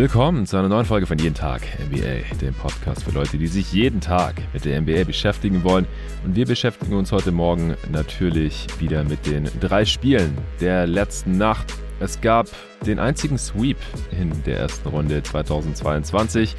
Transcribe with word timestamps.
Willkommen 0.00 0.46
zu 0.46 0.56
einer 0.56 0.68
neuen 0.68 0.84
Folge 0.86 1.06
von 1.06 1.18
Jeden 1.18 1.34
Tag 1.34 1.60
NBA, 1.90 2.36
dem 2.40 2.54
Podcast 2.54 3.02
für 3.02 3.10
Leute, 3.10 3.36
die 3.36 3.48
sich 3.48 3.72
jeden 3.72 4.00
Tag 4.00 4.40
mit 4.52 4.64
der 4.64 4.80
NBA 4.80 5.02
beschäftigen 5.02 5.64
wollen. 5.64 5.88
Und 6.24 6.36
wir 6.36 6.46
beschäftigen 6.46 6.94
uns 6.94 7.10
heute 7.10 7.32
Morgen 7.32 7.76
natürlich 7.90 8.68
wieder 8.78 9.02
mit 9.02 9.26
den 9.26 9.50
drei 9.58 9.84
Spielen 9.84 10.38
der 10.60 10.86
letzten 10.86 11.36
Nacht. 11.36 11.74
Es 11.98 12.20
gab 12.20 12.46
den 12.86 13.00
einzigen 13.00 13.38
Sweep 13.38 13.78
in 14.12 14.30
der 14.44 14.60
ersten 14.60 14.88
Runde 14.88 15.20
2022. 15.20 16.54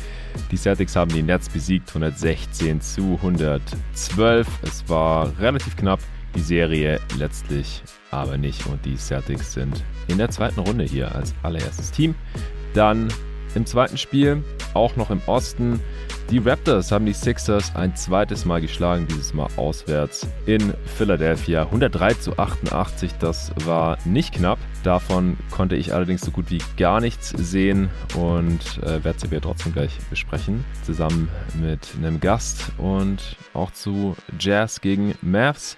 Die 0.51 0.57
Celtics 0.57 0.97
haben 0.97 1.13
die 1.13 1.23
Nets 1.23 1.47
besiegt, 1.47 1.87
116 1.87 2.81
zu 2.81 3.13
112. 3.23 4.47
Es 4.63 4.89
war 4.89 5.31
relativ 5.39 5.77
knapp, 5.77 6.01
die 6.35 6.41
Serie 6.41 6.99
letztlich 7.17 7.83
aber 8.11 8.37
nicht. 8.37 8.67
Und 8.67 8.83
die 8.83 8.97
Celtics 8.97 9.53
sind 9.53 9.81
in 10.09 10.17
der 10.17 10.29
zweiten 10.29 10.59
Runde 10.59 10.83
hier 10.83 11.15
als 11.15 11.33
allererstes 11.41 11.91
Team. 11.91 12.15
Dann 12.73 13.07
im 13.55 13.65
zweiten 13.65 13.97
Spiel, 13.97 14.43
auch 14.73 14.95
noch 14.95 15.09
im 15.09 15.21
Osten, 15.25 15.79
die 16.29 16.37
Raptors 16.37 16.91
haben 16.91 17.07
die 17.07 17.13
Sixers 17.13 17.75
ein 17.75 17.95
zweites 17.95 18.45
Mal 18.45 18.61
geschlagen, 18.61 19.07
dieses 19.09 19.33
Mal 19.33 19.47
auswärts 19.55 20.27
in 20.45 20.75
Philadelphia. 20.95 21.63
103 21.63 22.13
zu 22.13 22.37
88, 22.37 23.13
das 23.19 23.51
war 23.65 23.97
nicht 24.05 24.35
knapp. 24.35 24.59
Davon 24.83 25.37
konnte 25.49 25.75
ich 25.75 25.91
allerdings 25.91 26.21
so 26.21 26.29
gut 26.29 26.51
wie 26.51 26.61
gar 26.77 27.01
nichts 27.01 27.29
sehen 27.29 27.89
und 28.15 28.77
äh, 28.83 29.03
werde 29.03 29.19
sie 29.19 29.31
wir 29.31 29.41
trotzdem 29.41 29.73
gleich 29.73 29.97
besprechen. 30.11 30.63
Zusammen 30.83 31.29
mit 31.59 31.95
einem 31.97 32.19
Gast 32.19 32.73
und 32.77 33.35
auch 33.55 33.71
zu 33.71 34.15
Jazz 34.37 34.81
gegen 34.81 35.15
Mavs 35.23 35.77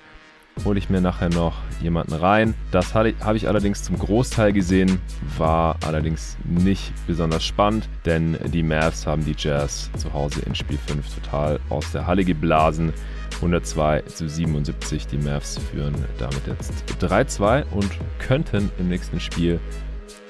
hole 0.65 0.77
ich 0.77 0.89
mir 0.89 1.01
nachher 1.01 1.29
noch 1.29 1.55
jemanden 1.81 2.13
rein. 2.13 2.53
Das 2.71 2.93
habe 2.93 3.13
ich 3.35 3.47
allerdings 3.47 3.83
zum 3.83 3.97
Großteil 3.97 4.53
gesehen, 4.53 4.99
war 5.37 5.77
allerdings 5.85 6.37
nicht 6.43 6.93
besonders 7.07 7.43
spannend, 7.43 7.89
denn 8.05 8.37
die 8.53 8.63
Mavs 8.63 9.07
haben 9.07 9.25
die 9.25 9.35
Jazz 9.37 9.89
zu 9.97 10.13
Hause 10.13 10.41
in 10.45 10.55
Spiel 10.55 10.77
5 10.87 11.15
total 11.15 11.59
aus 11.69 11.91
der 11.91 12.05
Halle 12.07 12.23
geblasen. 12.23 12.93
102 13.37 14.01
zu 14.01 14.29
77. 14.29 15.07
Die 15.07 15.17
Mavs 15.17 15.57
führen 15.71 15.95
damit 16.19 16.45
jetzt 16.45 16.73
3-2 16.99 17.65
und 17.71 17.89
könnten 18.19 18.69
im 18.77 18.89
nächsten 18.89 19.19
Spiel 19.19 19.59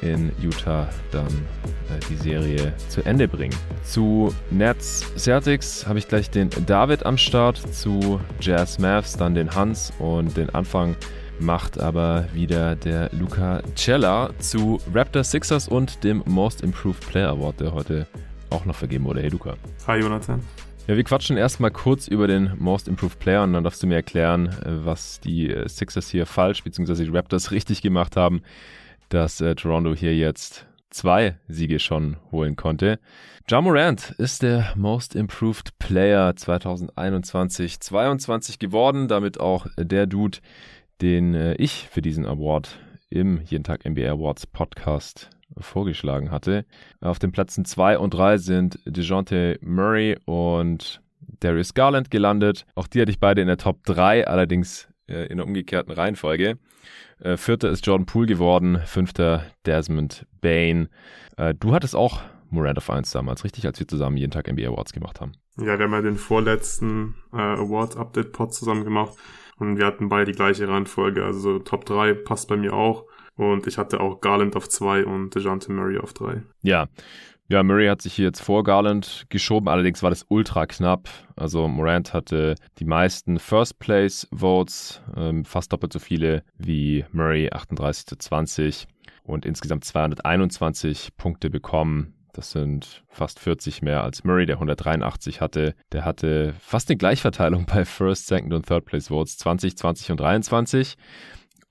in 0.02 0.32
Utah 0.42 0.90
dann 1.12 1.28
äh, 1.28 2.00
die 2.10 2.16
Serie 2.16 2.74
zu 2.90 3.04
Ende 3.06 3.28
bringen. 3.28 3.56
Zu 3.84 4.34
Nets 4.50 5.06
Celtics 5.16 5.88
habe 5.88 6.00
ich 6.00 6.08
gleich 6.08 6.30
den 6.30 6.50
David 6.66 7.06
am 7.06 7.18
Start, 7.18 7.58
zu 7.74 8.20
Jazz 8.40 8.80
Mavs 8.80 9.18
dann 9.18 9.36
den 9.36 9.54
Hans 9.54 9.94
und 10.00 10.36
den 10.38 10.50
Anfang 10.50 10.96
macht 11.40 11.80
aber 11.80 12.26
wieder 12.34 12.76
der 12.76 13.10
Luca 13.14 13.62
Cella 13.76 14.30
zu 14.40 14.80
Raptor 14.94 15.24
Sixers 15.24 15.68
und 15.68 16.04
dem 16.04 16.24
Most 16.26 16.62
Improved 16.62 17.08
Player 17.08 17.30
Award, 17.30 17.60
der 17.60 17.74
heute 17.74 18.08
auch 18.50 18.66
noch 18.66 18.76
vergeben 18.76 19.06
wurde. 19.06 19.22
Hey 19.22 19.30
Luca. 19.30 19.56
Hi 19.88 20.00
Jonathan. 20.00 20.42
Ja, 20.88 20.98
wir 20.98 21.04
quatschen 21.04 21.38
erstmal 21.38 21.72
kurz 21.72 22.08
über 22.08 22.28
den 22.28 22.54
Most 22.58 22.88
Improved 22.88 23.20
Player 23.20 23.44
und 23.44 23.54
dann 23.54 23.64
darfst 23.64 23.82
du 23.82 23.88
mir 23.88 23.96
erklären, 23.96 24.48
äh, 24.48 24.86
was 24.86 25.20
die 25.20 25.50
äh, 25.50 25.68
Sixers 25.68 26.10
hier 26.10 26.26
falsch 26.26 26.64
bzw. 26.64 27.06
die 27.06 27.10
Raptors 27.10 27.52
richtig 27.52 27.82
gemacht 27.82 28.16
haben 28.16 28.42
dass 29.14 29.42
äh, 29.42 29.56
Toronto 29.56 29.94
hier 29.94 30.16
jetzt 30.16 30.66
zwei 30.90 31.38
Siege 31.48 31.80
schon 31.80 32.18
holen 32.32 32.56
konnte. 32.56 33.00
Ja 33.50 33.62
Morant 33.62 34.12
ist 34.18 34.44
der 34.44 34.74
Most 34.76 35.16
Improved 35.16 35.78
Player 35.78 36.36
2021 36.36 37.80
22 37.80 38.60
geworden, 38.60 39.08
damit 39.08 39.40
auch 39.40 39.68
der 39.78 40.08
Dude, 40.08 40.40
den 41.02 41.34
äh, 41.34 41.56
ich 41.56 41.88
für 41.90 42.02
diesen 42.02 42.26
Award 42.26 42.80
im 43.10 43.42
Jeden 43.42 43.64
Tag 43.64 43.86
NBA 43.86 44.10
Awards 44.10 44.48
Podcast 44.48 45.30
vorgeschlagen 45.58 46.32
hatte. 46.32 46.66
Auf 47.02 47.20
den 47.20 47.34
Plätzen 47.34 47.66
2 47.66 47.98
und 47.98 48.14
3 48.14 48.38
sind 48.38 48.80
DeJounte 48.86 49.60
Murray 49.62 50.18
und 50.26 51.02
Darius 51.42 51.74
Garland 51.74 52.10
gelandet. 52.10 52.66
Auch 52.76 52.88
die 52.88 53.02
hatte 53.02 53.12
ich 53.12 53.20
beide 53.20 53.42
in 53.42 53.48
der 53.48 53.58
Top 53.58 53.84
3, 53.84 54.28
allerdings 54.28 54.88
äh, 55.12 55.26
in 55.26 55.38
der 55.38 55.46
umgekehrten 55.46 55.94
Reihenfolge. 55.94 56.58
Äh, 57.20 57.38
Vierter 57.38 57.70
ist 57.70 57.86
Jordan 57.86 58.06
Poole 58.06 58.28
geworden, 58.28 58.82
fünfter 58.86 59.46
Desmond 59.66 60.26
Bain. 60.42 60.90
Äh, 61.38 61.54
du 61.54 61.74
hattest 61.74 61.96
auch 61.96 62.22
Morant 62.50 62.78
of 62.78 62.90
1 62.90 63.12
damals, 63.12 63.44
richtig, 63.44 63.66
als 63.66 63.80
wir 63.80 63.88
zusammen 63.88 64.18
jeden 64.18 64.32
Tag 64.32 64.52
NBA 64.52 64.68
Awards 64.68 64.94
gemacht 64.94 65.22
haben. 65.22 65.34
Ja, 65.58 65.78
wir 65.78 65.86
haben 65.86 65.94
ja 65.94 66.02
den 66.02 66.18
vorletzten 66.18 67.16
äh, 67.34 67.38
Awards-Update-Pod 67.38 68.54
zusammen 68.54 68.84
gemacht 68.84 69.14
und 69.58 69.78
wir 69.78 69.86
hatten 69.86 70.10
beide 70.10 70.32
die 70.32 70.38
gleiche 70.38 70.68
Reihenfolge. 70.68 71.24
Also 71.24 71.60
Top 71.60 71.86
3 71.86 72.14
passt 72.14 72.48
bei 72.48 72.58
mir 72.58 72.74
auch. 72.74 73.06
Und 73.36 73.66
ich 73.66 73.78
hatte 73.78 74.02
auch 74.02 74.22
Garland 74.22 74.56
auf 74.56 74.68
2 74.68 75.06
und 75.06 75.34
DeJounte 75.34 75.72
Murray 75.72 75.98
auf 75.98 76.14
3. 76.14 76.44
Ja, 76.62 76.88
ja, 77.52 77.64
Murray 77.64 77.88
hat 77.88 78.02
sich 78.02 78.14
hier 78.14 78.28
jetzt 78.28 78.42
vor 78.42 78.64
Garland 78.64 79.26
geschoben, 79.28 79.68
allerdings 79.68 80.02
war 80.02 80.10
das 80.10 80.26
ultra 80.30 80.66
knapp. 80.66 81.10
Also 81.36 81.68
Morant 81.68 82.14
hatte 82.14 82.56
die 82.80 82.86
meisten 82.86 83.40
First 83.40 83.78
Place 83.78 84.26
Votes, 84.32 85.02
ähm, 85.18 85.44
fast 85.44 85.74
doppelt 85.74 85.92
so 85.92 86.00
viele 86.00 86.44
wie 86.58 87.04
Murray, 87.12 87.50
38 87.52 88.06
zu 88.06 88.16
20 88.16 88.88
und 89.24 89.46
insgesamt 89.46 89.84
221 89.84 91.18
Punkte 91.18 91.50
bekommen. 91.50 92.14
Das 92.32 92.52
sind 92.52 93.04
fast 93.10 93.38
40 93.38 93.82
mehr 93.82 94.02
als 94.02 94.24
Murray, 94.24 94.46
der 94.46 94.56
183 94.56 95.42
hatte. 95.42 95.76
Der 95.92 96.06
hatte 96.06 96.54
fast 96.58 96.90
eine 96.90 96.96
Gleichverteilung 96.96 97.66
bei 97.66 97.84
First, 97.84 98.28
Second 98.28 98.54
und 98.54 98.66
Third 98.66 98.86
Place 98.86 99.10
Votes, 99.10 99.38
20, 99.38 99.76
20 99.76 100.12
und 100.12 100.22
23 100.22 100.96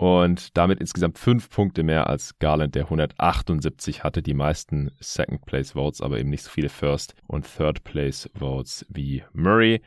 und 0.00 0.56
damit 0.56 0.80
insgesamt 0.80 1.18
fünf 1.18 1.50
Punkte 1.50 1.82
mehr 1.82 2.08
als 2.08 2.38
Garland, 2.38 2.74
der 2.74 2.84
178 2.84 4.02
hatte. 4.02 4.22
Die 4.22 4.32
meisten 4.32 4.90
Second 4.98 5.44
Place 5.44 5.72
Votes, 5.72 6.00
aber 6.00 6.18
eben 6.18 6.30
nicht 6.30 6.42
so 6.42 6.48
viele 6.48 6.70
First 6.70 7.14
und 7.26 7.46
Third 7.46 7.84
Place 7.84 8.30
Votes 8.34 8.86
wie 8.88 9.22
Murray. 9.34 9.82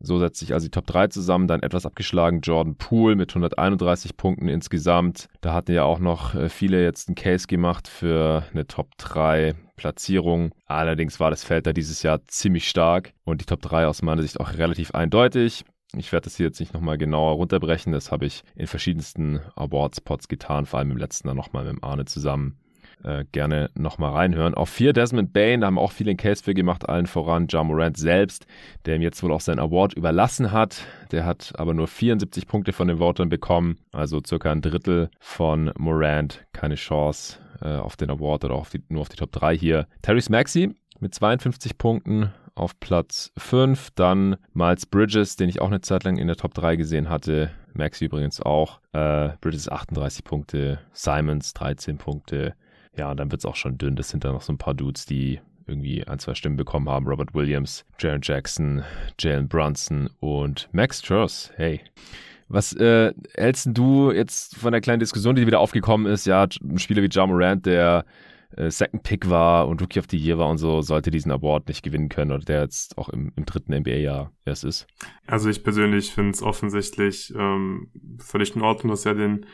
So 0.00 0.18
setzt 0.18 0.40
sich 0.40 0.52
also 0.52 0.66
die 0.66 0.72
Top 0.72 0.88
3 0.88 1.06
zusammen, 1.08 1.46
dann 1.46 1.62
etwas 1.62 1.86
abgeschlagen 1.86 2.40
Jordan 2.40 2.74
Poole 2.74 3.14
mit 3.14 3.30
131 3.30 4.16
Punkten 4.16 4.48
insgesamt. 4.48 5.28
Da 5.42 5.52
hatten 5.52 5.72
ja 5.72 5.84
auch 5.84 6.00
noch 6.00 6.34
äh, 6.34 6.48
viele 6.48 6.82
jetzt 6.82 7.08
einen 7.08 7.14
Case 7.14 7.46
gemacht 7.46 7.86
für 7.86 8.42
eine 8.52 8.66
Top 8.66 8.98
3 8.98 9.54
Platzierung. 9.76 10.50
Allerdings 10.66 11.20
war 11.20 11.30
das 11.30 11.44
Feld 11.44 11.68
da 11.68 11.72
dieses 11.72 12.02
Jahr 12.02 12.24
ziemlich 12.26 12.68
stark 12.68 13.12
und 13.22 13.42
die 13.42 13.46
Top 13.46 13.62
3 13.62 13.86
aus 13.86 14.02
meiner 14.02 14.22
Sicht 14.22 14.40
auch 14.40 14.54
relativ 14.54 14.90
eindeutig. 14.90 15.64
Ich 15.94 16.12
werde 16.12 16.24
das 16.24 16.36
hier 16.36 16.46
jetzt 16.46 16.60
nicht 16.60 16.74
nochmal 16.74 16.98
genauer 16.98 17.34
runterbrechen. 17.34 17.92
Das 17.92 18.10
habe 18.10 18.26
ich 18.26 18.42
in 18.54 18.66
verschiedensten 18.66 19.40
Awards-Pods 19.54 20.28
getan, 20.28 20.66
vor 20.66 20.78
allem 20.78 20.90
im 20.90 20.96
letzten 20.96 21.28
Jahr 21.28 21.34
nochmal 21.34 21.72
mit 21.72 21.82
Arne 21.82 22.04
zusammen. 22.04 22.58
Äh, 23.04 23.24
gerne 23.30 23.70
nochmal 23.74 24.12
reinhören. 24.12 24.54
Auf 24.54 24.70
vier 24.70 24.92
Desmond 24.92 25.32
Bain, 25.32 25.60
da 25.60 25.66
haben 25.66 25.78
auch 25.78 25.92
viele 25.92 26.10
einen 26.10 26.16
Case 26.16 26.42
für 26.42 26.54
gemacht, 26.54 26.88
allen 26.88 27.06
voran 27.06 27.46
Ja 27.50 27.62
Morant 27.62 27.98
selbst, 27.98 28.46
der 28.86 28.96
ihm 28.96 29.02
jetzt 29.02 29.22
wohl 29.22 29.32
auch 29.32 29.40
seinen 29.40 29.58
Award 29.58 29.92
überlassen 29.92 30.50
hat. 30.50 30.82
Der 31.12 31.26
hat 31.26 31.52
aber 31.56 31.74
nur 31.74 31.88
74 31.88 32.46
Punkte 32.46 32.72
von 32.72 32.88
den 32.88 32.98
Votern 32.98 33.28
bekommen, 33.28 33.76
also 33.92 34.20
circa 34.26 34.50
ein 34.50 34.62
Drittel 34.62 35.10
von 35.20 35.70
Morant. 35.76 36.46
Keine 36.54 36.76
Chance 36.76 37.38
äh, 37.60 37.76
auf 37.76 37.96
den 37.96 38.10
Award 38.10 38.46
oder 38.46 38.54
auf 38.54 38.70
die, 38.70 38.82
nur 38.88 39.02
auf 39.02 39.08
die 39.10 39.16
Top 39.16 39.30
3 39.30 39.56
hier. 39.56 39.86
Terry 40.00 40.22
Maxey 40.30 40.74
mit 40.98 41.14
52 41.14 41.76
Punkten, 41.76 42.32
auf 42.56 42.78
Platz 42.80 43.32
5. 43.38 43.90
Dann 43.94 44.36
Miles 44.52 44.86
Bridges, 44.86 45.36
den 45.36 45.48
ich 45.48 45.60
auch 45.60 45.68
eine 45.68 45.80
Zeit 45.80 46.04
lang 46.04 46.16
in 46.16 46.26
der 46.26 46.36
Top 46.36 46.54
3 46.54 46.76
gesehen 46.76 47.08
hatte. 47.08 47.50
Max 47.74 48.00
übrigens 48.00 48.40
auch. 48.40 48.80
Äh, 48.92 49.30
Bridges 49.40 49.68
38 49.68 50.24
Punkte, 50.24 50.80
Simons 50.92 51.54
13 51.54 51.98
Punkte. 51.98 52.54
Ja, 52.96 53.10
und 53.10 53.18
dann 53.18 53.30
wird 53.30 53.40
es 53.40 53.46
auch 53.46 53.56
schon 53.56 53.78
dünn. 53.78 53.96
Das 53.96 54.08
sind 54.08 54.24
dann 54.24 54.32
noch 54.32 54.42
so 54.42 54.52
ein 54.52 54.58
paar 54.58 54.74
Dudes, 54.74 55.06
die 55.06 55.40
irgendwie 55.66 56.06
ein, 56.06 56.18
zwei 56.18 56.34
Stimmen 56.34 56.56
bekommen 56.56 56.88
haben. 56.88 57.06
Robert 57.06 57.34
Williams, 57.34 57.84
Jaron 57.98 58.20
Jackson, 58.22 58.82
Jalen 59.18 59.48
Brunson 59.48 60.08
und 60.20 60.68
Max 60.72 61.02
Truss. 61.02 61.52
Hey. 61.56 61.80
Was 62.48 62.72
äh, 62.74 63.12
hältst 63.34 63.70
du 63.72 64.12
jetzt 64.12 64.56
von 64.56 64.70
der 64.70 64.80
kleinen 64.80 65.00
Diskussion, 65.00 65.34
die 65.34 65.46
wieder 65.46 65.58
aufgekommen 65.58 66.10
ist? 66.10 66.26
Ja, 66.26 66.44
ein 66.62 66.78
Spieler 66.78 67.02
wie 67.02 67.08
Ja 67.10 67.26
Morant, 67.26 67.66
der 67.66 68.04
Second 68.68 69.02
Pick 69.02 69.28
war 69.28 69.68
und 69.68 69.82
Rookie 69.82 69.98
of 69.98 70.06
the 70.10 70.16
Year 70.16 70.38
war 70.38 70.48
und 70.48 70.58
so, 70.58 70.80
sollte 70.82 71.10
diesen 71.10 71.30
Award 71.30 71.68
nicht 71.68 71.82
gewinnen 71.82 72.08
können 72.08 72.32
oder 72.32 72.44
der 72.44 72.62
jetzt 72.62 72.96
auch 72.98 73.08
im, 73.08 73.32
im 73.36 73.44
dritten 73.44 73.74
NBA-Jahr 73.74 74.32
erst 74.44 74.64
ist. 74.64 74.86
Also 75.26 75.50
ich 75.50 75.62
persönlich 75.62 76.12
finde 76.12 76.30
es 76.30 76.42
offensichtlich 76.42 77.32
ähm, 77.36 77.88
völlig 78.18 78.56
in 78.56 78.62
Ordnung, 78.62 78.90
dass 78.90 79.06
er 79.06 79.14
den 79.14 79.46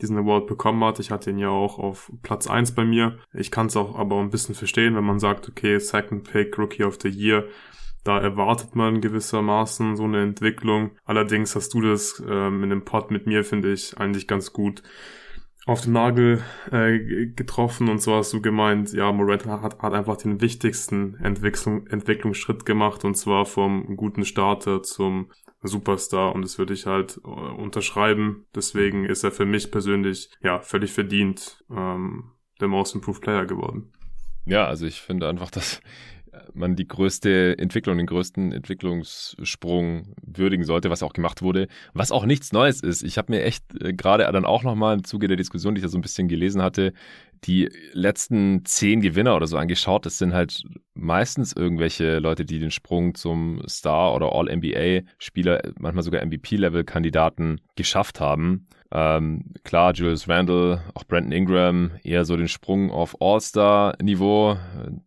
diesen 0.00 0.16
Award 0.16 0.46
bekommen 0.46 0.82
hat. 0.84 1.00
Ich 1.00 1.10
hatte 1.10 1.30
ihn 1.30 1.38
ja 1.38 1.48
auch 1.48 1.78
auf 1.78 2.12
Platz 2.22 2.46
eins 2.46 2.72
bei 2.72 2.84
mir. 2.84 3.18
Ich 3.32 3.50
kann 3.50 3.66
es 3.66 3.76
auch 3.76 3.96
aber 3.96 4.20
ein 4.20 4.30
bisschen 4.30 4.54
verstehen, 4.54 4.94
wenn 4.94 5.04
man 5.04 5.18
sagt, 5.18 5.48
okay, 5.48 5.78
Second 5.78 6.30
Pick, 6.30 6.56
Rookie 6.56 6.84
of 6.84 6.98
the 7.02 7.08
Year, 7.08 7.44
da 8.04 8.18
erwartet 8.18 8.76
man 8.76 9.00
gewissermaßen 9.00 9.96
so 9.96 10.04
eine 10.04 10.22
Entwicklung. 10.22 10.92
Allerdings 11.04 11.54
hast 11.56 11.74
du 11.74 11.80
das 11.80 12.22
ähm, 12.26 12.62
in 12.62 12.70
dem 12.70 12.84
Pod 12.84 13.10
mit 13.10 13.26
mir, 13.26 13.44
finde 13.44 13.72
ich, 13.72 13.98
eigentlich 13.98 14.26
ganz 14.28 14.52
gut 14.52 14.82
auf 15.68 15.82
den 15.82 15.92
Nagel 15.92 16.42
äh, 16.72 17.26
getroffen 17.26 17.90
und 17.90 18.00
so 18.00 18.14
hast 18.14 18.32
du 18.32 18.40
gemeint, 18.40 18.92
ja, 18.94 19.12
Morant 19.12 19.44
hat, 19.44 19.78
hat 19.78 19.92
einfach 19.92 20.16
den 20.16 20.40
wichtigsten 20.40 21.16
Entwicklung, 21.16 21.86
Entwicklungsschritt 21.88 22.64
gemacht 22.64 23.04
und 23.04 23.16
zwar 23.16 23.44
vom 23.44 23.96
guten 23.96 24.24
Starter 24.24 24.82
zum 24.82 25.30
Superstar 25.62 26.34
und 26.34 26.42
das 26.42 26.58
würde 26.58 26.72
ich 26.72 26.86
halt 26.86 27.20
äh, 27.22 27.28
unterschreiben. 27.28 28.46
Deswegen 28.54 29.04
ist 29.04 29.24
er 29.24 29.30
für 29.30 29.44
mich 29.44 29.70
persönlich 29.70 30.30
ja 30.42 30.60
völlig 30.60 30.92
verdient 30.92 31.62
ähm, 31.70 32.32
der 32.60 32.68
Most 32.68 32.94
Improved 32.94 33.20
Player 33.20 33.44
geworden. 33.44 33.92
Ja, 34.46 34.66
also 34.66 34.86
ich 34.86 35.02
finde 35.02 35.28
einfach, 35.28 35.50
dass 35.50 35.82
man 36.54 36.76
die 36.76 36.86
größte 36.86 37.58
Entwicklung, 37.58 37.98
den 37.98 38.06
größten 38.06 38.52
Entwicklungssprung 38.52 40.14
würdigen 40.22 40.64
sollte, 40.64 40.90
was 40.90 41.02
auch 41.02 41.12
gemacht 41.12 41.42
wurde, 41.42 41.68
was 41.94 42.12
auch 42.12 42.24
nichts 42.24 42.52
Neues 42.52 42.80
ist. 42.80 43.02
Ich 43.02 43.18
habe 43.18 43.32
mir 43.32 43.42
echt 43.42 43.64
äh, 43.82 43.92
gerade 43.92 44.30
dann 44.30 44.44
auch 44.44 44.62
nochmal 44.62 44.94
im 44.94 45.04
Zuge 45.04 45.28
der 45.28 45.36
Diskussion, 45.36 45.74
die 45.74 45.80
ich 45.80 45.84
da 45.84 45.88
so 45.88 45.98
ein 45.98 46.02
bisschen 46.02 46.28
gelesen 46.28 46.62
hatte, 46.62 46.92
die 47.44 47.70
letzten 47.92 48.64
zehn 48.64 49.00
Gewinner 49.00 49.36
oder 49.36 49.46
so 49.46 49.56
angeschaut. 49.56 50.06
Das 50.06 50.18
sind 50.18 50.34
halt 50.34 50.62
meistens 50.94 51.52
irgendwelche 51.52 52.18
Leute, 52.18 52.44
die 52.44 52.58
den 52.58 52.70
Sprung 52.70 53.14
zum 53.14 53.62
Star- 53.68 54.14
oder 54.14 54.32
All-NBA-Spieler, 54.32 55.60
manchmal 55.78 56.02
sogar 56.02 56.24
MVP-Level-Kandidaten 56.24 57.60
geschafft 57.76 58.20
haben. 58.20 58.66
Ähm, 58.90 59.52
klar, 59.64 59.92
Julius 59.92 60.28
Randle, 60.28 60.82
auch 60.94 61.04
Brandon 61.04 61.32
Ingram, 61.32 61.90
eher 62.02 62.24
so 62.24 62.36
den 62.36 62.48
Sprung 62.48 62.90
auf 62.90 63.20
All-Star-Niveau. 63.20 64.56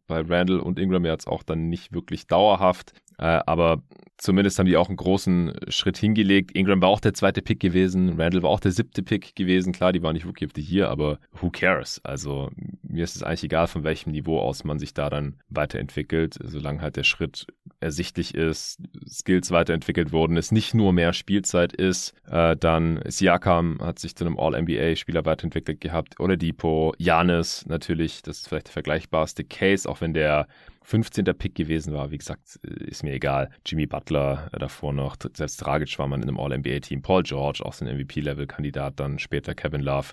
Bei 0.07 0.21
Randle 0.21 0.61
und 0.61 0.77
Ingram 0.77 1.05
jetzt 1.05 1.27
auch 1.27 1.43
dann 1.43 1.69
nicht 1.69 1.93
wirklich 1.93 2.27
dauerhaft. 2.27 2.93
Äh, 3.21 3.39
aber 3.45 3.83
zumindest 4.17 4.59
haben 4.59 4.65
die 4.65 4.77
auch 4.77 4.87
einen 4.87 4.97
großen 4.97 5.53
Schritt 5.69 5.97
hingelegt. 5.97 6.55
Ingram 6.55 6.81
war 6.81 6.89
auch 6.89 6.99
der 6.99 7.13
zweite 7.13 7.41
Pick 7.41 7.59
gewesen, 7.59 8.19
Randall 8.19 8.43
war 8.43 8.49
auch 8.49 8.59
der 8.59 8.71
siebte 8.71 9.03
Pick 9.03 9.35
gewesen. 9.35 9.73
Klar, 9.73 9.93
die 9.93 10.01
waren 10.03 10.13
nicht 10.13 10.25
Rookie 10.25 10.45
of 10.45 10.51
the 10.55 10.61
Year, 10.61 10.89
aber 10.89 11.19
who 11.39 11.49
cares? 11.49 12.01
Also 12.03 12.49
mir 12.83 13.03
ist 13.03 13.15
es 13.15 13.23
eigentlich 13.23 13.43
egal, 13.43 13.67
von 13.67 13.83
welchem 13.83 14.11
Niveau 14.11 14.39
aus 14.39 14.63
man 14.63 14.79
sich 14.79 14.93
da 14.93 15.09
dann 15.09 15.35
weiterentwickelt, 15.49 16.37
solange 16.43 16.81
halt 16.81 16.97
der 16.97 17.03
Schritt 17.03 17.47
ersichtlich 17.79 18.35
ist, 18.35 18.79
Skills 19.07 19.51
weiterentwickelt 19.51 20.11
wurden, 20.11 20.37
es 20.37 20.51
nicht 20.51 20.73
nur 20.73 20.93
mehr 20.93 21.13
Spielzeit 21.13 21.73
ist, 21.73 22.13
äh, 22.27 22.55
dann 22.55 22.99
Siakam 23.07 23.79
hat 23.81 23.99
sich 23.99 24.15
zu 24.15 24.25
einem 24.25 24.39
All-NBA-Spieler 24.39 25.25
weiterentwickelt 25.25 25.81
gehabt 25.81 26.19
oder 26.19 26.37
Depot, 26.37 26.95
Janis 26.99 27.65
natürlich, 27.67 28.21
das 28.21 28.39
ist 28.39 28.49
vielleicht 28.49 28.67
der 28.67 28.73
vergleichbarste 28.73 29.43
Case, 29.43 29.89
auch 29.89 30.01
wenn 30.01 30.13
der 30.13 30.47
15. 30.83 31.25
Pick 31.37 31.55
gewesen 31.55 31.93
war. 31.93 32.11
Wie 32.11 32.17
gesagt, 32.17 32.55
ist 32.63 33.03
mir 33.03 33.13
egal. 33.13 33.49
Jimmy 33.65 33.85
Butler 33.85 34.49
äh, 34.51 34.59
davor 34.59 34.93
noch. 34.93 35.15
Selbst 35.33 35.57
Dragic 35.57 35.97
war 35.99 36.07
man 36.07 36.21
in 36.21 36.29
einem 36.29 36.39
All-NBA-Team. 36.39 37.01
Paul 37.01 37.23
George, 37.23 37.61
auch 37.63 37.73
so 37.73 37.85
ein 37.85 37.95
MVP-Level-Kandidat. 37.95 38.99
Dann 38.99 39.19
später 39.19 39.53
Kevin 39.53 39.81
Love. 39.81 40.09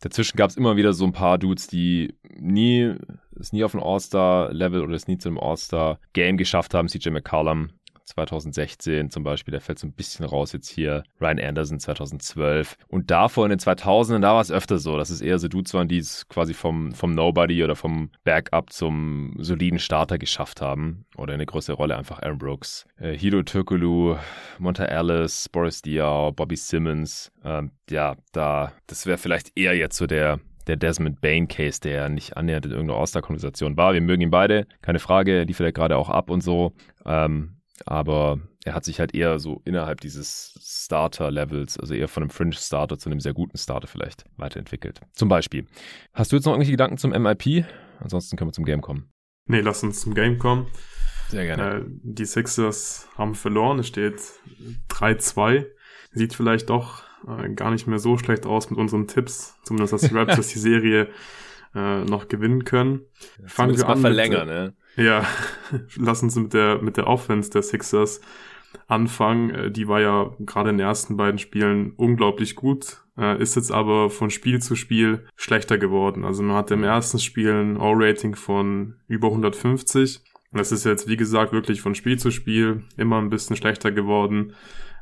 Dazwischen 0.00 0.36
gab 0.36 0.50
es 0.50 0.56
immer 0.56 0.76
wieder 0.76 0.92
so 0.92 1.04
ein 1.04 1.12
paar 1.12 1.38
Dudes, 1.38 1.66
die 1.66 2.14
nie, 2.34 2.94
es 3.38 3.52
nie 3.52 3.64
auf 3.64 3.74
ein 3.74 3.82
All-Star-Level 3.82 4.82
oder 4.82 4.94
es 4.94 5.06
nie 5.06 5.18
zu 5.18 5.28
einem 5.28 5.38
All-Star-Game 5.38 6.36
geschafft 6.36 6.74
haben. 6.74 6.88
CJ 6.88 7.10
McCollum 7.10 7.70
2016 8.06 9.10
zum 9.10 9.22
Beispiel, 9.24 9.52
der 9.52 9.60
fällt 9.60 9.78
so 9.78 9.86
ein 9.86 9.92
bisschen 9.92 10.24
raus 10.24 10.52
jetzt 10.52 10.68
hier. 10.68 11.02
Ryan 11.20 11.40
Anderson 11.40 11.80
2012. 11.80 12.78
Und 12.88 13.10
davor 13.10 13.44
in 13.44 13.50
den 13.50 13.58
2000ern, 13.58 14.20
da 14.20 14.34
war 14.34 14.40
es 14.40 14.50
öfter 14.50 14.78
so, 14.78 14.96
dass 14.96 15.10
es 15.10 15.20
eher 15.20 15.38
so 15.38 15.48
Dudes 15.48 15.74
waren, 15.74 15.88
die 15.88 15.98
es 15.98 16.28
quasi 16.28 16.54
vom, 16.54 16.92
vom 16.92 17.14
Nobody 17.14 17.62
oder 17.62 17.76
vom 17.76 18.10
Backup 18.24 18.72
zum 18.72 19.34
soliden 19.38 19.78
Starter 19.78 20.18
geschafft 20.18 20.60
haben. 20.60 21.04
Oder 21.16 21.34
eine 21.34 21.46
größere 21.46 21.76
Rolle 21.76 21.96
einfach 21.96 22.22
Aaron 22.22 22.38
Brooks. 22.38 22.86
Äh, 22.98 23.16
Hiro 23.16 23.42
Turkoglu, 23.42 24.16
Monta 24.58 24.84
Ellis, 24.84 25.48
Boris 25.48 25.82
Diaw, 25.82 26.32
Bobby 26.32 26.56
Simmons. 26.56 27.32
Ähm, 27.44 27.72
ja, 27.90 28.16
da, 28.32 28.72
das 28.86 29.06
wäre 29.06 29.18
vielleicht 29.18 29.56
eher 29.58 29.76
jetzt 29.76 29.96
so 29.96 30.06
der, 30.06 30.38
der 30.66 30.76
Desmond 30.76 31.20
Bain 31.20 31.48
Case, 31.48 31.80
der 31.80 32.08
nicht 32.08 32.36
annähernd 32.36 32.66
in 32.66 32.72
irgendeiner 32.72 33.00
All-Star-Konversation 33.00 33.76
war. 33.76 33.94
Wir 33.94 34.00
mögen 34.00 34.22
ihn 34.22 34.30
beide, 34.30 34.66
keine 34.82 34.98
Frage, 34.98 35.42
liefert 35.42 35.66
er 35.66 35.72
gerade 35.72 35.96
auch 35.96 36.10
ab 36.10 36.30
und 36.30 36.42
so. 36.42 36.72
Ähm, 37.04 37.55
aber 37.84 38.40
er 38.64 38.74
hat 38.74 38.84
sich 38.84 38.98
halt 38.98 39.14
eher 39.14 39.38
so 39.38 39.60
innerhalb 39.64 40.00
dieses 40.00 40.58
Starter-Levels, 40.60 41.78
also 41.78 41.94
eher 41.94 42.08
von 42.08 42.22
einem 42.22 42.30
Fringe-Starter 42.30 42.98
zu 42.98 43.10
einem 43.10 43.20
sehr 43.20 43.34
guten 43.34 43.58
Starter 43.58 43.86
vielleicht 43.86 44.24
weiterentwickelt. 44.36 45.00
Zum 45.12 45.28
Beispiel. 45.28 45.66
Hast 46.12 46.32
du 46.32 46.36
jetzt 46.36 46.46
noch 46.46 46.52
irgendwelche 46.52 46.72
Gedanken 46.72 46.98
zum 46.98 47.10
MIP? 47.10 47.64
Ansonsten 48.00 48.36
können 48.36 48.50
wir 48.50 48.54
zum 48.54 48.64
Game 48.64 48.80
kommen. 48.80 49.10
Nee, 49.46 49.60
lass 49.60 49.82
uns 49.82 50.00
zum 50.00 50.14
Game 50.14 50.38
kommen. 50.38 50.66
Sehr 51.28 51.44
gerne. 51.44 51.78
Äh, 51.78 51.82
die 52.02 52.24
Sixers 52.24 53.08
haben 53.16 53.34
verloren. 53.34 53.78
Es 53.78 53.88
steht 53.88 54.20
3-2. 54.90 55.66
Sieht 56.12 56.34
vielleicht 56.34 56.70
doch 56.70 57.04
äh, 57.26 57.48
gar 57.50 57.70
nicht 57.70 57.86
mehr 57.86 57.98
so 57.98 58.16
schlecht 58.18 58.46
aus 58.46 58.70
mit 58.70 58.78
unseren 58.78 59.06
Tipps. 59.06 59.56
Zumindest, 59.62 59.92
dass 59.92 60.02
die 60.02 60.14
Raptors 60.14 60.48
die 60.52 60.58
Serie 60.58 61.08
äh, 61.76 62.04
noch 62.04 62.28
gewinnen 62.28 62.64
können. 62.64 63.02
Fangen 63.44 63.76
wir 63.76 63.88
an. 63.88 64.00
verlängern, 64.00 64.48
ne? 64.48 64.74
Ja, 64.96 65.26
lass 65.96 66.22
uns 66.22 66.34
mit 66.36 66.54
der, 66.54 66.80
mit 66.80 66.96
der 66.96 67.06
Offense 67.06 67.50
der 67.50 67.62
Sixers 67.62 68.20
anfangen. 68.88 69.50
Äh, 69.50 69.70
die 69.70 69.86
war 69.86 70.00
ja 70.00 70.34
gerade 70.40 70.70
in 70.70 70.78
den 70.78 70.86
ersten 70.86 71.16
beiden 71.16 71.38
Spielen 71.38 71.92
unglaublich 71.96 72.56
gut, 72.56 73.02
äh, 73.18 73.40
ist 73.40 73.56
jetzt 73.56 73.70
aber 73.70 74.10
von 74.10 74.30
Spiel 74.30 74.60
zu 74.60 74.74
Spiel 74.74 75.26
schlechter 75.36 75.76
geworden. 75.76 76.24
Also 76.24 76.42
man 76.42 76.56
hatte 76.56 76.74
im 76.74 76.84
ersten 76.84 77.18
Spiel 77.18 77.52
ein 77.52 77.76
O-Rating 77.76 78.34
von 78.34 78.94
über 79.06 79.28
150. 79.28 80.22
Das 80.52 80.72
ist 80.72 80.84
jetzt, 80.84 81.08
wie 81.08 81.18
gesagt, 81.18 81.52
wirklich 81.52 81.82
von 81.82 81.94
Spiel 81.94 82.18
zu 82.18 82.30
Spiel 82.30 82.84
immer 82.96 83.18
ein 83.18 83.28
bisschen 83.28 83.56
schlechter 83.56 83.92
geworden. 83.92 84.54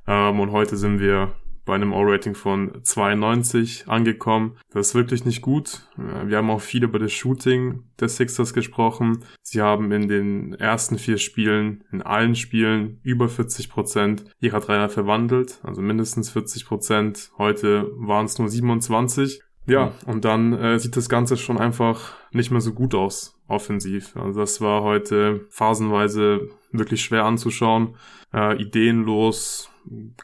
Ähm, 0.07 0.41
und 0.41 0.51
heute 0.51 0.77
sind 0.77 0.99
wir 0.99 1.33
bei 1.65 1.75
einem 1.75 1.93
O-Rating 1.93 2.35
von 2.35 2.81
92 2.83 3.89
angekommen. 3.89 4.57
Das 4.71 4.89
ist 4.89 4.95
wirklich 4.95 5.25
nicht 5.25 5.43
gut. 5.43 5.89
Wir 5.97 6.39
haben 6.39 6.51
auch 6.51 6.61
viel 6.61 6.85
über 6.85 6.99
das 6.99 7.13
Shooting 7.13 7.85
des 8.01 8.17
Sixers 8.17 8.53
gesprochen. 8.53 9.25
Sie 9.43 9.63
haben 9.63 9.91
in 9.93 10.09
den 10.09 10.55
ersten 10.55 10.99
vier 10.99 11.19
Spielen, 11.19 11.85
in 11.91 12.03
allen 12.03 12.35
Spielen, 12.35 13.01
über 13.03 13.29
40 13.29 13.71
Prozent 13.71 14.25
ihrer 14.41 14.61
Dreier 14.61 14.89
verwandelt. 14.89 15.61
Also 15.63 15.81
mindestens 15.81 16.31
40 16.31 16.67
Prozent. 16.67 17.31
Heute 17.39 17.91
waren 17.97 18.27
es 18.27 18.39
nur 18.39 18.49
27. 18.49 19.41
Ja, 19.67 19.93
und 20.07 20.25
dann 20.25 20.53
äh, 20.53 20.79
sieht 20.79 20.97
das 20.97 21.09
Ganze 21.09 21.37
schon 21.37 21.59
einfach 21.59 22.15
nicht 22.33 22.51
mehr 22.51 22.61
so 22.61 22.75
gut 22.75 22.95
aus, 22.95 23.41
offensiv. 23.49 24.15
Also 24.17 24.41
das 24.41 24.61
war 24.61 24.83
heute 24.83 25.47
phasenweise 25.49 26.51
wirklich 26.79 27.03
schwer 27.03 27.25
anzuschauen, 27.25 27.97
äh, 28.33 28.61
ideenlos, 28.61 29.71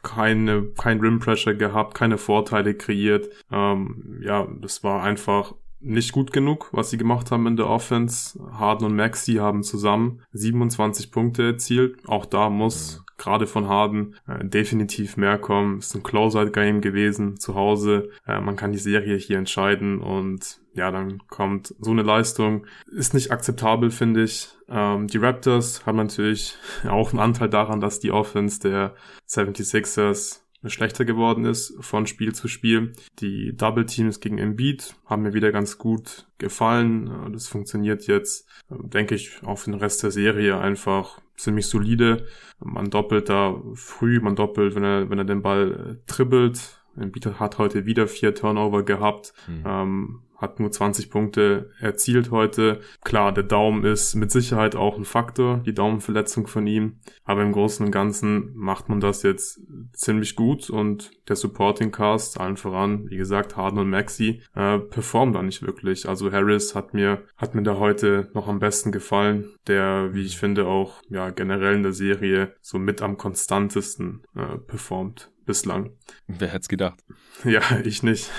keine, 0.02 0.64
kein 0.78 1.00
Rim 1.00 1.18
Pressure 1.18 1.54
gehabt, 1.54 1.94
keine 1.94 2.18
Vorteile 2.18 2.74
kreiert. 2.74 3.28
Ähm, 3.50 4.20
ja, 4.22 4.46
das 4.60 4.82
war 4.82 5.02
einfach 5.02 5.54
nicht 5.80 6.12
gut 6.12 6.32
genug, 6.32 6.68
was 6.72 6.90
sie 6.90 6.98
gemacht 6.98 7.30
haben 7.30 7.46
in 7.46 7.56
der 7.56 7.68
Offense. 7.68 8.38
Harden 8.52 8.86
und 8.86 8.96
Maxi 8.96 9.34
haben 9.34 9.62
zusammen 9.62 10.22
27 10.32 11.10
Punkte 11.10 11.42
erzielt. 11.42 12.06
Auch 12.06 12.26
da 12.26 12.50
muss. 12.50 13.02
Gerade 13.20 13.46
von 13.46 13.68
Harden 13.68 14.16
äh, 14.26 14.44
definitiv 14.44 15.16
mehr 15.16 15.38
kommen. 15.38 15.78
Ist 15.78 15.94
ein 15.94 16.02
Closeout-Game 16.02 16.80
gewesen 16.80 17.38
zu 17.38 17.54
Hause. 17.54 18.10
Äh, 18.26 18.40
man 18.40 18.56
kann 18.56 18.72
die 18.72 18.78
Serie 18.78 19.16
hier 19.16 19.38
entscheiden 19.38 20.00
und 20.00 20.58
ja, 20.74 20.90
dann 20.90 21.20
kommt 21.28 21.74
so 21.78 21.90
eine 21.90 22.02
Leistung. 22.02 22.66
Ist 22.90 23.12
nicht 23.12 23.30
akzeptabel, 23.30 23.90
finde 23.90 24.22
ich. 24.22 24.48
Ähm, 24.68 25.06
die 25.06 25.18
Raptors 25.18 25.84
haben 25.84 25.96
natürlich 25.96 26.56
auch 26.88 27.10
einen 27.10 27.20
Anteil 27.20 27.50
daran, 27.50 27.80
dass 27.80 28.00
die 28.00 28.10
Offense 28.10 28.60
der 28.60 28.94
76ers 29.28 30.40
schlechter 30.66 31.04
geworden 31.04 31.44
ist 31.44 31.74
von 31.80 32.06
Spiel 32.06 32.34
zu 32.34 32.48
Spiel. 32.48 32.92
Die 33.20 33.56
Double 33.56 33.86
Teams 33.86 34.20
gegen 34.20 34.38
Embiid 34.38 34.94
haben 35.06 35.22
mir 35.22 35.32
wieder 35.32 35.52
ganz 35.52 35.78
gut 35.78 36.26
gefallen. 36.38 37.32
Das 37.32 37.48
funktioniert 37.48 38.06
jetzt, 38.06 38.46
denke 38.68 39.14
ich, 39.14 39.42
auch 39.42 39.56
für 39.56 39.70
den 39.70 39.80
Rest 39.80 40.02
der 40.02 40.10
Serie 40.10 40.58
einfach 40.58 41.20
ziemlich 41.36 41.66
solide. 41.66 42.26
Man 42.58 42.90
doppelt 42.90 43.28
da 43.28 43.60
früh, 43.74 44.20
man 44.20 44.36
doppelt, 44.36 44.74
wenn 44.74 44.84
er, 44.84 45.08
wenn 45.08 45.18
er 45.18 45.24
den 45.24 45.42
Ball 45.42 45.98
dribbelt. 46.06 46.79
Embiid 46.96 47.26
hat 47.38 47.58
heute 47.58 47.86
wieder 47.86 48.06
vier 48.06 48.34
Turnover 48.34 48.82
gehabt. 48.84 49.32
Mhm. 49.48 49.64
Ähm, 49.66 50.22
hat 50.40 50.58
nur 50.58 50.72
20 50.72 51.10
Punkte 51.10 51.70
erzielt 51.80 52.30
heute. 52.30 52.80
Klar, 53.04 53.32
der 53.32 53.44
Daumen 53.44 53.84
ist 53.84 54.14
mit 54.14 54.30
Sicherheit 54.30 54.74
auch 54.74 54.96
ein 54.96 55.04
Faktor, 55.04 55.58
die 55.58 55.74
Daumenverletzung 55.74 56.46
von 56.46 56.66
ihm. 56.66 56.98
Aber 57.24 57.42
im 57.42 57.52
Großen 57.52 57.84
und 57.84 57.92
Ganzen 57.92 58.52
macht 58.56 58.88
man 58.88 59.00
das 59.00 59.22
jetzt 59.22 59.60
ziemlich 59.92 60.36
gut 60.36 60.70
und 60.70 61.10
der 61.28 61.36
Supporting 61.36 61.92
Cast, 61.92 62.40
allen 62.40 62.56
voran, 62.56 63.08
wie 63.10 63.16
gesagt, 63.16 63.56
Harden 63.56 63.78
und 63.78 63.90
Maxi, 63.90 64.42
äh, 64.54 64.78
performt 64.78 65.36
da 65.36 65.42
nicht 65.42 65.62
wirklich. 65.62 66.08
Also 66.08 66.32
Harris 66.32 66.74
hat 66.74 66.94
mir, 66.94 67.22
hat 67.36 67.54
mir 67.54 67.62
da 67.62 67.78
heute 67.78 68.30
noch 68.32 68.48
am 68.48 68.58
besten 68.58 68.92
gefallen, 68.92 69.52
der, 69.66 70.14
wie 70.14 70.22
ich 70.22 70.38
finde, 70.38 70.66
auch, 70.66 71.02
ja, 71.10 71.30
generell 71.30 71.76
in 71.76 71.82
der 71.82 71.92
Serie 71.92 72.54
so 72.62 72.78
mit 72.78 73.02
am 73.02 73.18
konstantesten 73.18 74.22
äh, 74.34 74.56
performt 74.56 75.30
bislang. 75.50 75.90
Wer 76.28 76.48
hätte 76.48 76.60
es 76.62 76.68
gedacht? 76.68 77.02
Ja, 77.44 77.62
ich 77.84 78.02
nicht. 78.02 78.30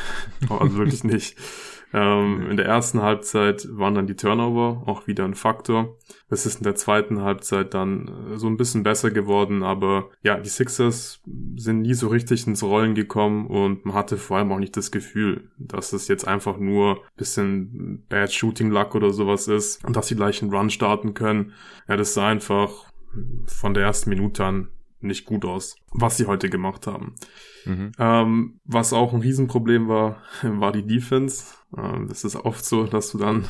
Also 0.48 0.78
wirklich 0.78 1.04
nicht. 1.04 1.36
Ähm, 1.94 2.50
in 2.50 2.56
der 2.56 2.68
ersten 2.68 3.02
Halbzeit 3.02 3.68
waren 3.70 3.96
dann 3.96 4.08
die 4.08 4.16
Turnover 4.16 4.84
auch 4.86 5.08
wieder 5.08 5.26
ein 5.26 5.34
Faktor. 5.34 5.98
Es 6.30 6.46
ist 6.46 6.60
in 6.60 6.64
der 6.64 6.76
zweiten 6.76 7.22
Halbzeit 7.22 7.74
dann 7.74 8.08
äh, 8.08 8.38
so 8.38 8.48
ein 8.48 8.56
bisschen 8.56 8.84
besser 8.84 9.12
geworden, 9.12 9.62
aber 9.62 10.10
ja, 10.24 10.40
die 10.40 10.48
Sixers 10.48 11.22
sind 11.58 11.82
nie 11.82 11.94
so 11.94 12.08
richtig 12.08 12.48
ins 12.48 12.64
Rollen 12.64 12.96
gekommen 12.96 13.46
und 13.46 13.84
man 13.84 13.94
hatte 13.94 14.16
vor 14.16 14.38
allem 14.38 14.54
auch 14.54 14.60
nicht 14.60 14.78
das 14.78 14.92
Gefühl, 14.92 15.50
dass 15.58 15.92
es 15.92 16.08
jetzt 16.08 16.26
einfach 16.26 16.58
nur 16.58 17.02
bisschen 17.18 18.06
Bad 18.08 18.32
Shooting 18.32 18.70
Luck 18.70 18.96
oder 18.96 19.12
sowas 19.12 19.50
ist 19.50 19.84
und 19.84 19.98
dass 19.98 20.08
sie 20.08 20.16
gleich 20.16 20.42
einen 20.42 20.54
Run 20.54 20.70
starten 20.70 21.14
können. 21.14 21.52
Ja, 21.90 21.98
das 21.98 22.14
sah 22.14 22.30
einfach 22.30 22.90
von 23.48 23.74
der 23.74 23.84
ersten 23.84 24.12
Minute 24.12 24.46
an 24.46 24.70
nicht 25.04 25.26
gut 25.26 25.46
aus, 25.46 25.76
was 25.92 26.18
sie 26.18 26.26
heute 26.26 26.50
gemacht 26.50 26.88
haben. 26.88 27.16
Mhm. 27.66 27.92
Ähm, 28.00 28.60
was 28.66 28.94
auch 28.94 29.14
ein 29.14 29.22
Riesenproblem 29.22 29.88
war, 29.88 30.22
war 30.42 30.72
die 30.72 30.86
Defense. 30.86 31.56
Ähm, 31.78 32.08
das 32.08 32.24
ist 32.24 32.36
oft 32.36 32.66
so, 32.66 32.86
dass 32.86 33.12
du 33.12 33.18
dann, 33.18 33.46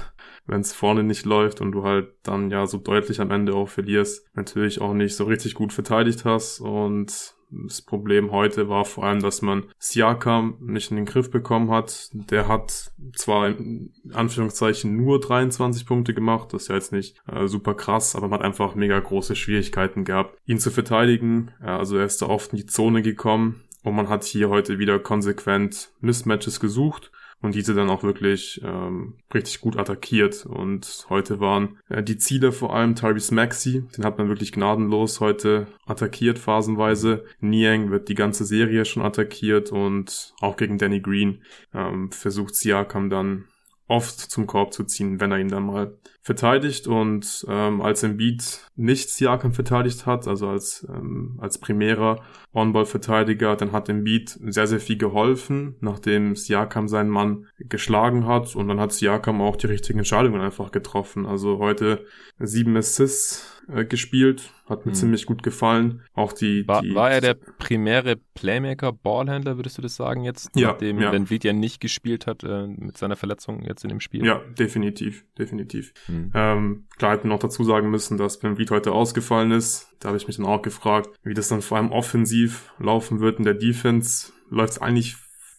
wenn 0.45 0.61
es 0.61 0.73
vorne 0.73 1.03
nicht 1.03 1.25
läuft 1.25 1.61
und 1.61 1.71
du 1.71 1.83
halt 1.83 2.13
dann 2.23 2.51
ja 2.51 2.65
so 2.67 2.77
deutlich 2.77 3.21
am 3.21 3.31
Ende 3.31 3.53
auch 3.53 3.69
verlierst, 3.69 4.25
natürlich 4.33 4.81
auch 4.81 4.93
nicht 4.93 5.15
so 5.15 5.25
richtig 5.25 5.53
gut 5.55 5.73
verteidigt 5.73 6.25
hast 6.25 6.59
und 6.59 7.35
das 7.51 7.81
Problem 7.81 8.31
heute 8.31 8.69
war 8.69 8.85
vor 8.85 9.03
allem, 9.03 9.21
dass 9.21 9.41
man 9.41 9.65
Siakam 9.77 10.57
nicht 10.61 10.91
in 10.91 10.97
den 10.97 11.05
Griff 11.05 11.29
bekommen 11.29 11.69
hat. 11.69 12.09
Der 12.13 12.47
hat 12.47 12.91
zwar 13.13 13.47
in 13.47 13.91
Anführungszeichen 14.13 14.95
nur 14.95 15.19
23 15.19 15.85
Punkte 15.85 16.13
gemacht, 16.13 16.53
das 16.53 16.63
ist 16.63 16.67
ja 16.69 16.75
jetzt 16.75 16.91
nicht 16.91 17.21
äh, 17.31 17.47
super 17.47 17.73
krass, 17.73 18.15
aber 18.15 18.27
man 18.27 18.39
hat 18.39 18.45
einfach 18.45 18.75
mega 18.75 18.99
große 18.99 19.35
Schwierigkeiten 19.35 20.05
gehabt, 20.05 20.37
ihn 20.45 20.59
zu 20.59 20.71
verteidigen. 20.71 21.51
Ja, 21.61 21.77
also 21.77 21.97
er 21.97 22.05
ist 22.05 22.21
da 22.21 22.27
oft 22.27 22.53
in 22.53 22.57
die 22.57 22.65
Zone 22.65 23.01
gekommen 23.01 23.63
und 23.83 23.95
man 23.95 24.09
hat 24.09 24.23
hier 24.23 24.49
heute 24.49 24.79
wieder 24.79 24.99
konsequent 24.99 25.91
Mismatches 25.99 26.59
gesucht 26.59 27.11
und 27.41 27.55
diese 27.55 27.73
dann 27.73 27.89
auch 27.89 28.03
wirklich 28.03 28.61
ähm, 28.63 29.15
richtig 29.33 29.61
gut 29.61 29.77
attackiert. 29.77 30.45
Und 30.45 31.05
heute 31.09 31.39
waren 31.39 31.79
äh, 31.89 32.03
die 32.03 32.17
Ziele 32.17 32.51
vor 32.51 32.75
allem 32.75 32.95
Tyrese 32.95 33.33
Maxi, 33.33 33.83
den 33.97 34.05
hat 34.05 34.17
man 34.17 34.27
wirklich 34.27 34.51
gnadenlos 34.51 35.19
heute 35.19 35.67
attackiert 35.85 36.39
phasenweise. 36.39 37.25
Niang 37.39 37.91
wird 37.91 38.09
die 38.09 38.15
ganze 38.15 38.45
Serie 38.45 38.85
schon 38.85 39.03
attackiert 39.03 39.71
und 39.71 40.33
auch 40.39 40.57
gegen 40.57 40.77
Danny 40.77 41.01
Green 41.01 41.43
ähm, 41.73 42.11
versucht 42.11 42.55
Siakam 42.55 43.09
dann 43.09 43.45
oft 43.87 44.19
zum 44.19 44.47
Korb 44.47 44.73
zu 44.73 44.83
ziehen, 44.83 45.19
wenn 45.19 45.31
er 45.31 45.39
ihn 45.39 45.49
dann 45.49 45.65
mal 45.65 45.97
verteidigt 46.23 46.87
und 46.87 47.45
ähm, 47.49 47.81
als 47.81 48.03
Embiid 48.03 48.67
nicht 48.75 49.09
Siakam 49.09 49.53
verteidigt 49.53 50.05
hat, 50.05 50.27
also 50.27 50.49
als, 50.49 50.87
ähm, 50.87 51.39
als 51.41 51.57
primärer 51.57 52.21
On-Ball-Verteidiger, 52.53 53.55
dann 53.55 53.71
hat 53.71 53.89
Embiid 53.89 54.29
sehr, 54.29 54.67
sehr 54.67 54.79
viel 54.79 54.97
geholfen, 54.97 55.75
nachdem 55.79 56.35
Siakam 56.35 56.87
seinen 56.87 57.09
Mann 57.09 57.47
geschlagen 57.57 58.27
hat 58.27 58.55
und 58.55 58.67
dann 58.67 58.79
hat 58.79 58.93
Siakam 58.93 59.41
auch 59.41 59.55
die 59.55 59.67
richtigen 59.67 59.99
Entscheidungen 59.99 60.41
einfach 60.41 60.71
getroffen. 60.71 61.25
Also 61.25 61.57
heute 61.57 62.05
sieben 62.37 62.77
Assists 62.77 63.61
äh, 63.67 63.85
gespielt, 63.85 64.51
hat 64.65 64.85
mir 64.85 64.91
hm. 64.91 64.97
ziemlich 64.97 65.25
gut 65.25 65.43
gefallen. 65.43 66.01
Auch 66.13 66.33
die, 66.33 66.67
war, 66.67 66.81
die 66.81 66.93
war 66.93 67.11
er 67.11 67.21
der 67.21 67.35
primäre 67.35 68.15
Playmaker, 68.33 68.91
Ballhändler, 68.91 69.57
würdest 69.57 69.77
du 69.77 69.81
das 69.81 69.95
sagen 69.95 70.23
jetzt? 70.23 70.49
Ja, 70.55 70.69
nachdem 70.69 70.99
ja. 70.99 71.11
Van 71.11 71.27
Vliet 71.27 71.43
ja 71.43 71.53
nicht 71.53 71.79
gespielt 71.79 72.27
hat 72.27 72.43
äh, 72.43 72.67
mit 72.67 72.97
seiner 72.97 73.15
Verletzung 73.15 73.63
jetzt 73.63 73.83
in 73.83 73.89
dem 73.89 73.99
Spiel. 73.99 74.25
Ja, 74.25 74.41
definitiv, 74.57 75.25
definitiv. 75.37 75.93
Hm. 76.11 76.31
Ähm, 76.33 76.83
klar 76.97 77.13
hätten 77.13 77.23
wir 77.23 77.33
noch 77.33 77.39
dazu 77.39 77.63
sagen 77.63 77.89
müssen, 77.89 78.17
dass 78.17 78.41
Van 78.41 78.55
Vliet 78.55 78.71
heute 78.71 78.91
ausgefallen 78.91 79.51
ist. 79.51 79.89
Da 79.99 80.09
habe 80.09 80.17
ich 80.17 80.27
mich 80.27 80.37
dann 80.37 80.45
auch 80.45 80.61
gefragt, 80.61 81.09
wie 81.23 81.33
das 81.33 81.47
dann 81.47 81.61
vor 81.61 81.77
allem 81.77 81.91
offensiv 81.91 82.73
laufen 82.79 83.19
wird 83.19 83.39
in 83.39 83.45
der 83.45 83.53
Defense. 83.53 84.31
Läuft 84.49 84.73
es 84.73 84.81
eigentlich 84.81 85.17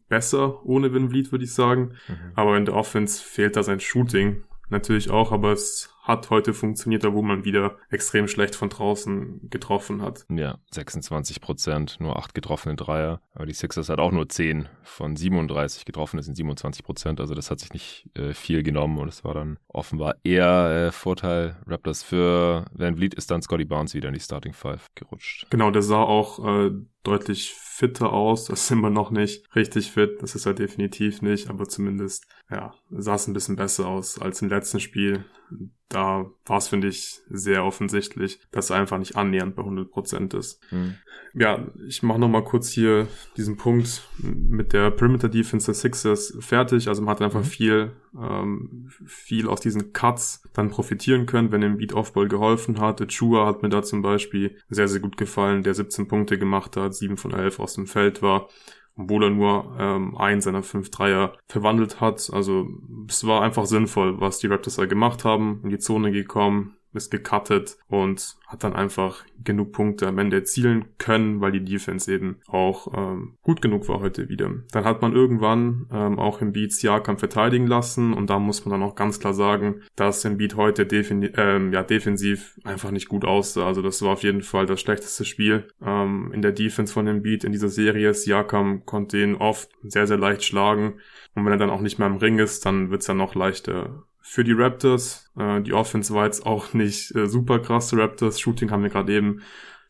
besser 0.09 0.65
ohne 0.67 0.93
Van 0.93 1.11
Vliet, 1.11 1.33
würde 1.33 1.45
ich 1.45 1.55
sagen. 1.55 1.95
Mhm. 2.09 2.33
Aber 2.35 2.57
in 2.57 2.65
der 2.65 2.75
Offense 2.75 3.23
fehlt 3.23 3.57
da 3.57 3.63
sein 3.63 3.81
Shooting 3.81 4.45
natürlich 4.69 5.11
auch, 5.11 5.33
aber 5.33 5.53
es 5.53 5.95
hat 6.03 6.31
heute 6.31 6.53
funktioniert, 6.53 7.05
da 7.05 7.13
wo 7.13 7.23
man 7.23 7.45
wieder 7.45 7.77
extrem 7.89 8.27
schlecht 8.27 8.57
von 8.57 8.69
draußen 8.69 9.49
getroffen 9.49 10.03
hat. 10.03 10.27
Ja, 10.29 10.59
26 10.73 11.41
Prozent, 11.41 11.97
nur 12.01 12.19
8 12.19 12.35
getroffene 12.35 12.75
Dreier. 12.75 13.21
Aber 13.35 13.47
die 13.47 13.55
Sixers 13.55 13.89
hat 13.89 14.01
auch 14.01 14.11
nur 14.11 14.29
10 14.29 14.69
von 14.83 15.15
37 15.15 15.85
getroffen, 15.85 16.17
das 16.17 16.27
sind 16.27 16.35
27 16.35 16.85
Prozent. 16.85 17.21
Also 17.21 17.35
das 17.35 17.51
hat 17.51 17.61
sich 17.61 17.73
nicht 17.73 18.11
äh, 18.15 18.35
viel 18.35 18.65
genommen 18.65 18.99
und 18.99 19.09
es 19.09 19.25
war 19.25 19.35
dann 19.35 19.59
offenbar 19.69 20.17
eher 20.25 20.89
äh, 20.89 20.93
Vorteil 20.93 21.57
Raptors 21.67 22.03
für 22.03 22.65
Van 22.73 22.97
Vliet 22.97 23.15
ist 23.15 23.31
dann 23.31 23.43
Scotty 23.43 23.65
Barnes 23.65 23.95
wieder 23.95 24.09
in 24.09 24.15
die 24.15 24.21
Starting 24.21 24.53
Five 24.53 24.89
gerutscht. 24.97 25.47
Genau, 25.51 25.71
der 25.71 25.83
sah 25.83 26.03
auch 26.03 26.45
äh, 26.45 26.73
deutlich 27.05 27.55
fitter 27.55 28.13
aus. 28.13 28.47
Das 28.47 28.65
ist 28.65 28.71
immer 28.71 28.91
noch 28.91 29.11
nicht 29.11 29.55
richtig 29.55 29.93
fit. 29.93 30.21
Das 30.21 30.35
ist 30.35 30.47
er 30.47 30.55
definitiv 30.55 31.23
nicht, 31.23 31.49
aber 31.49 31.69
zumindest, 31.69 32.27
ja, 32.51 32.75
sah 32.91 33.15
es 33.15 33.27
ein 33.29 33.35
bisschen 33.35 33.57
besser 33.57 33.87
aus 33.87 34.21
als 34.21 34.43
im 34.43 34.49
letzten 34.49 34.81
Spiel 34.81 35.25
da 35.93 36.31
war 36.47 36.57
es, 36.57 36.69
finde 36.69 36.89
ich, 36.89 37.21
sehr 37.29 37.65
offensichtlich, 37.65 38.41
dass 38.51 38.71
er 38.71 38.77
einfach 38.77 38.99
nicht 38.99 39.17
annähernd 39.17 39.55
bei 39.55 39.63
100% 39.63 40.37
ist. 40.37 40.61
Mhm. 40.73 40.95
Ja, 41.35 41.67
ich 41.87 42.03
mache 42.03 42.19
nochmal 42.19 42.45
kurz 42.45 42.71
hier 42.71 43.09
diesen 43.37 43.57
Punkt 43.57 44.03
mit 44.19 44.73
der 44.73 44.91
Perimeter 44.91 45.29
Defense 45.29 45.67
der 45.67 45.75
Sixers 45.75 46.37
fertig. 46.41 46.89
Also 46.89 47.03
man 47.03 47.15
hat 47.15 47.23
einfach 47.23 47.41
mhm. 47.41 47.45
viel, 47.45 47.93
ähm, 48.19 48.91
viel 49.07 49.49
aus 49.49 49.61
diesen 49.61 49.93
Cuts 49.93 50.49
dann 50.55 50.71
profitieren 50.71 51.27
können, 51.27 51.53
wenn 51.53 51.61
dem 51.61 51.77
Beat 51.77 51.93
Offball 51.93 52.29
geholfen 52.29 52.81
hat. 52.81 53.07
Chua 53.09 53.47
hat 53.47 53.63
mir 53.63 53.69
da 53.69 53.83
zum 53.83 54.03
Beispiel 54.03 54.57
sehr, 54.69 54.89
sehr 54.89 55.01
gut 55.01 55.17
gefallen, 55.17 55.63
der 55.63 55.75
17 55.75 56.09
Punkte 56.09 56.39
gemacht 56.39 56.77
hat, 56.77 56.95
7 56.95 57.17
von 57.17 57.33
11 57.35 57.61
aus 57.61 57.75
dem 57.75 57.87
Feld 57.87 58.23
war 58.23 58.49
obwohl 58.97 59.25
er 59.25 59.31
nur 59.31 59.77
ähm, 59.79 60.17
einen 60.17 60.41
seiner 60.41 60.63
fünf 60.63 60.91
Dreier 60.91 61.33
verwandelt 61.49 62.01
hat. 62.01 62.31
Also 62.33 62.69
es 63.09 63.27
war 63.27 63.43
einfach 63.43 63.67
sinnvoll, 63.67 64.21
was 64.21 64.39
die 64.39 64.47
Raptors 64.47 64.77
da 64.77 64.87
gemacht 64.87 65.25
haben, 65.25 65.61
in 65.65 65.71
die 65.71 65.79
Zone 65.79 66.13
gekommen, 66.13 66.77
ist 66.95 67.11
gecuttet 67.11 67.77
und 67.89 68.37
hat 68.47 68.65
dann 68.65 68.75
einfach 68.75 69.25
genug 69.45 69.73
Punkte 69.73 70.07
am 70.07 70.19
Ende 70.19 70.37
erzielen 70.37 70.87
können, 70.99 71.41
weil 71.41 71.53
die 71.53 71.65
Defense 71.65 72.13
eben 72.13 72.37
auch 72.47 72.93
ähm, 72.97 73.37
gut 73.43 73.63
genug 73.63 73.89
war 73.89 74.01
heute 74.01 74.29
wieder. 74.29 74.51
Dann 74.73 74.85
hat 74.85 75.03
man 75.03 75.15
irgendwann 75.15 75.87
ähm, 75.91 76.19
auch 76.19 76.41
im 76.41 76.53
Beat 76.53 76.73
Siakam 76.73 77.19
verteidigen 77.19 77.67
lassen 77.67 78.13
und 78.13 78.31
da 78.31 78.39
muss 78.39 78.65
man 78.65 78.79
dann 78.79 78.89
auch 78.89 78.95
ganz 78.95 79.21
klar 79.21 79.35
sagen, 79.35 79.83
dass 79.97 80.25
im 80.25 80.37
Beat 80.37 80.57
heute 80.57 80.83
ähm, 80.83 81.73
ja, 81.73 81.83
defensiv 81.83 82.59
einfach 82.65 82.91
nicht 82.91 83.09
gut 83.09 83.25
aussah. 83.25 83.67
Also 83.67 83.83
das 83.83 84.03
war 84.03 84.13
auf 84.13 84.23
jeden 84.23 84.43
Fall 84.43 84.67
das 84.67 84.81
schlechteste 84.81 85.25
Spiel 85.25 85.69
ähm, 85.85 86.31
in 86.33 86.43
der 86.43 86.53
Defense 86.53 86.93
von 86.93 87.07
dem 87.07 87.23
Beat 87.23 87.45
in 87.45 87.53
dieser 87.53 87.69
Serie. 87.69 88.15
Siakam 88.15 88.85
konnte 88.85 89.23
ihn 89.23 89.35
oft 89.35 89.71
sehr, 89.83 90.07
sehr 90.07 90.19
leicht 90.19 90.45
schlagen 90.45 90.95
und 91.35 91.45
wenn 91.45 91.53
er 91.53 91.59
dann 91.59 91.71
auch 91.71 91.81
nicht 91.81 91.99
mehr 91.99 92.09
im 92.09 92.17
Ring 92.17 92.39
ist, 92.39 92.67
dann 92.67 92.91
wird's 92.91 93.07
ja 93.07 93.15
noch 93.15 93.35
leichter 93.35 94.05
für 94.23 94.45
die 94.45 94.53
Raptors. 94.53 95.31
Äh, 95.37 95.61
die 95.63 95.73
Offense 95.73 96.15
war 96.15 96.25
jetzt 96.25 96.47
auch 96.47 96.73
nicht 96.73 97.15
äh, 97.15 97.27
super 97.27 97.59
krass. 97.59 97.93
Raptors 97.95 98.41
Shooting 98.41 98.71
haben 98.71 98.83
wir 98.83 98.91
gerade 98.91 99.13
eben 99.13 99.43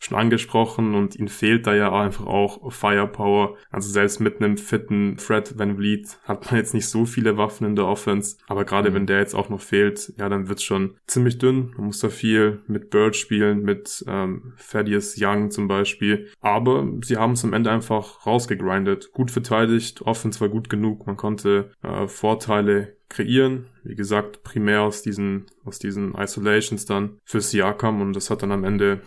schon 0.03 0.19
angesprochen 0.19 0.95
und 0.95 1.17
ihnen 1.17 1.29
fehlt 1.29 1.67
da 1.67 1.75
ja 1.75 1.93
einfach 1.93 2.27
auch 2.27 2.73
Firepower. 2.73 3.57
Also 3.71 3.89
selbst 3.89 4.21
mit 4.21 4.43
einem 4.43 4.57
fitten 4.57 5.19
Fred 5.19 5.59
Van 5.59 5.77
Vliet 5.77 6.19
hat 6.25 6.47
man 6.47 6.57
jetzt 6.57 6.75
nicht 6.75 6.89
so 6.89 7.07
viele 7.07 7.37
Waffen 7.37 7.67
in 7.67 7.77
der 7.77 7.87
Offense. 7.87 8.37
Aber 8.49 8.65
gerade 8.65 8.91
mhm. 8.91 8.95
wenn 8.95 9.07
der 9.07 9.19
jetzt 9.19 9.35
auch 9.35 9.49
noch 9.49 9.61
fehlt, 9.61 10.13
ja, 10.19 10.29
dann 10.29 10.49
wird's 10.49 10.65
schon 10.65 10.97
ziemlich 11.07 11.39
dünn. 11.39 11.73
Man 11.77 11.87
muss 11.87 12.01
da 12.01 12.09
viel 12.09 12.63
mit 12.67 12.91
Bird 12.91 13.15
spielen, 13.15 13.63
mit 13.63 14.05
ähm, 14.09 14.55
Thaddeus 14.71 15.17
Young 15.19 15.51
zum 15.51 15.69
Beispiel. 15.69 16.31
Aber 16.41 16.87
sie 17.03 17.17
haben 17.17 17.33
es 17.33 17.45
am 17.45 17.53
Ende 17.53 17.71
einfach 17.71 18.27
rausgegrindet. 18.27 19.13
Gut 19.13 19.31
verteidigt, 19.31 20.03
Offense 20.03 20.41
war 20.41 20.49
gut 20.49 20.69
genug. 20.69 21.07
Man 21.07 21.17
konnte 21.17 21.71
äh, 21.83 22.09
Vorteile 22.09 22.97
kreieren. 23.09 23.67
Wie 23.85 23.95
gesagt, 23.95 24.43
primär 24.43 24.83
aus 24.83 25.03
diesen, 25.03 25.47
aus 25.65 25.79
diesen 25.79 26.15
Isolations 26.15 26.87
dann 26.87 27.19
für 27.25 27.41
Siakam 27.41 28.01
und 28.01 28.17
das 28.17 28.31
hat 28.31 28.43
dann 28.43 28.53
am 28.53 28.65
Ende 28.65 29.03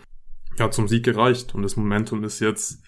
ja 0.58 0.70
zum 0.70 0.88
Sieg 0.88 1.04
gereicht 1.04 1.54
und 1.54 1.62
das 1.62 1.76
Momentum 1.76 2.24
ist 2.24 2.40
jetzt 2.40 2.82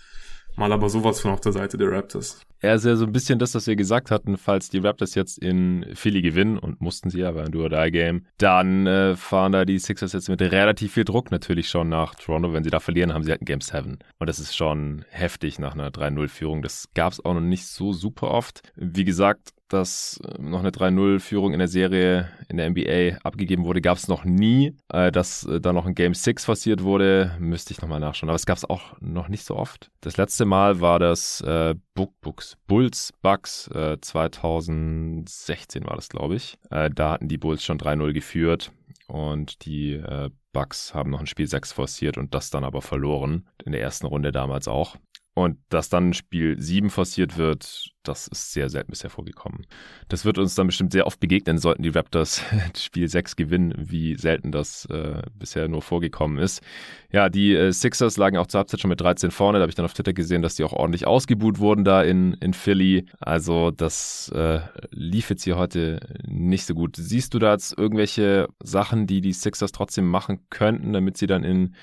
mal 0.57 0.73
aber 0.73 0.91
sowas 0.91 1.21
von 1.21 1.31
auf 1.31 1.41
der 1.41 1.53
Seite 1.53 1.79
der 1.79 1.91
Raptors. 1.91 2.41
Er 2.61 2.75
ist 2.75 2.85
ja 2.85 2.97
so 2.97 3.05
ein 3.05 3.13
bisschen 3.13 3.39
das, 3.39 3.55
was 3.55 3.69
wir 3.69 3.77
gesagt 3.77 4.11
hatten, 4.11 4.37
falls 4.37 4.69
die 4.69 4.79
Raptors 4.79 5.15
jetzt 5.15 5.39
in 5.39 5.87
Philly 5.95 6.23
gewinnen 6.23 6.59
und 6.59 6.81
mussten 6.81 7.09
sie 7.09 7.21
ja, 7.21 7.35
war 7.37 7.45
ein 7.45 7.53
Do-or-Die-Game, 7.53 8.27
dann 8.39 8.87
äh, 8.89 9.15
fahren 9.15 9.53
da 9.53 9.65
die 9.65 9.79
Sixers 9.79 10.13
jetzt 10.13 10.29
mit 10.29 10.41
relativ 10.41 10.95
viel 10.95 11.05
Druck 11.05 11.31
natürlich 11.31 11.69
schon 11.69 11.89
nach 11.89 12.17
Toronto. 12.17 12.53
Wenn 12.53 12.65
sie 12.65 12.71
da 12.71 12.81
verlieren, 12.81 13.15
haben 13.15 13.23
sie 13.23 13.31
halt 13.31 13.43
ein 13.43 13.45
Game 13.45 13.61
7. 13.61 13.99
Und 14.19 14.27
das 14.27 14.41
ist 14.41 14.57
schon 14.57 15.05
heftig 15.11 15.61
nach 15.61 15.75
einer 15.75 15.91
3-0-Führung. 15.91 16.63
Das 16.63 16.89
gab 16.95 17.13
es 17.13 17.25
auch 17.25 17.35
noch 17.35 17.41
nicht 17.41 17.67
so 17.67 17.93
super 17.93 18.29
oft. 18.29 18.63
Wie 18.75 19.05
gesagt, 19.05 19.53
dass 19.69 20.21
äh, 20.25 20.41
noch 20.41 20.61
eine 20.61 20.71
3-0-Führung 20.71 21.53
in 21.53 21.59
der 21.59 21.69
Serie 21.69 22.29
in 22.49 22.57
der 22.57 22.71
NBA 22.71 23.19
abgegeben 23.23 23.65
wurde, 23.65 23.81
gab 23.81 23.97
es 23.97 24.09
noch 24.09 24.25
nie. 24.25 24.75
Äh, 24.93 25.13
dass 25.13 25.45
äh, 25.45 25.61
da 25.61 25.73
noch 25.73 25.87
ein 25.87 25.95
Game 25.95 26.15
6 26.15 26.45
forciert 26.45 26.83
wurde, 26.83 27.37
müsste 27.39 27.73
ich 27.73 27.81
nochmal 27.81 28.01
nachschauen. 28.01 28.31
Aber 28.31 28.37
es 28.37 28.47
gab 28.47 28.57
es 28.57 28.65
auch 28.65 29.01
noch 29.01 29.29
nicht 29.29 29.45
so 29.45 29.57
oft. 29.57 29.91
Das 30.01 30.17
letzte 30.17 30.45
Mal 30.45 30.81
war 30.81 30.99
das 30.99 31.41
äh, 31.43 31.75
Book 31.95 32.13
Books, 32.21 32.57
Bulls 32.67 33.13
Bucks 33.23 33.69
äh, 33.69 33.99
2016 34.01 35.85
war 35.85 35.97
das, 35.97 36.09
glaube 36.09 36.37
ich. 36.37 36.59
Äh, 36.71 36.91
da 36.91 37.13
hatten 37.13 37.29
die 37.29 37.39
Bulls 37.39 37.65
schon 37.65 37.79
3-0 37.79 38.13
geführt 38.13 38.73
und 39.09 39.65
die 39.65 39.95
äh, 39.95 40.31
Bucks 40.53 40.95
haben 40.95 41.11
noch 41.11 41.21
ein 41.21 41.27
Spiel 41.27 41.47
6 41.47 41.73
forciert 41.73 42.19
und 42.19 42.35
das 42.35 42.51
dann 42.51 42.65
aber 42.65 42.83
verloren. 42.83 43.47
In 43.65 43.73
der 43.73 43.81
ersten 43.81 44.07
Runde 44.07 44.33
damals 44.33 44.69
auch. 44.69 44.97
Und 45.39 45.59
dass 45.69 45.89
dann 45.89 46.15
Spiel 46.15 46.61
7 46.61 46.91
forciert 46.91 47.39
wird, 47.39 47.93
das 48.03 48.27
ist 48.27 48.53
sehr 48.53 48.69
selten 48.69 48.91
bisher 48.91 49.09
vorgekommen. 49.09 49.67
Das 50.09 50.25
wird 50.25 50.37
uns 50.37 50.57
dann 50.57 50.67
bestimmt 50.67 50.91
sehr 50.91 51.07
oft 51.07 51.21
begegnen, 51.21 51.59
sollten 51.59 51.85
die 51.85 51.91
Raptors 51.91 52.43
Spiel 52.77 53.07
6 53.07 53.37
gewinnen, 53.37 53.73
wie 53.79 54.17
selten 54.17 54.51
das 54.51 54.87
äh, 54.87 55.23
bisher 55.39 55.69
nur 55.69 55.81
vorgekommen 55.81 56.39
ist. 56.39 56.61
Ja, 57.13 57.29
die 57.29 57.55
äh, 57.55 57.71
Sixers 57.71 58.17
lagen 58.17 58.37
auch 58.37 58.49
zur 58.49 58.59
Halbzeit 58.59 58.81
schon 58.81 58.89
mit 58.89 59.01
13 59.01 59.31
vorne. 59.31 59.59
Da 59.59 59.63
habe 59.63 59.71
ich 59.71 59.77
dann 59.77 59.85
auf 59.85 59.95
Twitter 59.95 60.13
gesehen, 60.13 60.43
dass 60.43 60.57
die 60.57 60.65
auch 60.65 60.73
ordentlich 60.73 61.07
ausgebuht 61.07 61.61
wurden 61.61 61.85
da 61.85 62.03
in, 62.03 62.33
in 62.41 62.53
Philly. 62.53 63.07
Also 63.21 63.71
das 63.71 64.33
äh, 64.35 64.59
lief 64.91 65.31
jetzt 65.31 65.45
hier 65.45 65.57
heute 65.57 66.01
nicht 66.27 66.67
so 66.67 66.75
gut. 66.75 66.97
Siehst 66.97 67.33
du 67.33 67.39
da 67.39 67.53
jetzt 67.53 67.79
irgendwelche 67.79 68.49
Sachen, 68.61 69.07
die 69.07 69.21
die 69.21 69.33
Sixers 69.33 69.71
trotzdem 69.71 70.09
machen 70.09 70.41
könnten, 70.51 70.93
damit 70.93 71.17
sie 71.17 71.29
dann 71.29 71.45
in 71.45 71.77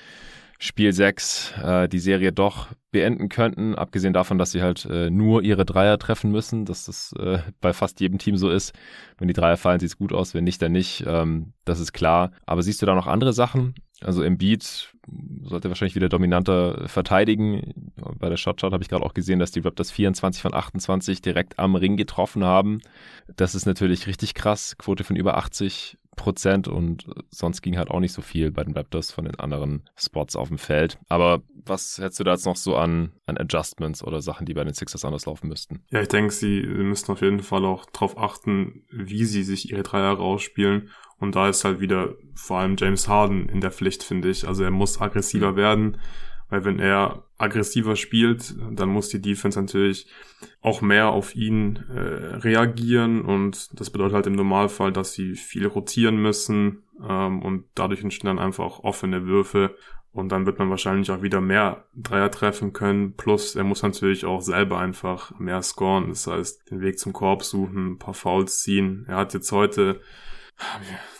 Spiel 0.58 0.92
6 0.92 1.54
äh, 1.62 1.88
die 1.88 1.98
Serie 1.98 2.32
doch 2.32 2.68
beenden 2.90 3.28
könnten, 3.28 3.74
abgesehen 3.74 4.14
davon, 4.14 4.38
dass 4.38 4.52
sie 4.52 4.62
halt 4.62 4.86
äh, 4.86 5.10
nur 5.10 5.42
ihre 5.42 5.66
Dreier 5.66 5.98
treffen 5.98 6.30
müssen, 6.30 6.64
dass 6.64 6.86
das 6.86 7.12
äh, 7.18 7.38
bei 7.60 7.72
fast 7.72 8.00
jedem 8.00 8.18
Team 8.18 8.36
so 8.36 8.50
ist. 8.50 8.72
Wenn 9.18 9.28
die 9.28 9.34
Dreier 9.34 9.56
fallen, 9.56 9.80
sieht 9.80 9.90
es 9.90 9.98
gut 9.98 10.12
aus, 10.12 10.34
wenn 10.34 10.44
nicht, 10.44 10.62
dann 10.62 10.72
nicht. 10.72 11.04
Ähm, 11.06 11.52
das 11.64 11.80
ist 11.80 11.92
klar. 11.92 12.30
Aber 12.46 12.62
siehst 12.62 12.80
du 12.80 12.86
da 12.86 12.94
noch 12.94 13.06
andere 13.06 13.32
Sachen? 13.32 13.74
Also 14.02 14.22
Embiid 14.22 14.92
sollte 15.42 15.68
wahrscheinlich 15.68 15.94
wieder 15.94 16.08
dominanter 16.08 16.86
verteidigen. 16.86 17.92
Bei 18.18 18.28
der 18.28 18.36
Shotshot 18.36 18.72
habe 18.72 18.82
ich 18.82 18.88
gerade 18.88 19.04
auch 19.04 19.14
gesehen, 19.14 19.38
dass 19.38 19.52
die 19.52 19.60
Raptors 19.60 19.90
24 19.90 20.42
von 20.42 20.54
28 20.54 21.22
direkt 21.22 21.58
am 21.58 21.76
Ring 21.76 21.96
getroffen 21.96 22.44
haben. 22.44 22.80
Das 23.36 23.54
ist 23.54 23.66
natürlich 23.66 24.06
richtig 24.06 24.34
krass. 24.34 24.76
Quote 24.76 25.04
von 25.04 25.16
über 25.16 25.38
80 25.38 25.96
Prozent 26.16 26.66
und 26.66 27.06
sonst 27.30 27.62
ging 27.62 27.76
halt 27.76 27.90
auch 27.90 28.00
nicht 28.00 28.12
so 28.12 28.22
viel 28.22 28.50
bei 28.50 28.64
den 28.64 28.74
Raptors 28.74 29.12
von 29.12 29.26
den 29.26 29.38
anderen 29.38 29.88
Spots 29.96 30.34
auf 30.34 30.48
dem 30.48 30.58
Feld. 30.58 30.98
Aber 31.08 31.42
was 31.64 31.98
hättest 31.98 32.20
du 32.20 32.24
da 32.24 32.32
jetzt 32.32 32.46
noch 32.46 32.56
so 32.56 32.76
an, 32.76 33.12
an 33.26 33.38
Adjustments 33.38 34.02
oder 34.02 34.20
Sachen, 34.22 34.46
die 34.46 34.54
bei 34.54 34.64
den 34.64 34.74
Sixers 34.74 35.04
anders 35.04 35.26
laufen 35.26 35.48
müssten? 35.48 35.84
Ja, 35.90 36.00
ich 36.00 36.08
denke, 36.08 36.32
sie 36.32 36.62
müssten 36.62 37.12
auf 37.12 37.20
jeden 37.20 37.40
Fall 37.40 37.64
auch 37.64 37.86
darauf 37.86 38.18
achten, 38.18 38.84
wie 38.90 39.24
sie 39.24 39.42
sich 39.42 39.70
ihre 39.70 39.82
Dreier 39.82 40.14
rausspielen. 40.14 40.90
Und 41.18 41.34
da 41.34 41.48
ist 41.48 41.64
halt 41.64 41.80
wieder 41.80 42.14
vor 42.34 42.58
allem 42.58 42.76
James 42.78 43.08
Harden 43.08 43.48
in 43.48 43.60
der 43.60 43.70
Pflicht, 43.70 44.02
finde 44.02 44.28
ich. 44.28 44.48
Also 44.48 44.64
er 44.64 44.70
muss 44.70 45.00
aggressiver 45.00 45.52
mhm. 45.52 45.56
werden, 45.56 46.00
weil 46.48 46.64
wenn 46.64 46.78
er 46.78 47.24
aggressiver 47.38 47.96
spielt, 47.96 48.54
dann 48.72 48.88
muss 48.88 49.08
die 49.08 49.20
Defense 49.20 49.60
natürlich 49.60 50.06
auch 50.60 50.80
mehr 50.80 51.08
auf 51.08 51.34
ihn 51.34 51.76
äh, 51.90 52.36
reagieren 52.36 53.22
und 53.22 53.78
das 53.78 53.90
bedeutet 53.90 54.14
halt 54.14 54.26
im 54.26 54.34
Normalfall, 54.34 54.92
dass 54.92 55.12
sie 55.12 55.34
viel 55.34 55.66
rotieren 55.66 56.16
müssen 56.16 56.84
ähm, 57.02 57.42
und 57.42 57.64
dadurch 57.74 58.02
entstehen 58.02 58.28
dann 58.28 58.38
einfach 58.38 58.80
offene 58.80 59.26
Würfe 59.26 59.76
und 60.16 60.30
dann 60.32 60.46
wird 60.46 60.58
man 60.58 60.70
wahrscheinlich 60.70 61.10
auch 61.10 61.20
wieder 61.20 61.42
mehr 61.42 61.84
Dreier 61.94 62.30
treffen 62.30 62.72
können. 62.72 63.12
Plus, 63.16 63.54
er 63.54 63.64
muss 63.64 63.82
natürlich 63.82 64.24
auch 64.24 64.40
selber 64.40 64.78
einfach 64.78 65.38
mehr 65.38 65.60
scoren. 65.60 66.08
Das 66.08 66.26
heißt, 66.26 66.70
den 66.70 66.80
Weg 66.80 66.98
zum 66.98 67.12
Korb 67.12 67.44
suchen, 67.44 67.92
ein 67.92 67.98
paar 67.98 68.14
Fouls 68.14 68.62
ziehen. 68.62 69.04
Er 69.08 69.16
hat 69.16 69.34
jetzt 69.34 69.52
heute 69.52 70.00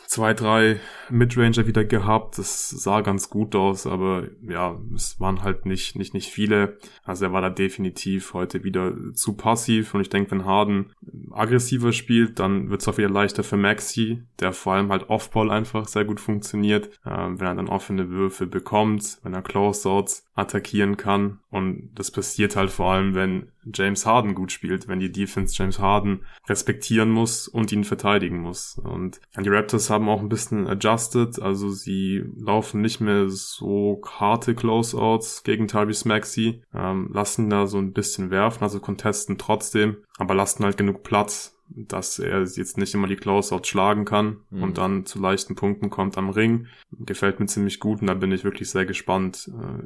zwei, 0.07 0.35
drei 0.35 0.81
Midranger 1.11 1.67
wieder 1.67 1.85
gehabt. 1.85 2.39
Das 2.39 2.71
sah 2.71 3.01
ganz 3.01 3.31
gut 3.31 3.55
aus, 3.55 3.87
aber 3.87 4.29
ja, 4.43 4.79
es 4.95 5.21
waren 5.21 5.43
halt 5.43 5.67
nicht, 5.67 5.97
nicht, 5.97 6.15
nicht 6.15 6.31
viele. 6.31 6.79
Also 7.05 7.27
er 7.27 7.33
war 7.33 7.43
da 7.43 7.51
definitiv 7.51 8.35
heute 8.35 8.65
wieder 8.65 8.95
zu 9.15 9.35
passiv 9.35 9.95
und 9.95 10.01
ich 10.01 10.09
denke, 10.09 10.31
wenn 10.31 10.45
Harden 10.45 10.93
aggressiver 11.33 11.93
spielt, 11.93 12.39
dann 12.39 12.71
wird 12.71 12.83
es 12.83 12.89
auch 12.89 12.99
wieder 12.99 13.11
leichter 13.11 13.43
für 13.43 13.57
Maxi, 13.57 14.23
der 14.41 14.53
vor 14.53 14.75
allem 14.75 14.91
halt 14.91 15.11
Offball 15.11 15.51
einfach 15.51 15.89
sehr 15.89 16.05
gut 16.05 16.21
funktioniert. 16.21 16.91
Ähm, 17.05 17.41
wenn 17.41 17.47
er 17.47 17.55
dann 17.55 17.69
offene 17.69 18.11
Würfe 18.11 18.47
bekommt, 18.47 19.19
wenn 19.23 19.35
er 19.35 19.43
Closeouts 19.43 20.27
attackieren 20.35 20.97
kann 20.97 21.41
und 21.51 21.91
das 21.95 22.11
passiert 22.11 22.57
halt 22.57 22.71
vor 22.71 22.93
allem, 22.93 23.15
wenn 23.15 23.51
James 23.73 24.07
Harden 24.07 24.35
gut 24.35 24.53
spielt, 24.53 24.89
wenn 24.89 25.01
die 25.01 25.11
Defense 25.11 25.55
James 25.57 25.79
Harden 25.79 26.25
respektieren 26.49 27.11
muss 27.11 27.49
und 27.49 27.73
ihn 27.73 27.85
verteidigen 27.85 28.39
muss. 28.39 28.79
Und 28.79 29.21
die 29.39 29.49
Raptors 29.49 29.91
haben 29.91 29.96
auch 30.05 30.21
ein 30.21 30.29
bisschen 30.29 30.67
adjusted, 30.67 31.41
also 31.41 31.71
sie 31.71 32.25
laufen 32.37 32.81
nicht 32.81 33.01
mehr 33.01 33.29
so 33.29 34.01
harte 34.07 34.55
Closeouts 34.55 35.43
gegen 35.43 35.69
Tyrese 35.69 36.09
Maxey, 36.09 36.63
ähm, 36.75 37.11
lassen 37.13 37.51
da 37.51 37.67
so 37.67 37.79
ein 37.79 37.93
bisschen 37.93 38.31
werfen, 38.31 38.63
also 38.63 38.81
contesten 38.81 39.39
trotzdem, 39.39 39.97
aber 40.19 40.35
lassen 40.35 40.65
halt 40.65 40.77
genug 40.77 41.03
Platz, 41.03 41.57
dass 41.69 42.19
er 42.19 42.43
jetzt 42.43 42.79
nicht 42.79 42.95
immer 42.95 43.09
die 43.09 43.17
Closeouts 43.17 43.69
schlagen 43.69 44.05
kann 44.05 44.39
mhm. 44.51 44.63
und 44.63 44.79
dann 44.79 45.07
zu 45.07 45.19
leichten 45.19 45.55
Punkten 45.55 45.91
kommt 45.91 46.17
am 46.17 46.31
Ring. 46.31 46.67
Gefällt 46.93 47.41
mir 47.41 47.47
ziemlich 47.47 47.81
gut 47.81 48.01
und 48.01 48.07
da 48.07 48.15
bin 48.15 48.33
ich 48.33 48.45
wirklich 48.45 48.71
sehr 48.71 48.87
gespannt, 48.87 49.51
äh, 49.53 49.83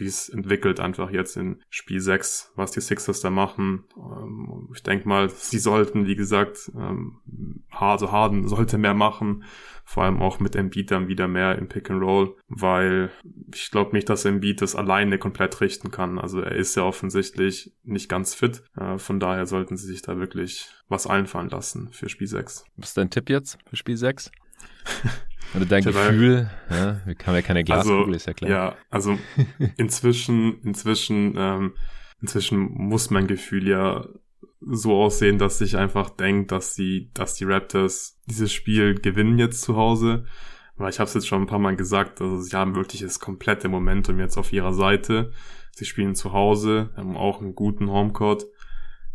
wie 0.00 0.06
es 0.06 0.28
entwickelt 0.28 0.80
einfach 0.80 1.10
jetzt 1.10 1.36
in 1.36 1.62
Spiel 1.70 2.00
6, 2.00 2.52
was 2.56 2.72
die 2.72 2.80
Sixers 2.80 3.20
da 3.20 3.30
machen. 3.30 3.84
Ähm, 3.96 4.68
ich 4.74 4.82
denke 4.82 5.08
mal, 5.08 5.28
sie 5.30 5.58
sollten, 5.58 6.06
wie 6.06 6.16
gesagt, 6.16 6.70
ähm, 6.76 7.20
also 7.70 8.12
Harden 8.12 8.48
sollte 8.48 8.78
mehr 8.78 8.94
machen 8.94 9.44
vor 9.88 10.02
allem 10.02 10.20
auch 10.20 10.40
mit 10.40 10.56
Embiid 10.56 10.90
dann 10.90 11.06
wieder 11.06 11.28
mehr 11.28 11.56
im 11.56 11.68
Pick 11.68 11.90
and 11.90 12.02
Roll, 12.02 12.36
weil 12.48 13.12
ich 13.54 13.70
glaube 13.70 13.94
nicht, 13.94 14.08
dass 14.08 14.24
Embiid 14.24 14.60
das 14.60 14.74
alleine 14.74 15.16
komplett 15.16 15.60
richten 15.60 15.92
kann. 15.92 16.18
Also 16.18 16.40
er 16.40 16.56
ist 16.56 16.74
ja 16.74 16.82
offensichtlich 16.82 17.72
nicht 17.84 18.08
ganz 18.08 18.34
fit. 18.34 18.64
Äh, 18.76 18.98
von 18.98 19.20
daher 19.20 19.46
sollten 19.46 19.76
sie 19.76 19.86
sich 19.86 20.02
da 20.02 20.18
wirklich 20.18 20.68
was 20.88 21.06
einfallen 21.06 21.50
lassen 21.50 21.92
für 21.92 22.08
Spiel 22.08 22.26
6. 22.26 22.64
Was 22.76 22.88
ist 22.88 22.96
dein 22.96 23.10
Tipp 23.10 23.30
jetzt 23.30 23.58
für 23.64 23.76
Spiel 23.76 23.96
6? 23.96 24.32
Oder 25.56 25.66
dein 25.66 25.84
Gefühl, 25.84 26.50
ja, 26.70 27.00
wir 27.04 27.16
haben 27.26 27.34
ja 27.34 27.42
keine 27.42 27.64
Glaskugel, 27.64 27.98
also, 28.00 28.12
ist 28.12 28.26
ja 28.26 28.34
klar. 28.34 28.50
Ja, 28.50 28.76
also 28.90 29.18
inzwischen, 29.76 30.60
inzwischen, 30.62 31.34
ähm, 31.36 31.74
inzwischen 32.20 32.58
muss 32.58 33.10
mein 33.10 33.26
Gefühl 33.26 33.66
ja 33.66 34.06
so 34.60 34.94
aussehen, 34.94 35.38
dass 35.38 35.60
ich 35.60 35.76
einfach 35.76 36.10
denke, 36.10 36.46
dass 36.46 36.74
die, 36.74 37.10
dass 37.14 37.34
die 37.34 37.44
Raptors 37.44 38.20
dieses 38.26 38.52
Spiel 38.52 38.94
gewinnen 38.94 39.38
jetzt 39.38 39.62
zu 39.62 39.76
Hause. 39.76 40.26
Weil 40.76 40.90
ich 40.90 40.98
habe 40.98 41.08
es 41.08 41.14
jetzt 41.14 41.26
schon 41.26 41.42
ein 41.42 41.46
paar 41.46 41.58
Mal 41.58 41.76
gesagt, 41.76 42.20
also 42.20 42.38
sie 42.38 42.54
haben 42.54 42.74
wirklich 42.74 43.00
das 43.00 43.18
komplette 43.18 43.68
Momentum 43.68 44.18
jetzt 44.18 44.36
auf 44.36 44.52
ihrer 44.52 44.74
Seite. 44.74 45.32
Sie 45.70 45.86
spielen 45.86 46.14
zu 46.14 46.32
Hause, 46.32 46.90
haben 46.96 47.16
auch 47.16 47.40
einen 47.40 47.54
guten 47.54 47.90
Homecourt. 47.90 48.46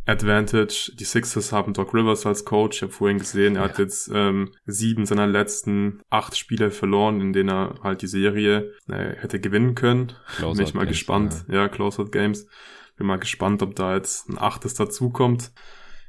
Advantage. 0.06 0.92
Die 1.00 1.04
Sixers 1.04 1.52
haben 1.52 1.74
Doc 1.74 1.94
Rivers 1.94 2.26
als 2.26 2.46
Coach. 2.46 2.78
Ich 2.78 2.82
habe 2.82 2.92
vorhin 2.92 3.20
gesehen, 3.20 3.56
er 3.56 3.64
ja. 3.64 3.70
hat 3.70 3.80
jetzt 3.80 4.10
ähm, 4.14 4.52
sieben 4.66 5.06
seiner 5.06 5.28
letzten 5.28 6.02
acht 6.10 6.38
Spiele 6.38 6.72
verloren, 6.72 7.22
in 7.22 7.34
denen 7.34 7.50
er 7.50 7.76
halt 7.84 8.02
die 8.02 8.08
Serie 8.08 8.74
äh, 8.90 9.16
hätte 9.16 9.40
gewinnen 9.40 9.76
können. 9.76 10.14
Close 10.38 10.58
Bin 10.58 10.68
ich 10.68 10.74
mal 10.74 10.82
Games, 10.82 10.98
gespannt. 10.98 11.46
Ja, 11.48 11.56
ja 11.56 11.70
Close-Out 11.70 12.12
Games. 12.12 12.48
Bin 12.98 13.08
mal 13.08 13.20
gespannt, 13.20 13.62
ob 13.62 13.76
da 13.76 13.96
jetzt 13.96 14.30
ein 14.30 14.38
achtes 14.38 14.74
dazukommt. 14.74 15.52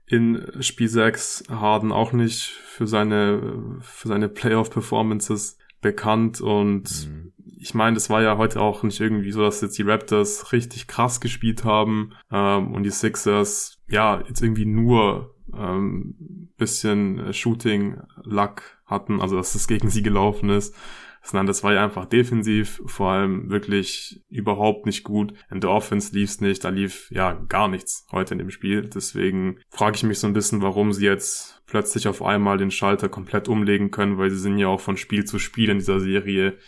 In 0.07 0.47
Spiel 0.61 0.89
6 0.89 1.45
Harden 1.49 1.93
auch 1.93 2.13
nicht 2.13 2.49
für 2.49 2.87
seine, 2.87 3.79
für 3.81 4.09
seine 4.09 4.29
Playoff-Performances 4.29 5.59
bekannt 5.83 6.41
und 6.41 7.09
mhm. 7.09 7.33
ich 7.59 7.75
meine, 7.75 7.97
es 7.97 8.09
war 8.09 8.23
ja 8.23 8.39
heute 8.39 8.61
auch 8.61 8.83
nicht 8.85 9.01
irgendwie 9.01 9.33
so, 9.33 9.43
dass 9.43 9.61
jetzt 9.61 9.77
die 9.77 9.83
Raptors 9.83 10.53
richtig 10.53 10.87
krass 10.87 11.21
gespielt 11.21 11.65
haben 11.65 12.15
ähm, 12.31 12.73
und 12.73 12.85
die 12.85 12.91
Sixers 12.91 13.82
ja 13.93 14.23
jetzt 14.27 14.43
irgendwie 14.43 14.67
nur 14.67 15.35
ähm, 15.57 16.49
bisschen 16.57 17.33
Shooting-Luck 17.33 18.63
hatten, 18.87 19.21
also 19.21 19.37
dass 19.37 19.55
es 19.55 19.69
gegen 19.69 19.91
sie 19.91 20.03
gelaufen 20.03 20.51
ist 20.51 20.75
sondern 21.23 21.47
das 21.47 21.63
war 21.63 21.73
ja 21.73 21.85
einfach 21.85 22.07
defensiv, 22.07 22.83
vor 22.87 23.13
allem 23.13 23.49
wirklich 23.49 24.23
überhaupt 24.29 24.87
nicht 24.87 25.05
gut. 25.05 25.35
In 25.51 25.61
der 25.61 25.71
Offense 25.71 26.13
lief's 26.15 26.41
nicht, 26.41 26.65
da 26.65 26.69
lief 26.69 27.11
ja 27.13 27.33
gar 27.49 27.69
nichts 27.69 28.07
heute 28.11 28.35
in 28.35 28.39
dem 28.39 28.51
Spiel. 28.51 28.83
Deswegen 28.89 29.59
frage 29.71 29.97
ich 29.97 30.03
mich 30.03 30.19
so 30.19 30.27
ein 30.27 30.33
bisschen, 30.33 30.63
warum 30.63 30.93
sie 30.93 31.07
jetzt 31.07 31.63
plötzlich 31.67 32.09
auf 32.09 32.23
einmal 32.23 32.59
den 32.59 32.73
Schalter 32.73 33.09
komplett 33.09 33.49
umlegen 33.49 33.93
können, 33.93 34.19
weil 34.19 34.31
sie 34.31 34.39
sind 34.39 34.59
ja 34.59 34.67
auch 34.67 34.81
von 34.81 34.97
Spiel 34.97 35.25
zu 35.25 35.39
Spiel 35.39 35.71
in 35.71 35.79
dieser 35.79 36.01
Serie 36.01 36.59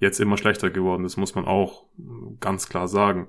jetzt 0.00 0.18
immer 0.18 0.36
schlechter 0.36 0.70
geworden. 0.70 1.04
Das 1.04 1.16
muss 1.16 1.34
man 1.34 1.44
auch 1.44 1.84
ganz 2.40 2.68
klar 2.68 2.88
sagen. 2.88 3.28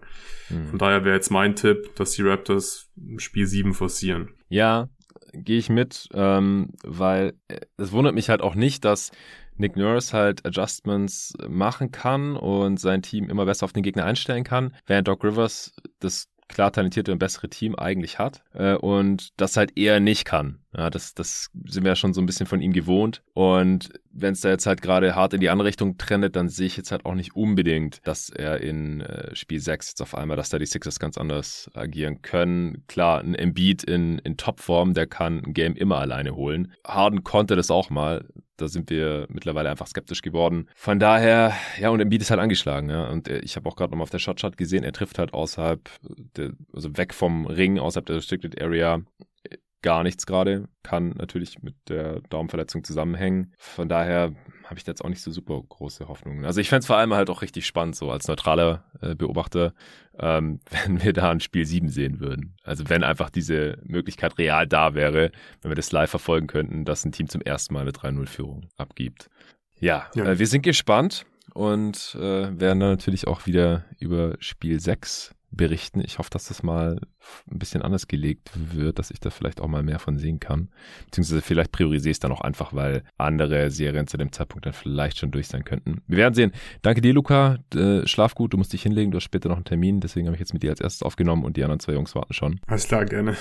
Mhm. 0.50 0.68
Von 0.68 0.80
daher 0.80 1.04
wäre 1.04 1.16
jetzt 1.16 1.30
mein 1.30 1.56
Tipp, 1.56 1.96
dass 1.96 2.12
die 2.12 2.24
Raptors 2.24 2.90
Spiel 3.18 3.46
7 3.46 3.74
forcieren. 3.74 4.30
Ja, 4.50 4.90
gehe 5.34 5.60
ich 5.60 5.70
mit, 5.70 6.10
ähm, 6.14 6.70
weil 6.84 7.34
äh, 7.48 7.60
es 7.78 7.92
wundert 7.92 8.16
mich 8.16 8.30
halt 8.30 8.42
auch 8.42 8.56
nicht, 8.56 8.84
dass 8.86 9.12
Nick 9.58 9.76
Nurse 9.76 10.14
halt 10.14 10.46
Adjustments 10.46 11.34
machen 11.48 11.92
kann 11.92 12.36
und 12.36 12.80
sein 12.80 13.02
Team 13.02 13.30
immer 13.30 13.46
besser 13.46 13.66
auf 13.66 13.74
den 13.74 13.84
Gegner 13.84 14.06
einstellen 14.06 14.44
kann, 14.44 14.74
während 14.88 15.08
Doc 15.08 15.24
Rivers 15.24 15.74
das 16.00 16.28
klar 16.48 16.72
talentierte 16.72 17.12
und 17.12 17.20
bessere 17.20 17.50
Team 17.50 17.76
eigentlich 17.76 18.20
hat 18.20 18.44
äh, 18.54 18.76
und 18.76 19.30
das 19.38 19.58
halt 19.58 19.78
eher 19.78 20.00
nicht 20.00 20.26
kann. 20.26 20.61
Ja, 20.76 20.90
das, 20.90 21.14
das 21.14 21.50
sind 21.66 21.84
wir 21.84 21.92
ja 21.92 21.96
schon 21.96 22.14
so 22.14 22.22
ein 22.22 22.26
bisschen 22.26 22.46
von 22.46 22.62
ihm 22.62 22.72
gewohnt. 22.72 23.22
Und 23.34 23.90
wenn 24.12 24.34
es 24.34 24.42
da 24.42 24.50
jetzt 24.50 24.66
halt 24.66 24.82
gerade 24.82 25.16
hart 25.16 25.34
in 25.34 25.42
die 25.42 25.50
andere 25.50 25.68
Richtung 25.68 25.98
trendet, 25.98 26.36
dann 26.36 26.48
sehe 26.48 26.68
ich 26.68 26.78
jetzt 26.78 26.92
halt 26.92 27.06
auch 27.06 27.14
nicht 27.14 27.36
unbedingt, 27.36 28.00
dass 28.08 28.30
er 28.30 28.62
in 28.62 29.02
äh, 29.02 29.36
Spiel 29.36 29.60
6 29.60 29.90
jetzt 29.90 30.02
auf 30.02 30.16
einmal, 30.16 30.38
dass 30.38 30.50
da 30.50 30.60
die 30.60 30.66
Sixers 30.66 31.00
ganz 31.00 31.18
anders 31.18 31.70
agieren 31.74 32.22
können. 32.22 32.86
Klar, 32.88 33.20
ein 33.20 33.36
Embiid 33.36 33.84
in, 33.84 34.20
in 34.20 34.38
Topform, 34.38 34.94
der 34.94 35.08
kann 35.08 35.44
ein 35.46 35.54
Game 35.54 35.76
immer 35.76 35.98
alleine 36.00 36.36
holen. 36.36 36.72
Harden 36.88 37.24
konnte 37.24 37.56
das 37.56 37.70
auch 37.70 37.90
mal. 37.90 38.26
Da 38.56 38.68
sind 38.68 38.90
wir 38.92 39.26
mittlerweile 39.30 39.72
einfach 39.72 39.88
skeptisch 39.88 40.22
geworden. 40.22 40.70
Von 40.76 41.00
daher, 41.00 41.54
ja, 41.80 41.90
und 41.90 42.00
Embiid 42.00 42.22
ist 42.22 42.30
halt 42.30 42.40
angeschlagen, 42.40 42.90
ja. 42.90 43.10
Und 43.10 43.28
äh, 43.28 43.40
ich 43.40 43.56
habe 43.56 43.68
auch 43.68 43.76
gerade 43.76 43.92
nochmal 43.92 44.04
auf 44.04 44.10
der 44.12 44.20
Shotchart 44.20 44.56
gesehen, 44.56 44.84
er 44.84 44.94
trifft 44.94 45.20
halt 45.20 45.34
außerhalb, 45.34 45.90
der, 46.38 46.52
also 46.72 46.96
weg 46.96 47.14
vom 47.14 47.48
Ring, 47.48 47.80
außerhalb 47.80 48.06
der 48.06 48.18
Restricted 48.18 48.62
Area 48.62 49.02
gar 49.82 50.04
nichts 50.04 50.26
gerade. 50.26 50.68
Kann 50.84 51.10
natürlich 51.10 51.62
mit 51.62 51.76
der 51.90 52.22
Daumenverletzung 52.30 52.84
zusammenhängen. 52.84 53.54
Von 53.58 53.90
daher 53.90 54.34
habe 54.66 54.78
ich 54.78 54.84
da 54.84 54.92
jetzt 54.92 55.04
auch 55.04 55.10
nicht 55.10 55.22
so 55.22 55.32
super 55.32 55.62
große 55.62 56.08
Hoffnungen. 56.08 56.46
Also 56.46 56.62
ich 56.62 56.70
fände 56.70 56.80
es 56.82 56.88
vor 56.88 56.98
allem 56.98 57.14
halt 57.14 57.30
auch 57.30 57.42
richtig 57.42 57.66
spannend, 57.66 57.96
so 57.96 58.10
als 58.10 58.28
neutraler 58.28 58.86
äh, 59.02 59.16
Beobachter, 59.16 59.74
ähm, 60.18 60.60
wenn 60.86 61.04
wir 61.04 61.14
da 61.14 61.30
ein 61.30 61.40
Spiel 61.40 61.66
7 61.66 61.90
sehen 61.90 62.20
würden. 62.20 62.56
Also 62.64 62.88
wenn 62.90 63.04
einfach 63.04 63.30
diese 63.30 63.78
Möglichkeit 63.84 64.38
real 64.38 64.68
da 64.68 64.94
wäre, 64.94 65.32
wenn 65.62 65.72
wir 65.72 65.76
das 65.76 65.92
live 65.92 66.10
verfolgen 66.10 66.48
könnten, 66.48 66.86
dass 66.86 67.04
ein 67.04 67.12
Team 67.12 67.28
zum 67.28 67.42
ersten 67.42 67.74
Mal 67.74 67.82
eine 67.82 67.92
3-0-Führung 67.92 68.68
abgibt. 68.78 69.30
Ja, 69.80 70.10
ja. 70.16 70.26
Äh, 70.26 70.40
wir 70.40 70.48
sind 70.48 70.62
gespannt 70.62 71.26
und 71.54 72.16
äh, 72.16 72.20
werden 72.20 72.80
dann 72.80 72.92
natürlich 72.92 73.28
auch 73.28 73.46
wieder 73.46 73.86
über 74.00 74.36
Spiel 74.40 74.80
6 74.80 75.36
berichten. 75.52 76.02
Ich 76.04 76.18
hoffe, 76.18 76.30
dass 76.30 76.46
das 76.46 76.64
mal 76.64 77.00
ein 77.50 77.60
bisschen 77.60 77.82
anders 77.82 78.08
gelegt 78.08 78.52
wird, 78.54 79.00
dass 79.00 79.12
ich 79.12 79.20
da 79.20 79.30
vielleicht 79.30 79.62
auch 79.62 79.68
mal 79.68 79.84
mehr 79.84 80.00
von 80.00 80.18
sehen 80.18 80.40
kann. 80.40 80.70
Beziehungsweise 81.06 81.42
vielleicht 81.42 81.72
priorisiere 81.72 82.12
ich 82.12 82.16
es 82.16 82.20
dann 82.20 82.32
auch 82.32 82.42
einfach, 82.42 82.74
weil 82.74 83.04
andere 83.18 83.70
Serien 83.70 84.08
zu 84.08 84.18
dem 84.18 84.32
Zeitpunkt 84.32 84.66
dann 84.66 84.74
vielleicht 84.74 85.18
schon 85.18 85.32
durch 85.32 85.48
sein 85.48 85.64
könnten. 85.64 86.02
Wir 86.08 86.18
werden 86.18 86.34
sehen. 86.34 86.52
Danke 86.82 87.02
dir, 87.02 87.14
Luca. 87.14 87.60
Äh, 87.76 88.08
schlaf 88.08 88.36
gut, 88.36 88.54
du 88.54 88.58
musst 88.58 88.74
dich 88.74 88.84
hinlegen, 88.84 89.12
du 89.12 89.18
hast 89.18 89.24
später 89.24 89.50
noch 89.50 89.58
einen 89.58 89.66
Termin, 89.66 90.00
deswegen 90.00 90.28
habe 90.28 90.36
ich 90.36 90.40
jetzt 90.40 90.54
mit 90.54 90.64
dir 90.64 90.72
als 90.72 90.82
erstes 90.82 91.04
aufgenommen 91.04 91.44
und 91.44 91.58
die 91.58 91.64
anderen 91.64 91.80
zwei 91.80 91.94
Jungs 91.94 92.16
warten 92.16 92.34
schon. 92.34 92.60
Alles 92.68 92.88
klar, 92.88 93.06
gerne. 93.06 93.36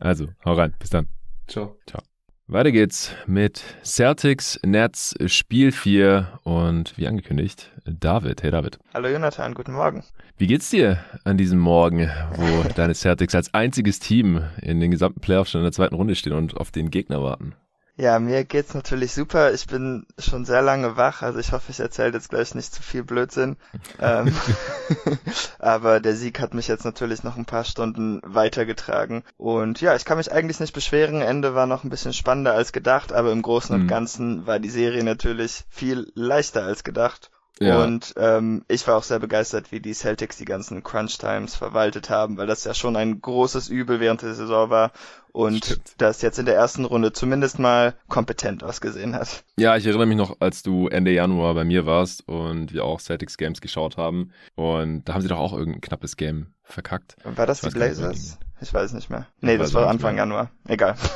Also, 0.00 0.28
hau 0.44 0.54
rein. 0.54 0.74
Bis 0.78 0.90
dann. 0.90 1.08
Ciao. 1.46 1.78
Ciao. 1.86 2.02
Weiter 2.46 2.72
geht's 2.72 3.10
mit 3.26 3.62
Celtics 3.82 4.60
Nets 4.62 5.14
Spiel 5.28 5.72
4 5.72 6.40
und 6.42 6.92
wie 6.98 7.06
angekündigt, 7.06 7.72
David. 7.86 8.42
Hey 8.42 8.50
David. 8.50 8.78
Hallo 8.92 9.08
Jonathan, 9.08 9.54
guten 9.54 9.72
Morgen. 9.72 10.04
Wie 10.36 10.46
geht's 10.46 10.68
dir 10.68 10.98
an 11.24 11.38
diesem 11.38 11.58
Morgen, 11.58 12.10
wo 12.36 12.68
deine 12.76 12.94
Celtics 12.94 13.34
als 13.34 13.54
einziges 13.54 13.98
Team 13.98 14.44
in 14.60 14.78
den 14.78 14.90
gesamten 14.90 15.20
Playoffs 15.20 15.52
schon 15.52 15.62
in 15.62 15.64
der 15.64 15.72
zweiten 15.72 15.94
Runde 15.94 16.14
stehen 16.16 16.34
und 16.34 16.54
auf 16.58 16.70
den 16.70 16.90
Gegner 16.90 17.22
warten? 17.22 17.54
Ja, 17.96 18.18
mir 18.18 18.44
geht's 18.44 18.74
natürlich 18.74 19.12
super. 19.12 19.52
Ich 19.52 19.68
bin 19.68 20.04
schon 20.18 20.44
sehr 20.44 20.62
lange 20.62 20.96
wach, 20.96 21.22
also 21.22 21.38
ich 21.38 21.52
hoffe, 21.52 21.70
ich 21.70 21.78
erzähle 21.78 22.12
jetzt 22.14 22.28
gleich 22.28 22.54
nicht 22.56 22.74
zu 22.74 22.82
viel 22.82 23.04
Blödsinn. 23.04 23.56
ähm, 24.00 24.34
aber 25.60 26.00
der 26.00 26.16
Sieg 26.16 26.40
hat 26.40 26.54
mich 26.54 26.66
jetzt 26.66 26.84
natürlich 26.84 27.22
noch 27.22 27.36
ein 27.36 27.44
paar 27.44 27.64
Stunden 27.64 28.20
weitergetragen. 28.24 29.22
Und 29.36 29.80
ja, 29.80 29.94
ich 29.94 30.04
kann 30.04 30.18
mich 30.18 30.32
eigentlich 30.32 30.58
nicht 30.58 30.74
beschweren. 30.74 31.20
Ende 31.20 31.54
war 31.54 31.66
noch 31.66 31.84
ein 31.84 31.90
bisschen 31.90 32.12
spannender 32.12 32.54
als 32.54 32.72
gedacht, 32.72 33.12
aber 33.12 33.30
im 33.30 33.42
Großen 33.42 33.74
und 33.74 33.84
mhm. 33.84 33.88
Ganzen 33.88 34.46
war 34.46 34.58
die 34.58 34.70
Serie 34.70 35.04
natürlich 35.04 35.64
viel 35.70 36.10
leichter 36.14 36.64
als 36.64 36.82
gedacht. 36.82 37.30
Ja. 37.60 37.84
Und 37.84 38.14
ähm, 38.16 38.64
ich 38.68 38.86
war 38.88 38.96
auch 38.96 39.04
sehr 39.04 39.20
begeistert, 39.20 39.70
wie 39.70 39.80
die 39.80 39.94
Celtics 39.94 40.36
die 40.36 40.44
ganzen 40.44 40.82
Crunch 40.82 41.18
Times 41.18 41.54
verwaltet 41.54 42.10
haben, 42.10 42.36
weil 42.36 42.48
das 42.48 42.64
ja 42.64 42.74
schon 42.74 42.96
ein 42.96 43.20
großes 43.20 43.68
Übel 43.68 44.00
während 44.00 44.22
der 44.22 44.34
Saison 44.34 44.70
war 44.70 44.90
und 45.30 45.64
Stimmt. 45.64 45.94
das 45.98 46.22
jetzt 46.22 46.38
in 46.38 46.46
der 46.46 46.56
ersten 46.56 46.84
Runde 46.84 47.12
zumindest 47.12 47.58
mal 47.58 47.94
kompetent 48.08 48.64
ausgesehen 48.64 49.14
hat. 49.14 49.44
Ja, 49.56 49.76
ich 49.76 49.86
erinnere 49.86 50.06
mich 50.06 50.16
noch, 50.16 50.36
als 50.40 50.62
du 50.62 50.88
Ende 50.88 51.12
Januar 51.12 51.54
bei 51.54 51.64
mir 51.64 51.86
warst 51.86 52.26
und 52.28 52.72
wir 52.72 52.84
auch 52.84 53.00
Celtics 53.00 53.36
Games 53.36 53.60
geschaut 53.60 53.96
haben 53.96 54.32
und 54.56 55.04
da 55.04 55.14
haben 55.14 55.22
sie 55.22 55.28
doch 55.28 55.38
auch 55.38 55.52
irgendein 55.52 55.80
knappes 55.80 56.16
Game 56.16 56.54
verkackt. 56.64 57.16
War 57.24 57.46
das 57.46 57.60
die 57.60 57.70
Blazers? 57.70 58.38
Ich 58.64 58.72
weiß 58.72 58.94
nicht 58.94 59.10
mehr. 59.10 59.26
Nee, 59.42 59.58
das 59.58 59.74
war 59.74 59.88
Anfang 59.88 60.16
Januar. 60.16 60.50
Egal. 60.66 60.96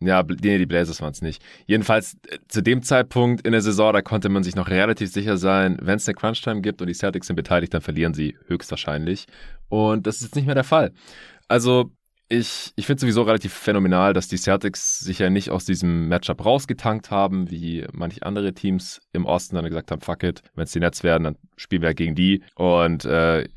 Ja, 0.00 0.22
nee, 0.22 0.58
die 0.58 0.66
Blazers 0.66 1.02
waren 1.02 1.10
es 1.10 1.22
nicht. 1.22 1.42
Jedenfalls 1.66 2.18
äh, 2.28 2.38
zu 2.46 2.62
dem 2.62 2.82
Zeitpunkt 2.82 3.44
in 3.44 3.50
der 3.50 3.62
Saison, 3.62 3.92
da 3.92 4.00
konnte 4.00 4.28
man 4.28 4.44
sich 4.44 4.54
noch 4.54 4.68
relativ 4.68 5.10
sicher 5.10 5.36
sein, 5.36 5.76
wenn 5.82 5.96
es 5.96 6.06
eine 6.06 6.14
Crunch-Time 6.14 6.60
gibt 6.60 6.80
und 6.80 6.86
die 6.86 6.94
Celtics 6.94 7.26
sind 7.26 7.34
beteiligt, 7.34 7.74
dann 7.74 7.80
verlieren 7.80 8.14
sie 8.14 8.36
höchstwahrscheinlich. 8.46 9.26
Und 9.68 10.06
das 10.06 10.18
ist 10.18 10.22
jetzt 10.22 10.36
nicht 10.36 10.46
mehr 10.46 10.54
der 10.54 10.62
Fall. 10.62 10.92
Also 11.48 11.90
ich, 12.28 12.72
ich 12.76 12.86
finde 12.86 13.00
sowieso 13.00 13.22
relativ 13.22 13.52
phänomenal, 13.52 14.12
dass 14.12 14.28
die 14.28 14.36
Celtics 14.36 15.00
sich 15.00 15.18
ja 15.18 15.30
nicht 15.30 15.50
aus 15.50 15.64
diesem 15.64 16.06
Matchup 16.06 16.44
rausgetankt 16.44 17.10
haben, 17.10 17.50
wie 17.50 17.84
manche 17.92 18.22
andere 18.22 18.52
Teams 18.52 19.00
im 19.12 19.24
Osten 19.24 19.56
dann 19.56 19.64
gesagt 19.64 19.90
haben, 19.90 20.00
fuck 20.00 20.22
it, 20.22 20.42
wenn 20.54 20.62
es 20.64 20.72
die 20.72 20.78
Nets 20.78 21.02
werden, 21.02 21.24
dann 21.24 21.36
spielen 21.56 21.82
wir 21.82 21.92
gegen 21.94 22.14
die. 22.14 22.44
Und 22.54 23.04
äh, 23.04 23.48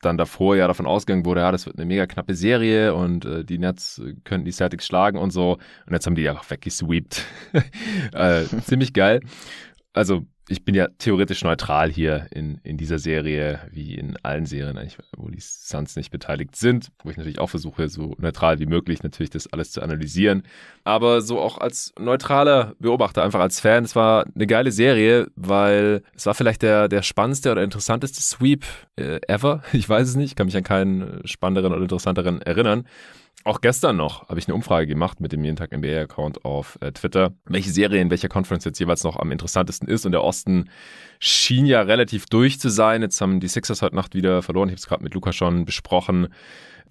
dann 0.00 0.16
davor 0.16 0.56
ja 0.56 0.66
davon 0.66 0.86
ausgegangen 0.86 1.24
wurde, 1.24 1.42
ja, 1.42 1.52
das 1.52 1.66
wird 1.66 1.76
eine 1.76 1.86
mega 1.86 2.06
knappe 2.06 2.34
Serie 2.34 2.94
und 2.94 3.24
äh, 3.24 3.44
die 3.44 3.58
Nets 3.58 4.00
könnten 4.24 4.44
die 4.44 4.52
Celtics 4.52 4.86
schlagen 4.86 5.18
und 5.18 5.30
so. 5.30 5.58
Und 5.86 5.92
jetzt 5.92 6.06
haben 6.06 6.14
die 6.14 6.28
einfach 6.28 6.48
weggesweept. 6.50 7.24
äh, 8.12 8.44
ziemlich 8.64 8.92
geil. 8.92 9.20
Also 9.92 10.26
ich 10.50 10.64
bin 10.64 10.74
ja 10.74 10.88
theoretisch 10.98 11.44
neutral 11.44 11.92
hier 11.92 12.26
in, 12.32 12.58
in 12.64 12.76
dieser 12.76 12.98
Serie, 12.98 13.60
wie 13.70 13.94
in 13.94 14.16
allen 14.24 14.46
Serien 14.46 14.76
eigentlich, 14.76 14.98
wo 15.16 15.28
die 15.28 15.38
Suns 15.40 15.94
nicht 15.94 16.10
beteiligt 16.10 16.56
sind, 16.56 16.88
wo 17.04 17.10
ich 17.10 17.16
natürlich 17.16 17.38
auch 17.38 17.48
versuche, 17.48 17.88
so 17.88 18.16
neutral 18.18 18.58
wie 18.58 18.66
möglich 18.66 19.04
natürlich 19.04 19.30
das 19.30 19.46
alles 19.52 19.70
zu 19.70 19.80
analysieren. 19.80 20.42
Aber 20.82 21.22
so 21.22 21.38
auch 21.38 21.58
als 21.58 21.92
neutraler 22.00 22.74
Beobachter, 22.80 23.22
einfach 23.22 23.38
als 23.38 23.60
Fan, 23.60 23.84
es 23.84 23.94
war 23.94 24.26
eine 24.34 24.48
geile 24.48 24.72
Serie, 24.72 25.28
weil 25.36 26.02
es 26.16 26.26
war 26.26 26.34
vielleicht 26.34 26.62
der, 26.62 26.88
der 26.88 27.02
spannendste 27.02 27.52
oder 27.52 27.62
interessanteste 27.62 28.20
Sweep 28.20 28.64
äh, 28.96 29.20
ever. 29.28 29.62
Ich 29.72 29.88
weiß 29.88 30.08
es 30.08 30.16
nicht, 30.16 30.36
kann 30.36 30.46
mich 30.46 30.56
an 30.56 30.64
keinen 30.64 31.26
spannenderen 31.26 31.72
oder 31.72 31.82
interessanteren 31.82 32.42
erinnern. 32.42 32.86
Auch 33.42 33.62
gestern 33.62 33.96
noch 33.96 34.28
habe 34.28 34.38
ich 34.38 34.48
eine 34.48 34.54
Umfrage 34.54 34.86
gemacht 34.86 35.20
mit 35.20 35.32
dem 35.32 35.42
Jeden 35.42 35.56
Tag 35.56 35.72
NBA-Account 35.72 36.44
auf 36.44 36.76
äh, 36.82 36.92
Twitter, 36.92 37.32
welche 37.46 37.70
Serie 37.70 38.00
in 38.02 38.10
welcher 38.10 38.28
Conference 38.28 38.66
jetzt 38.66 38.78
jeweils 38.78 39.02
noch 39.02 39.16
am 39.16 39.32
interessantesten 39.32 39.88
ist. 39.88 40.04
Und 40.04 40.12
der 40.12 40.22
Osten 40.22 40.68
schien 41.20 41.64
ja 41.64 41.80
relativ 41.80 42.26
durch 42.26 42.60
zu 42.60 42.68
sein. 42.68 43.00
Jetzt 43.00 43.18
haben 43.20 43.40
die 43.40 43.48
Sixers 43.48 43.80
heute 43.80 43.96
Nacht 43.96 44.14
wieder 44.14 44.42
verloren. 44.42 44.68
Ich 44.68 44.72
habe 44.72 44.80
es 44.80 44.86
gerade 44.86 45.02
mit 45.02 45.14
Luca 45.14 45.32
schon 45.32 45.64
besprochen. 45.64 46.28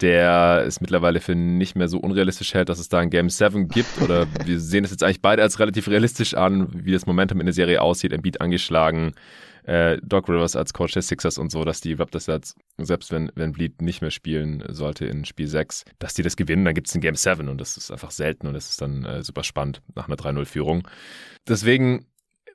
Der 0.02 0.64
es 0.66 0.82
mittlerweile 0.82 1.20
für 1.20 1.36
nicht 1.36 1.76
mehr 1.76 1.90
so 1.90 2.00
unrealistisch 2.00 2.54
hält, 2.54 2.70
dass 2.70 2.80
es 2.80 2.88
da 2.88 3.00
ein 3.00 3.10
Game 3.12 3.30
7 3.30 3.68
gibt. 3.68 4.02
Oder 4.02 4.26
wir 4.46 4.60
sehen 4.60 4.86
es 4.86 4.92
jetzt 4.92 5.04
eigentlich 5.04 5.22
beide 5.22 5.44
als 5.44 5.60
relativ 5.60 5.88
realistisch 5.88 6.34
an, 6.34 6.70
wie 6.74 6.94
das 6.94 7.06
Momentum 7.06 7.42
in 7.42 7.46
der 7.46 7.54
Serie 7.54 7.82
aussieht. 7.82 8.12
Ein 8.12 8.22
Beat 8.24 8.42
angeschlagen 8.42 9.12
äh, 9.64 9.98
Doc 10.04 10.30
Rivers 10.30 10.56
als 10.56 10.74
Coach 10.74 10.94
der 10.94 11.02
Sixers 11.02 11.38
und 11.38 11.52
so, 11.52 11.64
dass 11.64 11.82
die 11.82 11.94
Raptors 11.94 12.28
jetzt, 12.28 12.58
selbst 12.78 13.12
wenn, 13.12 13.32
wenn 13.36 13.52
Bleed 13.52 13.82
nicht 13.82 14.02
mehr 14.02 14.12
spielen 14.12 14.64
sollte 14.70 15.06
in 15.06 15.26
Spiel 15.26 15.48
6, 15.48 15.86
dass 16.00 16.14
die 16.14 16.24
das 16.24 16.36
gewinnen, 16.36 16.66
dann 16.66 16.74
gibt 16.74 16.88
es 16.88 16.96
ein 16.96 17.02
Game 17.02 17.16
7 17.16 17.48
und 17.48 17.60
das 17.60 17.78
ist 17.78 17.92
einfach 17.92 18.12
selten 18.12 18.48
und 18.48 18.54
das 18.54 18.70
ist 18.70 18.82
dann 18.82 19.06
äh, 19.06 19.24
super 19.24 19.44
spannend 19.44 19.82
nach 19.96 20.08
einer 20.08 20.18
3-0-Führung. 20.18 20.88
Deswegen 21.48 22.06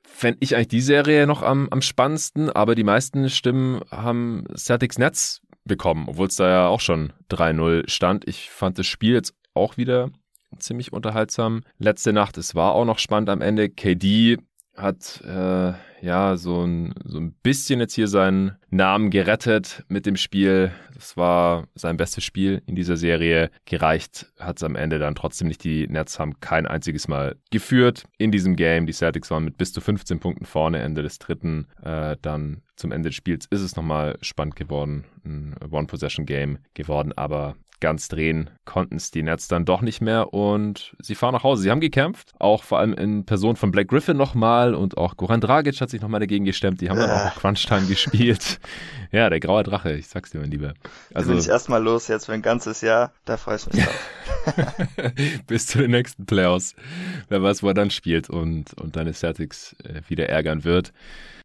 fände 0.03 0.37
ich 0.41 0.55
eigentlich 0.55 0.67
die 0.69 0.81
Serie 0.81 1.27
noch 1.27 1.41
am, 1.41 1.67
am 1.69 1.81
spannendsten, 1.81 2.49
aber 2.49 2.75
die 2.75 2.83
meisten 2.83 3.29
Stimmen 3.29 3.81
haben 3.91 4.45
Celtics 4.55 4.97
Nets 4.97 5.41
bekommen, 5.65 6.05
obwohl 6.07 6.27
es 6.27 6.35
da 6.35 6.47
ja 6.47 6.67
auch 6.67 6.79
schon 6.79 7.11
3-0 7.29 7.89
stand. 7.89 8.27
Ich 8.27 8.49
fand 8.49 8.77
das 8.79 8.87
Spiel 8.87 9.13
jetzt 9.13 9.33
auch 9.53 9.77
wieder 9.77 10.11
ziemlich 10.59 10.93
unterhaltsam. 10.93 11.63
Letzte 11.79 12.13
Nacht, 12.13 12.37
es 12.37 12.55
war 12.55 12.73
auch 12.73 12.85
noch 12.85 12.99
spannend 12.99 13.29
am 13.29 13.41
Ende. 13.41 13.69
KD 13.69 14.37
hat 14.75 15.21
äh, 15.25 15.73
ja 16.01 16.37
so 16.37 16.63
ein, 16.63 16.93
so 17.03 17.17
ein 17.17 17.31
bisschen 17.31 17.79
jetzt 17.79 17.93
hier 17.93 18.07
seinen 18.07 18.57
Namen 18.69 19.09
gerettet 19.09 19.83
mit 19.87 20.05
dem 20.05 20.17
Spiel. 20.17 20.71
Das 20.93 21.17
war 21.17 21.67
sein 21.75 21.97
bestes 21.97 22.23
Spiel 22.23 22.61
in 22.65 22.75
dieser 22.75 22.97
Serie. 22.97 23.49
Gereicht 23.65 24.27
hat 24.39 24.57
es 24.57 24.63
am 24.63 24.75
Ende 24.75 24.99
dann 24.99 25.15
trotzdem 25.15 25.47
nicht. 25.47 25.63
Die 25.63 25.87
Nets 25.87 26.19
haben 26.19 26.39
kein 26.39 26.67
einziges 26.67 27.07
Mal 27.07 27.35
geführt 27.51 28.05
in 28.17 28.31
diesem 28.31 28.55
Game. 28.55 28.85
Die 28.85 28.93
Celtics 28.93 29.31
waren 29.31 29.45
mit 29.45 29.57
bis 29.57 29.73
zu 29.73 29.81
15 29.81 30.19
Punkten 30.19 30.45
vorne, 30.45 30.79
Ende 30.79 31.03
des 31.03 31.19
dritten. 31.19 31.67
Äh, 31.81 32.17
dann 32.21 32.61
zum 32.75 32.91
Ende 32.91 33.09
des 33.09 33.15
Spiels 33.15 33.45
ist 33.49 33.61
es 33.61 33.75
nochmal 33.75 34.17
spannend 34.21 34.55
geworden. 34.55 35.05
Ein 35.23 35.55
One-Possession-Game 35.71 36.59
geworden, 36.73 37.13
aber 37.15 37.55
ganz 37.79 38.07
drehen 38.07 38.49
konnten 38.65 38.95
es 38.95 39.11
die 39.11 39.23
Nets 39.23 39.47
dann 39.47 39.65
doch 39.65 39.81
nicht 39.81 40.01
mehr 40.01 40.33
und 40.33 40.95
sie 40.99 41.15
fahren 41.15 41.33
nach 41.33 41.43
Hause. 41.43 41.63
Sie 41.63 41.71
haben 41.71 41.79
gekämpft, 41.79 42.33
auch 42.39 42.63
vor 42.63 42.79
allem 42.79 42.93
in 42.93 43.25
Person 43.25 43.55
von 43.55 43.71
Black 43.71 43.87
Griffin 43.87 44.17
nochmal 44.17 44.73
und 44.73 44.97
auch 44.97 45.17
Goran 45.17 45.41
Dragic 45.41 45.79
hat 45.79 45.89
sich 45.89 46.01
nochmal 46.01 46.19
dagegen 46.19 46.45
gestemmt. 46.45 46.81
Die 46.81 46.89
haben 46.89 46.97
dann 46.97 47.09
auch 47.09 47.35
Crunch 47.35 47.65
Time 47.65 47.87
gespielt. 47.87 48.59
Ja, 49.11 49.29
der 49.29 49.39
graue 49.39 49.63
Drache, 49.63 49.93
ich 49.93 50.07
sag's 50.07 50.31
dir, 50.31 50.39
mein 50.39 50.51
Lieber. 50.51 50.73
Also 51.13 51.29
bin 51.29 51.39
ich 51.39 51.47
erstmal 51.47 51.81
los 51.81 52.09
jetzt 52.09 52.25
für 52.25 52.33
ein 52.33 52.41
ganzes 52.41 52.81
Jahr, 52.81 53.13
da 53.23 53.37
freue 53.37 53.55
ich 53.55 53.65
mich 53.67 53.85
drauf. 53.85 54.09
Bis 55.47 55.67
zu 55.67 55.77
den 55.77 55.91
nächsten 55.91 56.25
Playoffs. 56.25 56.75
Wer 57.29 57.41
weiß, 57.41 57.63
wo 57.63 57.69
er 57.69 57.73
dann 57.73 57.91
spielt 57.91 58.29
und, 58.29 58.73
und 58.73 58.95
deine 58.95 59.13
Celtics 59.13 59.73
äh, 59.83 60.01
wieder 60.09 60.27
ärgern 60.27 60.63
wird. 60.63 60.91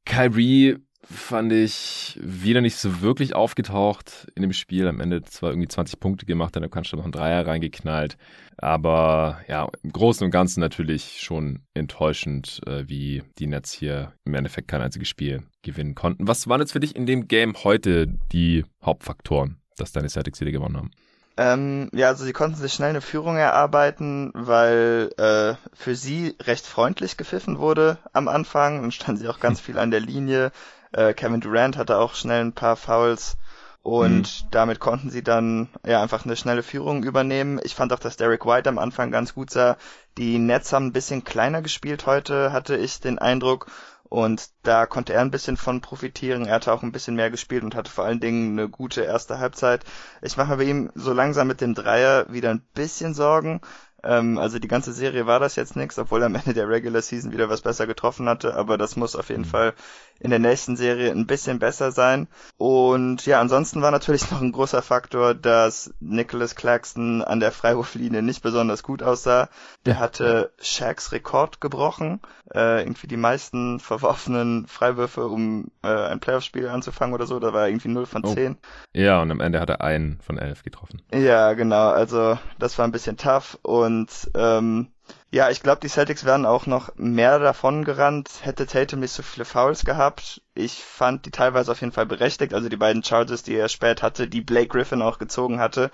Kyrie 0.04 0.78
fand 1.02 1.52
ich 1.52 2.18
wieder 2.22 2.60
nicht 2.60 2.76
so 2.76 3.00
wirklich 3.00 3.34
aufgetaucht 3.34 4.28
in 4.34 4.42
dem 4.42 4.52
Spiel. 4.52 4.86
Am 4.86 5.00
Ende 5.00 5.22
zwar 5.22 5.50
irgendwie 5.50 5.68
20 5.68 5.98
Punkte 5.98 6.26
gemacht, 6.26 6.54
dann 6.54 6.70
kannst 6.70 6.92
du 6.92 6.96
noch 6.96 7.04
einen 7.04 7.12
Dreier 7.12 7.46
reingeknallt. 7.46 8.16
Aber 8.58 9.40
ja, 9.48 9.68
im 9.82 9.92
Großen 9.92 10.24
und 10.24 10.30
Ganzen 10.30 10.60
natürlich 10.60 11.20
schon 11.20 11.60
enttäuschend, 11.72 12.60
äh, 12.66 12.88
wie 12.88 13.22
die 13.38 13.46
Nets 13.46 13.72
hier 13.72 14.12
im 14.24 14.34
Endeffekt 14.34 14.68
kein 14.68 14.82
einziges 14.82 15.08
Spiel 15.08 15.42
gewinnen 15.62 15.94
konnten. 15.94 16.28
Was 16.28 16.48
waren 16.48 16.60
jetzt 16.60 16.72
für 16.72 16.80
dich 16.80 16.94
in 16.94 17.06
dem 17.06 17.26
Game 17.26 17.54
heute 17.64 18.06
die 18.32 18.64
Hauptfaktoren, 18.84 19.56
dass 19.76 19.92
deine 19.92 20.10
Celtics 20.10 20.40
wieder 20.40 20.52
gewonnen 20.52 20.76
haben? 20.76 20.90
Ähm, 21.36 21.88
ja, 21.94 22.08
also 22.08 22.24
sie 22.24 22.34
konnten 22.34 22.56
sich 22.56 22.74
schnell 22.74 22.90
eine 22.90 23.00
Führung 23.00 23.36
erarbeiten, 23.36 24.30
weil 24.34 25.10
äh, 25.16 25.54
für 25.72 25.94
sie 25.94 26.36
recht 26.42 26.66
freundlich 26.66 27.16
gepfiffen 27.16 27.58
wurde 27.58 27.96
am 28.12 28.28
Anfang. 28.28 28.82
Dann 28.82 28.92
standen 28.92 29.22
sie 29.22 29.28
auch 29.28 29.40
ganz 29.40 29.58
viel 29.60 29.78
an 29.78 29.90
der 29.90 30.00
Linie. 30.00 30.52
Äh, 30.92 31.14
Kevin 31.14 31.40
Durant 31.40 31.76
hatte 31.76 31.98
auch 31.98 32.14
schnell 32.14 32.44
ein 32.44 32.52
paar 32.52 32.76
Fouls 32.76 33.36
und 33.82 34.42
mhm. 34.44 34.50
damit 34.50 34.78
konnten 34.78 35.10
sie 35.10 35.22
dann 35.22 35.68
ja 35.86 36.02
einfach 36.02 36.24
eine 36.24 36.36
schnelle 36.36 36.62
Führung 36.62 37.02
übernehmen. 37.02 37.60
Ich 37.62 37.74
fand 37.74 37.92
auch, 37.92 37.98
dass 37.98 38.16
Derek 38.16 38.44
White 38.44 38.68
am 38.68 38.78
Anfang 38.78 39.10
ganz 39.10 39.34
gut 39.34 39.50
sah. 39.50 39.76
Die 40.18 40.38
Nets 40.38 40.72
haben 40.72 40.86
ein 40.86 40.92
bisschen 40.92 41.24
kleiner 41.24 41.62
gespielt 41.62 42.06
heute, 42.06 42.52
hatte 42.52 42.76
ich 42.76 43.00
den 43.00 43.18
Eindruck. 43.18 43.66
Und 44.10 44.50
da 44.64 44.86
konnte 44.86 45.12
er 45.12 45.20
ein 45.20 45.30
bisschen 45.30 45.56
von 45.56 45.80
profitieren. 45.80 46.44
Er 46.44 46.56
hatte 46.56 46.72
auch 46.72 46.82
ein 46.82 46.90
bisschen 46.90 47.14
mehr 47.14 47.30
gespielt 47.30 47.62
und 47.62 47.76
hatte 47.76 47.92
vor 47.92 48.04
allen 48.04 48.18
Dingen 48.18 48.58
eine 48.58 48.68
gute 48.68 49.02
erste 49.02 49.38
Halbzeit. 49.38 49.84
Ich 50.20 50.36
mache 50.36 50.50
mir 50.50 50.56
bei 50.56 50.64
ihm 50.64 50.90
so 50.96 51.12
langsam 51.12 51.46
mit 51.46 51.60
dem 51.60 51.74
Dreier 51.74 52.26
wieder 52.28 52.50
ein 52.50 52.66
bisschen 52.74 53.14
Sorgen. 53.14 53.60
Ähm, 54.02 54.38
also 54.38 54.58
die 54.58 54.68
ganze 54.68 54.92
Serie 54.92 55.26
war 55.26 55.40
das 55.40 55.56
jetzt 55.56 55.76
nichts, 55.76 55.98
obwohl 55.98 56.22
er 56.22 56.26
am 56.26 56.34
Ende 56.34 56.54
der 56.54 56.68
Regular 56.68 57.02
Season 57.02 57.32
wieder 57.32 57.48
was 57.48 57.60
besser 57.60 57.86
getroffen 57.86 58.28
hatte, 58.28 58.54
aber 58.54 58.78
das 58.78 58.96
muss 58.96 59.16
auf 59.16 59.28
jeden 59.28 59.42
mhm. 59.42 59.46
Fall 59.46 59.74
in 60.20 60.30
der 60.30 60.38
nächsten 60.38 60.76
Serie 60.76 61.10
ein 61.10 61.26
bisschen 61.26 61.58
besser 61.58 61.92
sein. 61.92 62.28
Und 62.56 63.24
ja, 63.26 63.40
ansonsten 63.40 63.82
war 63.82 63.90
natürlich 63.90 64.30
noch 64.30 64.40
ein 64.40 64.52
großer 64.52 64.82
Faktor, 64.82 65.34
dass 65.34 65.92
Nicholas 66.00 66.54
Claxton 66.54 67.22
an 67.22 67.40
der 67.40 67.52
Freiwurflinie 67.52 68.22
nicht 68.22 68.42
besonders 68.42 68.82
gut 68.82 69.02
aussah. 69.02 69.48
Der 69.86 69.98
hatte 69.98 70.52
Shaqs 70.60 71.12
Rekord 71.12 71.60
gebrochen, 71.60 72.20
äh, 72.54 72.82
irgendwie 72.82 73.06
die 73.06 73.16
meisten 73.16 73.80
verworfenen 73.80 74.66
Freiwürfe, 74.66 75.26
um 75.26 75.70
äh, 75.82 75.88
ein 75.88 76.20
Playoff-Spiel 76.20 76.68
anzufangen 76.68 77.14
oder 77.14 77.26
so. 77.26 77.40
Da 77.40 77.52
war 77.52 77.62
er 77.62 77.68
irgendwie 77.68 77.88
0 77.88 78.06
von 78.06 78.24
10. 78.24 78.54
Oh. 78.54 78.66
Ja, 78.92 79.20
und 79.22 79.30
am 79.30 79.40
Ende 79.40 79.60
hat 79.60 79.70
er 79.70 79.80
einen 79.80 80.20
von 80.20 80.38
11 80.38 80.62
getroffen. 80.62 81.02
Ja, 81.12 81.54
genau. 81.54 81.88
Also 81.90 82.38
das 82.58 82.78
war 82.78 82.86
ein 82.86 82.92
bisschen 82.92 83.16
tough 83.16 83.58
und 83.62 83.89
ähm, 84.34 84.88
ja, 85.30 85.50
ich 85.50 85.62
glaube, 85.62 85.80
die 85.80 85.88
Celtics 85.88 86.24
wären 86.24 86.44
auch 86.44 86.66
noch 86.66 86.94
mehr 86.96 87.38
davon 87.38 87.84
gerannt, 87.84 88.28
hätte 88.42 88.66
Tatum 88.66 89.00
nicht 89.00 89.12
so 89.12 89.22
viele 89.22 89.44
Fouls 89.44 89.84
gehabt. 89.84 90.42
Ich 90.54 90.82
fand 90.84 91.26
die 91.26 91.30
teilweise 91.30 91.70
auf 91.70 91.80
jeden 91.80 91.92
Fall 91.92 92.06
berechtigt. 92.06 92.52
Also 92.52 92.68
die 92.68 92.76
beiden 92.76 93.04
Charges, 93.04 93.42
die 93.42 93.54
er 93.54 93.68
spät 93.68 94.02
hatte, 94.02 94.28
die 94.28 94.40
Blake 94.40 94.68
Griffin 94.68 95.02
auch 95.02 95.18
gezogen 95.18 95.60
hatte, 95.60 95.90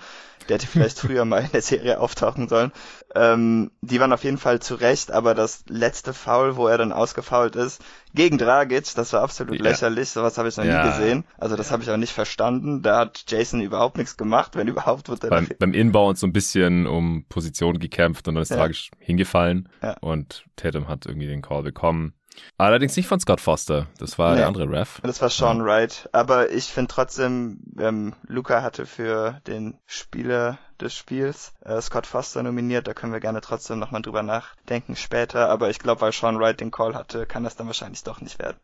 der 0.47 0.55
hätte 0.55 0.67
vielleicht 0.67 0.99
früher 0.99 1.25
mal 1.25 1.43
in 1.43 1.51
der 1.51 1.61
Serie 1.61 1.99
auftauchen 1.99 2.47
sollen. 2.47 2.71
Ähm, 3.15 3.71
die 3.81 3.99
waren 3.99 4.13
auf 4.13 4.23
jeden 4.23 4.37
Fall 4.37 4.59
zurecht, 4.59 5.11
aber 5.11 5.33
das 5.33 5.63
letzte 5.67 6.13
Foul, 6.13 6.55
wo 6.55 6.67
er 6.67 6.77
dann 6.77 6.91
ausgefault 6.91 7.55
ist, 7.55 7.81
gegen 8.13 8.37
Dragic, 8.37 8.93
das 8.95 9.13
war 9.13 9.21
absolut 9.21 9.55
ja. 9.55 9.63
lächerlich. 9.63 10.09
Sowas 10.09 10.37
habe 10.37 10.49
ich 10.49 10.57
noch 10.57 10.65
ja. 10.65 10.83
nie 10.83 10.91
gesehen. 10.91 11.23
Also 11.37 11.55
das 11.55 11.67
ja. 11.67 11.73
habe 11.73 11.83
ich 11.83 11.91
auch 11.91 11.97
nicht 11.97 12.13
verstanden. 12.13 12.81
Da 12.81 12.99
hat 12.99 13.25
Jason 13.27 13.61
überhaupt 13.61 13.97
nichts 13.97 14.17
gemacht, 14.17 14.55
wenn 14.55 14.67
überhaupt 14.67 15.09
wird 15.09 15.23
er 15.23 15.29
beim, 15.29 15.47
beim 15.59 15.73
Inbau 15.73 16.09
und 16.09 16.17
so 16.17 16.27
ein 16.27 16.33
bisschen 16.33 16.87
um 16.87 17.25
Position 17.29 17.79
gekämpft 17.79 18.27
und 18.27 18.35
dann 18.35 18.41
ist 18.41 18.51
Dragic 18.51 18.91
hingefallen 18.99 19.69
und 20.01 20.45
Tatum 20.55 20.87
hat 20.87 21.05
irgendwie 21.05 21.27
den 21.27 21.41
Call 21.41 21.63
bekommen. 21.63 22.13
Allerdings 22.57 22.95
nicht 22.95 23.07
von 23.07 23.19
Scott 23.19 23.41
Foster. 23.41 23.87
Das 23.99 24.17
war 24.17 24.31
nee, 24.31 24.37
der 24.37 24.47
andere 24.47 24.69
Ref. 24.69 24.99
Das 25.03 25.21
war 25.21 25.29
Sean. 25.29 25.63
Wright. 25.63 26.09
Aber 26.11 26.51
ich 26.51 26.65
finde 26.65 26.93
trotzdem, 26.93 27.59
ähm, 27.79 28.15
Luca 28.27 28.61
hatte 28.61 28.85
für 28.85 29.41
den 29.47 29.77
Spieler 29.85 30.57
des 30.79 30.95
Spiels 30.95 31.53
äh, 31.61 31.81
Scott 31.81 32.07
Foster 32.07 32.43
nominiert. 32.43 32.87
Da 32.87 32.93
können 32.93 33.13
wir 33.13 33.19
gerne 33.19 33.41
trotzdem 33.41 33.79
nochmal 33.79 34.01
drüber 34.01 34.23
nachdenken 34.23 34.95
später. 34.95 35.49
Aber 35.49 35.69
ich 35.69 35.79
glaube, 35.79 36.01
weil 36.01 36.11
Sean 36.11 36.39
Wright 36.39 36.59
den 36.59 36.71
Call 36.71 36.95
hatte, 36.95 37.25
kann 37.25 37.43
das 37.43 37.55
dann 37.55 37.67
wahrscheinlich 37.67 38.03
doch 38.03 38.21
nicht 38.21 38.39
werden. 38.39 38.57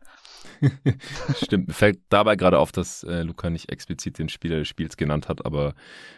Stimmt, 1.42 1.68
mir 1.68 1.74
fällt 1.74 2.00
dabei 2.08 2.36
gerade 2.36 2.58
auf, 2.58 2.72
dass 2.72 3.02
äh, 3.04 3.22
Luca 3.22 3.50
nicht 3.50 3.70
explizit 3.70 4.18
den 4.18 4.28
Spieler 4.28 4.58
des 4.58 4.68
Spiels 4.68 4.96
genannt 4.96 5.28
hat, 5.28 5.44
aber 5.44 5.74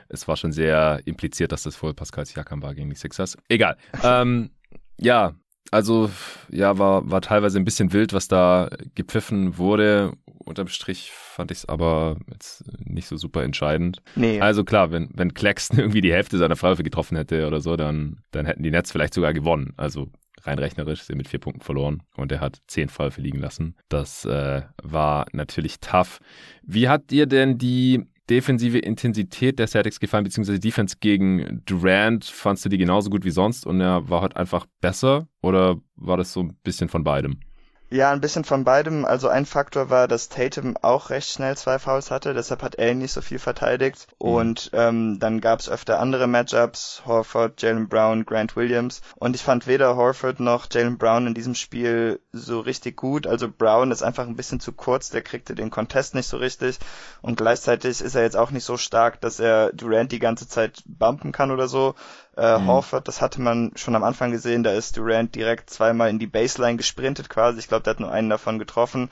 es 0.09 0.27
war 0.29 0.37
schon 0.37 0.53
sehr 0.53 1.01
impliziert, 1.05 1.53
dass 1.53 1.63
das 1.63 1.81
wohl 1.83 1.95
Pascal 1.95 2.27
Siakam 2.27 2.63
war 2.63 2.75
gegen 2.75 2.91
die 2.91 2.97
Sixers. 2.97 3.37
Egal. 3.49 3.77
Ähm, 4.03 4.51
ja, 4.99 5.35
also 5.71 6.11
ja, 6.51 6.79
war, 6.79 7.11
war 7.11 7.21
teilweise 7.21 7.59
ein 7.59 7.65
bisschen 7.65 7.93
wild, 7.93 8.13
was 8.13 8.29
da 8.29 8.69
gepfiffen 8.95 9.59
wurde. 9.59 10.13
Unterm 10.39 10.69
Strich 10.69 11.11
fand 11.11 11.51
ich 11.51 11.59
es 11.59 11.69
aber 11.69 12.17
jetzt 12.31 12.65
nicht 12.79 13.09
so 13.09 13.17
super 13.17 13.43
entscheidend. 13.43 14.03
Nee. 14.15 14.41
Also 14.41 14.65
klar, 14.65 14.91
wenn, 14.91 15.11
wenn 15.15 15.35
Claxton 15.35 15.79
irgendwie 15.79 16.01
die 16.01 16.13
Hälfte 16.13 16.39
seiner 16.39 16.57
Freiwürfe 16.57 16.85
getroffen 16.85 17.17
hätte 17.17 17.47
oder 17.47 17.61
so, 17.61 17.77
dann, 17.77 18.19
dann 18.31 18.47
hätten 18.47 18.63
die 18.63 18.71
Nets 18.71 18.93
vielleicht 18.93 19.15
sogar 19.15 19.33
gewonnen. 19.33 19.75
Also 19.77 20.09
rein 20.43 20.59
rechnerisch 20.59 21.03
sind 21.03 21.19
mit 21.19 21.29
vier 21.29 21.41
Punkten 21.41 21.63
verloren 21.63 22.03
und 22.17 22.31
er 22.31 22.41
hat 22.41 22.61
zehn 22.67 22.89
Freiwürfe 22.89 23.21
liegen 23.21 23.39
lassen. 23.39 23.75
Das 23.89 24.25
äh, 24.25 24.63
war 24.83 25.27
natürlich 25.33 25.81
tough. 25.81 26.21
Wie 26.63 26.89
hat 26.89 27.11
dir 27.11 27.27
denn 27.27 27.59
die 27.59 28.07
defensive 28.29 28.79
Intensität 28.79 29.59
der 29.59 29.69
Celtics 29.69 30.01
gefallen, 30.01 30.25
beziehungsweise 30.25 30.61
Defense 30.61 30.97
gegen 31.01 31.63
Durant? 31.65 32.25
Fandst 32.25 32.65
du 32.65 32.69
die 32.69 32.79
genauso 32.79 33.11
gut 33.11 33.25
wie 33.25 33.31
sonst 33.31 33.67
und 33.67 33.81
er 33.81 34.09
war 34.09 34.21
heute 34.21 34.37
einfach 34.37 34.67
besser 34.81 35.29
oder 35.43 35.81
war 35.97 36.17
das 36.17 36.33
so 36.33 36.43
ein 36.43 36.57
bisschen 36.63 36.89
von 36.89 37.05
beidem? 37.05 37.41
Ja, 37.89 38.11
ein 38.11 38.21
bisschen 38.21 38.43
von 38.43 38.65
beidem. 38.65 39.05
Also 39.05 39.29
ein 39.29 39.47
Faktor 39.47 39.91
war, 39.91 40.09
dass 40.09 40.29
Tatum 40.29 40.77
auch 40.83 41.11
recht 41.11 41.31
schnell 41.31 41.57
zwei 41.57 41.79
Fouls 41.79 42.11
hatte, 42.11 42.35
deshalb 42.35 42.63
hat 42.63 42.75
er 42.75 42.95
nicht 42.95 43.13
so 43.13 43.21
viel 43.21 43.39
verteidigt. 43.39 44.09
Mhm. 44.21 44.29
Und 44.29 44.71
ähm, 44.73 45.19
dann 45.21 45.41
gab 45.41 45.61
es 45.61 45.69
öfter 45.69 46.01
andere 46.01 46.27
Matchups, 46.27 47.03
Horford, 47.07 47.63
Jalen 47.63 47.89
Brown, 47.89 48.27
Grant 48.27 48.57
Williams. 48.57 49.03
Und 49.15 49.37
ich 49.37 49.43
fand 49.43 49.69
weder 49.69 49.95
Horford 49.95 50.41
noch 50.41 50.67
Jalen 50.71 50.99
Brown 50.99 51.29
in 51.29 51.35
diesem 51.35 51.55
Spiel 51.55 52.21
so 52.33 52.59
richtig 52.59 52.97
gut. 52.97 53.27
Also 53.29 53.49
Brown 53.49 53.93
ist 53.93 54.03
einfach 54.03 54.27
ein 54.27 54.37
bisschen 54.37 54.59
zu 54.59 54.73
kurz, 54.73 55.11
der 55.11 55.23
kriegte 55.23 55.55
den 55.55 55.71
Contest 55.71 56.17
nicht 56.17 56.27
so 56.27 56.39
richtig. 56.39 56.81
Und 57.23 57.37
gleichzeitig 57.37 58.01
ist 58.01 58.17
er 58.17 58.23
jetzt 58.23 58.37
auch 58.37 58.51
nicht 58.51 58.65
so 58.65 58.77
stark, 58.77 59.21
dass 59.21 59.39
er 59.39 59.73
Durant 59.73 60.11
die 60.11 60.19
ganze 60.19 60.49
Zeit 60.49 60.83
bumpen 60.87 61.31
kann 61.31 61.53
oder 61.53 61.69
so. 61.69 61.95
Äh, 62.37 62.59
mhm. 62.59 62.67
Horford, 62.67 63.09
das 63.09 63.23
hatte 63.23 63.41
man 63.41 63.73
schon 63.77 63.97
am 63.97 64.05
Anfang 64.05 64.31
gesehen, 64.31 64.63
da 64.63 64.73
ist 64.73 64.97
Durant 64.97 65.35
direkt 65.35 65.71
zweimal 65.71 66.11
in 66.11 66.19
die 66.19 66.27
Baseline 66.27 66.77
gesprintet 66.77 67.29
quasi. 67.29 67.59
Ich 67.59 67.69
glaube, 67.69 67.83
der 67.83 67.93
hat 67.93 68.01
nur 68.01 68.13
einen 68.13 68.31
davon 68.31 68.59
getroffen. 68.59 69.09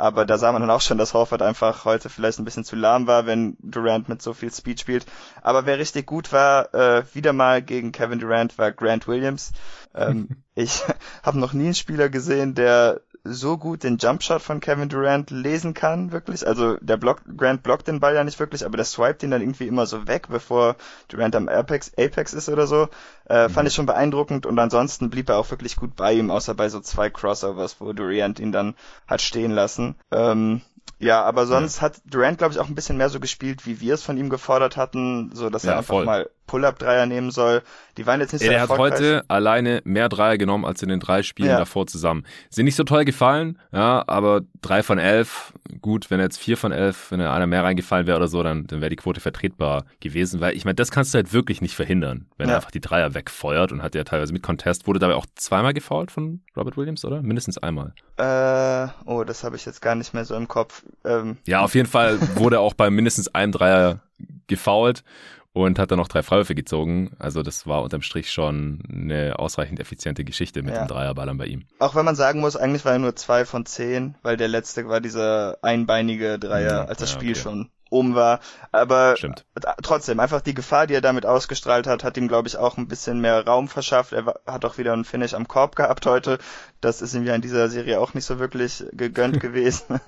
Aber 0.00 0.24
da 0.24 0.38
sah 0.38 0.52
man 0.52 0.62
dann 0.62 0.70
auch 0.70 0.80
schon, 0.80 0.96
dass 0.96 1.12
Horford 1.12 1.42
einfach 1.42 1.84
heute 1.84 2.08
vielleicht 2.08 2.38
ein 2.38 2.44
bisschen 2.44 2.62
zu 2.62 2.76
lahm 2.76 3.08
war, 3.08 3.26
wenn 3.26 3.56
Durant 3.58 4.08
mit 4.08 4.22
so 4.22 4.32
viel 4.32 4.52
Speed 4.52 4.78
spielt. 4.78 5.04
Aber 5.42 5.66
wer 5.66 5.80
richtig 5.80 6.06
gut 6.06 6.32
war, 6.32 6.72
äh, 6.72 7.02
wieder 7.14 7.32
mal 7.32 7.62
gegen 7.62 7.90
Kevin 7.90 8.20
Durant, 8.20 8.56
war 8.58 8.70
Grant 8.70 9.08
Williams. 9.08 9.50
Ähm, 9.96 10.28
ich 10.54 10.84
habe 11.24 11.40
noch 11.40 11.52
nie 11.52 11.64
einen 11.64 11.74
Spieler 11.74 12.08
gesehen, 12.08 12.54
der 12.54 13.00
so 13.32 13.58
gut 13.58 13.84
den 13.84 13.98
Jumpshot 13.98 14.42
von 14.42 14.60
Kevin 14.60 14.88
Durant 14.88 15.30
lesen 15.30 15.74
kann, 15.74 16.12
wirklich. 16.12 16.46
Also 16.46 16.76
der 16.80 16.96
Block, 16.96 17.22
Grant 17.36 17.62
blockt 17.62 17.88
den 17.88 18.00
Ball 18.00 18.14
ja 18.14 18.24
nicht 18.24 18.38
wirklich, 18.38 18.64
aber 18.64 18.76
der 18.76 18.86
swiped 18.86 19.22
ihn 19.22 19.30
dann 19.30 19.42
irgendwie 19.42 19.66
immer 19.66 19.86
so 19.86 20.06
weg, 20.06 20.28
bevor 20.28 20.76
Durant 21.08 21.36
am 21.36 21.48
Apex, 21.48 21.92
Apex 21.98 22.32
ist 22.32 22.48
oder 22.48 22.66
so. 22.66 22.88
Äh, 23.28 23.48
mhm. 23.48 23.52
Fand 23.52 23.68
ich 23.68 23.74
schon 23.74 23.86
beeindruckend 23.86 24.46
und 24.46 24.58
ansonsten 24.58 25.10
blieb 25.10 25.28
er 25.28 25.38
auch 25.38 25.50
wirklich 25.50 25.76
gut 25.76 25.96
bei 25.96 26.12
ihm, 26.14 26.30
außer 26.30 26.54
bei 26.54 26.68
so 26.68 26.80
zwei 26.80 27.10
Crossovers, 27.10 27.80
wo 27.80 27.92
Durant 27.92 28.40
ihn 28.40 28.52
dann 28.52 28.74
hat 29.06 29.20
stehen 29.20 29.52
lassen. 29.52 29.94
Ähm, 30.10 30.62
ja, 30.98 31.22
aber 31.22 31.46
sonst 31.46 31.76
ja. 31.76 31.82
hat 31.82 32.00
Durant, 32.06 32.38
glaube 32.38 32.52
ich, 32.52 32.58
auch 32.58 32.68
ein 32.68 32.74
bisschen 32.74 32.96
mehr 32.96 33.08
so 33.08 33.20
gespielt, 33.20 33.66
wie 33.66 33.80
wir 33.80 33.94
es 33.94 34.02
von 34.02 34.16
ihm 34.16 34.30
gefordert 34.30 34.76
hatten, 34.76 35.30
so 35.32 35.48
dass 35.48 35.62
ja, 35.62 35.72
er 35.72 35.78
einfach 35.78 35.94
voll. 35.94 36.04
mal 36.04 36.30
Pull-Up-Dreier 36.48 37.06
nehmen 37.06 37.30
soll. 37.30 37.62
Die 37.96 38.06
waren 38.06 38.20
jetzt 38.20 38.32
nicht 38.32 38.44
so 38.44 38.50
Er 38.50 38.62
hat 38.62 38.70
heute 38.70 39.24
alleine 39.28 39.80
mehr 39.84 40.08
Dreier 40.08 40.36
genommen 40.36 40.64
als 40.64 40.82
in 40.82 40.88
den 40.88 40.98
drei 40.98 41.22
Spielen 41.22 41.50
ja. 41.50 41.58
davor 41.58 41.86
zusammen. 41.86 42.24
Sind 42.50 42.64
nicht 42.64 42.74
so 42.74 42.82
toll 42.82 43.04
gefallen, 43.04 43.58
ja, 43.70 44.02
aber 44.08 44.40
drei 44.60 44.82
von 44.82 44.98
elf, 44.98 45.52
gut, 45.80 46.10
wenn 46.10 46.18
jetzt 46.18 46.38
vier 46.38 46.56
von 46.56 46.72
elf, 46.72 47.10
wenn 47.10 47.20
er 47.20 47.32
einer 47.32 47.46
mehr 47.46 47.62
reingefallen 47.62 48.06
wäre 48.06 48.16
oder 48.16 48.28
so, 48.28 48.42
dann, 48.42 48.66
dann 48.66 48.80
wäre 48.80 48.90
die 48.90 48.96
Quote 48.96 49.20
vertretbar 49.20 49.84
gewesen, 50.00 50.40
weil 50.40 50.56
ich 50.56 50.64
meine, 50.64 50.74
das 50.74 50.90
kannst 50.90 51.14
du 51.14 51.16
halt 51.16 51.32
wirklich 51.32 51.60
nicht 51.60 51.76
verhindern, 51.76 52.26
wenn 52.36 52.48
ja. 52.48 52.54
er 52.54 52.56
einfach 52.56 52.70
die 52.70 52.80
Dreier 52.80 53.14
wegfeuert 53.14 53.70
und 53.70 53.82
hat 53.82 53.94
ja 53.94 54.02
teilweise 54.02 54.32
mit 54.32 54.42
Contest, 54.42 54.86
wurde 54.86 54.98
dabei 54.98 55.14
auch 55.14 55.26
zweimal 55.36 55.74
gefault 55.74 56.10
von 56.10 56.40
Robert 56.56 56.76
Williams, 56.76 57.04
oder? 57.04 57.22
Mindestens 57.22 57.58
einmal. 57.58 57.92
Äh, 58.16 58.88
oh, 59.04 59.22
das 59.24 59.44
habe 59.44 59.56
ich 59.56 59.66
jetzt 59.66 59.82
gar 59.82 59.94
nicht 59.94 60.14
mehr 60.14 60.24
so 60.24 60.34
im 60.34 60.48
Kopf. 60.48 60.82
Ähm. 61.04 61.36
Ja, 61.46 61.60
auf 61.60 61.74
jeden 61.74 61.88
Fall 61.88 62.18
wurde 62.36 62.60
auch 62.60 62.74
bei 62.74 62.90
mindestens 62.90 63.28
einem 63.34 63.52
Dreier 63.52 64.00
gefault 64.46 65.04
und 65.52 65.78
hat 65.78 65.90
dann 65.90 65.98
noch 65.98 66.08
drei 66.08 66.22
Freiwürfe 66.22 66.54
gezogen. 66.54 67.10
Also 67.18 67.42
das 67.42 67.66
war 67.66 67.82
unterm 67.82 68.02
Strich 68.02 68.30
schon 68.30 68.82
eine 68.90 69.38
ausreichend 69.38 69.80
effiziente 69.80 70.24
Geschichte 70.24 70.62
mit 70.62 70.74
ja. 70.74 70.84
dem 70.84 70.88
Dreierballern 70.88 71.38
bei 71.38 71.46
ihm. 71.46 71.66
Auch 71.78 71.94
wenn 71.94 72.04
man 72.04 72.16
sagen 72.16 72.40
muss, 72.40 72.56
eigentlich 72.56 72.84
war 72.84 72.92
er 72.92 72.98
nur 72.98 73.16
zwei 73.16 73.44
von 73.44 73.66
zehn, 73.66 74.14
weil 74.22 74.36
der 74.36 74.48
letzte 74.48 74.88
war 74.88 75.00
dieser 75.00 75.58
einbeinige 75.62 76.38
Dreier, 76.38 76.70
ja, 76.70 76.84
als 76.84 76.98
das 76.98 77.10
ja, 77.12 77.16
Spiel 77.16 77.32
okay. 77.32 77.40
schon 77.40 77.70
um 77.90 78.14
war. 78.14 78.40
Aber 78.72 79.16
Stimmt. 79.16 79.44
trotzdem, 79.82 80.20
einfach 80.20 80.40
die 80.40 80.54
Gefahr, 80.54 80.86
die 80.86 80.94
er 80.94 81.00
damit 81.00 81.26
ausgestrahlt 81.26 81.86
hat, 81.86 82.04
hat 82.04 82.16
ihm, 82.16 82.28
glaube 82.28 82.48
ich, 82.48 82.56
auch 82.56 82.76
ein 82.76 82.88
bisschen 82.88 83.20
mehr 83.20 83.46
Raum 83.46 83.68
verschafft. 83.68 84.12
Er 84.12 84.34
hat 84.46 84.64
auch 84.64 84.78
wieder 84.78 84.92
einen 84.92 85.04
Finish 85.04 85.34
am 85.34 85.48
Korb 85.48 85.76
gehabt 85.76 86.06
heute. 86.06 86.38
Das 86.80 87.02
ist 87.02 87.14
ihm 87.14 87.24
ja 87.24 87.34
in 87.34 87.42
dieser 87.42 87.68
Serie 87.68 88.00
auch 88.00 88.14
nicht 88.14 88.24
so 88.24 88.38
wirklich 88.38 88.84
gegönnt 88.92 89.40
gewesen. 89.40 90.00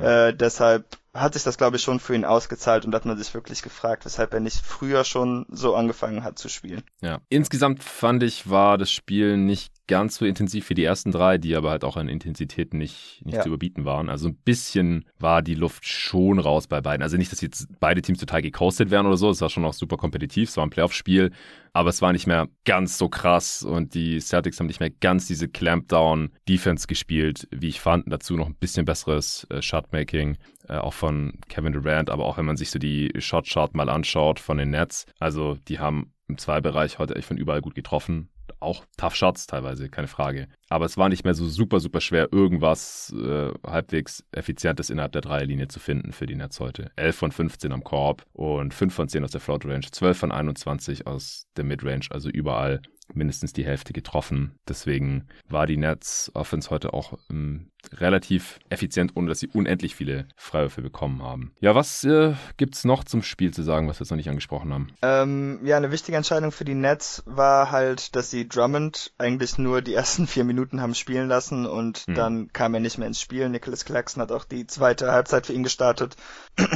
ja. 0.00 0.28
äh, 0.28 0.36
deshalb 0.36 0.84
hat 1.14 1.34
sich 1.34 1.42
das, 1.42 1.58
glaube 1.58 1.76
ich, 1.76 1.82
schon 1.82 2.00
für 2.00 2.14
ihn 2.14 2.24
ausgezahlt 2.24 2.86
und 2.86 2.94
hat 2.94 3.04
man 3.04 3.18
sich 3.18 3.34
wirklich 3.34 3.60
gefragt, 3.62 4.06
weshalb 4.06 4.32
er 4.32 4.40
nicht 4.40 4.64
früher 4.64 5.04
schon 5.04 5.44
so 5.50 5.74
angefangen 5.74 6.24
hat 6.24 6.38
zu 6.38 6.48
spielen. 6.48 6.82
Ja, 7.02 7.20
insgesamt 7.28 7.84
fand 7.84 8.22
ich, 8.22 8.48
war 8.48 8.78
das 8.78 8.90
Spiel 8.90 9.36
nicht 9.36 9.72
ganz 9.88 10.16
so 10.16 10.24
intensiv 10.24 10.70
wie 10.70 10.74
die 10.74 10.84
ersten 10.84 11.12
drei, 11.12 11.36
die 11.36 11.54
aber 11.54 11.68
halt 11.68 11.84
auch 11.84 11.98
an 11.98 12.08
Intensität 12.08 12.72
nicht, 12.72 13.20
nicht 13.24 13.34
ja. 13.34 13.42
zu 13.42 13.48
überbieten 13.48 13.84
waren. 13.84 14.08
Also 14.08 14.28
ein 14.28 14.36
bisschen 14.36 15.04
war 15.18 15.42
die 15.42 15.54
Luft 15.54 15.86
schon 15.86 16.38
raus 16.38 16.66
bei 16.66 16.80
beiden. 16.80 17.02
Also 17.02 17.18
nicht, 17.18 17.30
dass 17.30 17.42
jetzt 17.42 17.68
beide 17.78 18.00
Teams 18.00 18.18
total 18.18 18.40
gecoastet 18.40 18.90
wären 18.90 19.04
oder 19.04 19.18
so, 19.18 19.28
es 19.28 19.42
war 19.42 19.50
schon 19.50 19.66
auch 19.66 19.74
super 19.74 19.98
kompetitiv, 19.98 20.48
es 20.48 20.56
war 20.56 20.64
ein 20.64 20.70
Playoff-Spiel, 20.70 21.32
aber 21.72 21.88
es 21.88 22.02
war 22.02 22.12
nicht 22.12 22.26
mehr 22.26 22.48
ganz 22.64 22.98
so 22.98 23.08
krass 23.08 23.62
und 23.62 23.94
die 23.94 24.20
Celtics 24.20 24.58
haben 24.58 24.66
nicht 24.66 24.80
mehr 24.80 24.90
ganz 24.90 25.26
diese 25.26 25.48
Clampdown-Defense 25.48 26.86
gespielt, 26.86 27.48
wie 27.50 27.68
ich 27.68 27.80
fand. 27.80 28.04
Dazu 28.10 28.36
noch 28.36 28.46
ein 28.46 28.56
bisschen 28.56 28.84
besseres 28.84 29.46
äh, 29.50 29.62
Shotmaking, 29.62 30.36
äh, 30.68 30.76
auch 30.76 30.94
von 30.94 31.38
Kevin 31.48 31.72
Durant, 31.72 32.10
aber 32.10 32.26
auch 32.26 32.38
wenn 32.38 32.46
man 32.46 32.56
sich 32.56 32.70
so 32.70 32.78
die 32.78 33.12
Shot-Chart 33.18 33.74
mal 33.74 33.88
anschaut 33.88 34.40
von 34.40 34.58
den 34.58 34.70
Nets, 34.70 35.06
also 35.18 35.56
die 35.68 35.78
haben 35.78 36.12
im 36.28 36.38
Zwei-Bereich 36.38 36.98
heute 36.98 37.16
echt 37.16 37.28
von 37.28 37.36
überall 37.36 37.60
gut 37.60 37.74
getroffen 37.74 38.28
auch 38.62 38.84
tough 38.96 39.14
Shots 39.14 39.46
teilweise, 39.46 39.88
keine 39.88 40.08
Frage. 40.08 40.48
Aber 40.68 40.86
es 40.86 40.96
war 40.96 41.08
nicht 41.08 41.24
mehr 41.24 41.34
so 41.34 41.46
super, 41.46 41.80
super 41.80 42.00
schwer, 42.00 42.28
irgendwas 42.32 43.12
äh, 43.16 43.50
halbwegs 43.66 44.24
Effizientes 44.32 44.90
innerhalb 44.90 45.12
der 45.12 45.20
Dreierlinie 45.20 45.68
zu 45.68 45.80
finden 45.80 46.12
für 46.12 46.26
die 46.26 46.34
Nets 46.34 46.60
heute. 46.60 46.90
11 46.96 47.16
von 47.16 47.32
15 47.32 47.72
am 47.72 47.84
Korb 47.84 48.24
und 48.32 48.72
5 48.72 48.94
von 48.94 49.08
10 49.08 49.24
aus 49.24 49.32
der 49.32 49.40
Float 49.40 49.64
Range, 49.66 49.86
12 49.90 50.16
von 50.16 50.32
21 50.32 51.06
aus 51.06 51.46
der 51.56 51.64
Midrange, 51.64 52.06
also 52.10 52.28
überall 52.30 52.80
mindestens 53.14 53.52
die 53.52 53.64
Hälfte 53.64 53.92
getroffen. 53.92 54.58
Deswegen 54.68 55.28
war 55.48 55.66
die 55.66 55.76
Nets 55.76 56.30
Offense 56.34 56.70
heute 56.70 56.92
auch 56.92 57.18
ähm, 57.30 57.70
relativ 57.92 58.60
effizient, 58.68 59.12
ohne 59.16 59.28
dass 59.28 59.40
sie 59.40 59.48
unendlich 59.48 59.94
viele 59.94 60.26
Freiwürfe 60.36 60.82
bekommen 60.82 61.22
haben. 61.22 61.52
Ja, 61.60 61.74
was 61.74 62.04
äh, 62.04 62.34
es 62.58 62.84
noch 62.84 63.04
zum 63.04 63.22
Spiel 63.22 63.52
zu 63.52 63.62
sagen, 63.62 63.88
was 63.88 63.98
wir 63.98 64.04
jetzt 64.04 64.10
noch 64.10 64.16
nicht 64.16 64.28
angesprochen 64.28 64.72
haben? 64.72 64.88
Ähm, 65.02 65.60
ja, 65.64 65.76
eine 65.76 65.90
wichtige 65.90 66.16
Entscheidung 66.16 66.52
für 66.52 66.64
die 66.64 66.74
Nets 66.74 67.22
war 67.26 67.70
halt, 67.70 68.14
dass 68.16 68.30
sie 68.30 68.48
Drummond 68.48 69.12
eigentlich 69.18 69.58
nur 69.58 69.82
die 69.82 69.94
ersten 69.94 70.26
vier 70.28 70.44
Minuten 70.44 70.80
haben 70.80 70.94
spielen 70.94 71.28
lassen 71.28 71.66
und 71.66 72.04
hm. 72.06 72.14
dann 72.14 72.52
kam 72.52 72.74
er 72.74 72.80
nicht 72.80 72.98
mehr 72.98 73.08
ins 73.08 73.20
Spiel. 73.20 73.48
Nicholas 73.48 73.84
Claxton 73.84 74.22
hat 74.22 74.32
auch 74.32 74.44
die 74.44 74.66
zweite 74.66 75.12
Halbzeit 75.12 75.46
für 75.46 75.52
ihn 75.52 75.64
gestartet. 75.64 76.16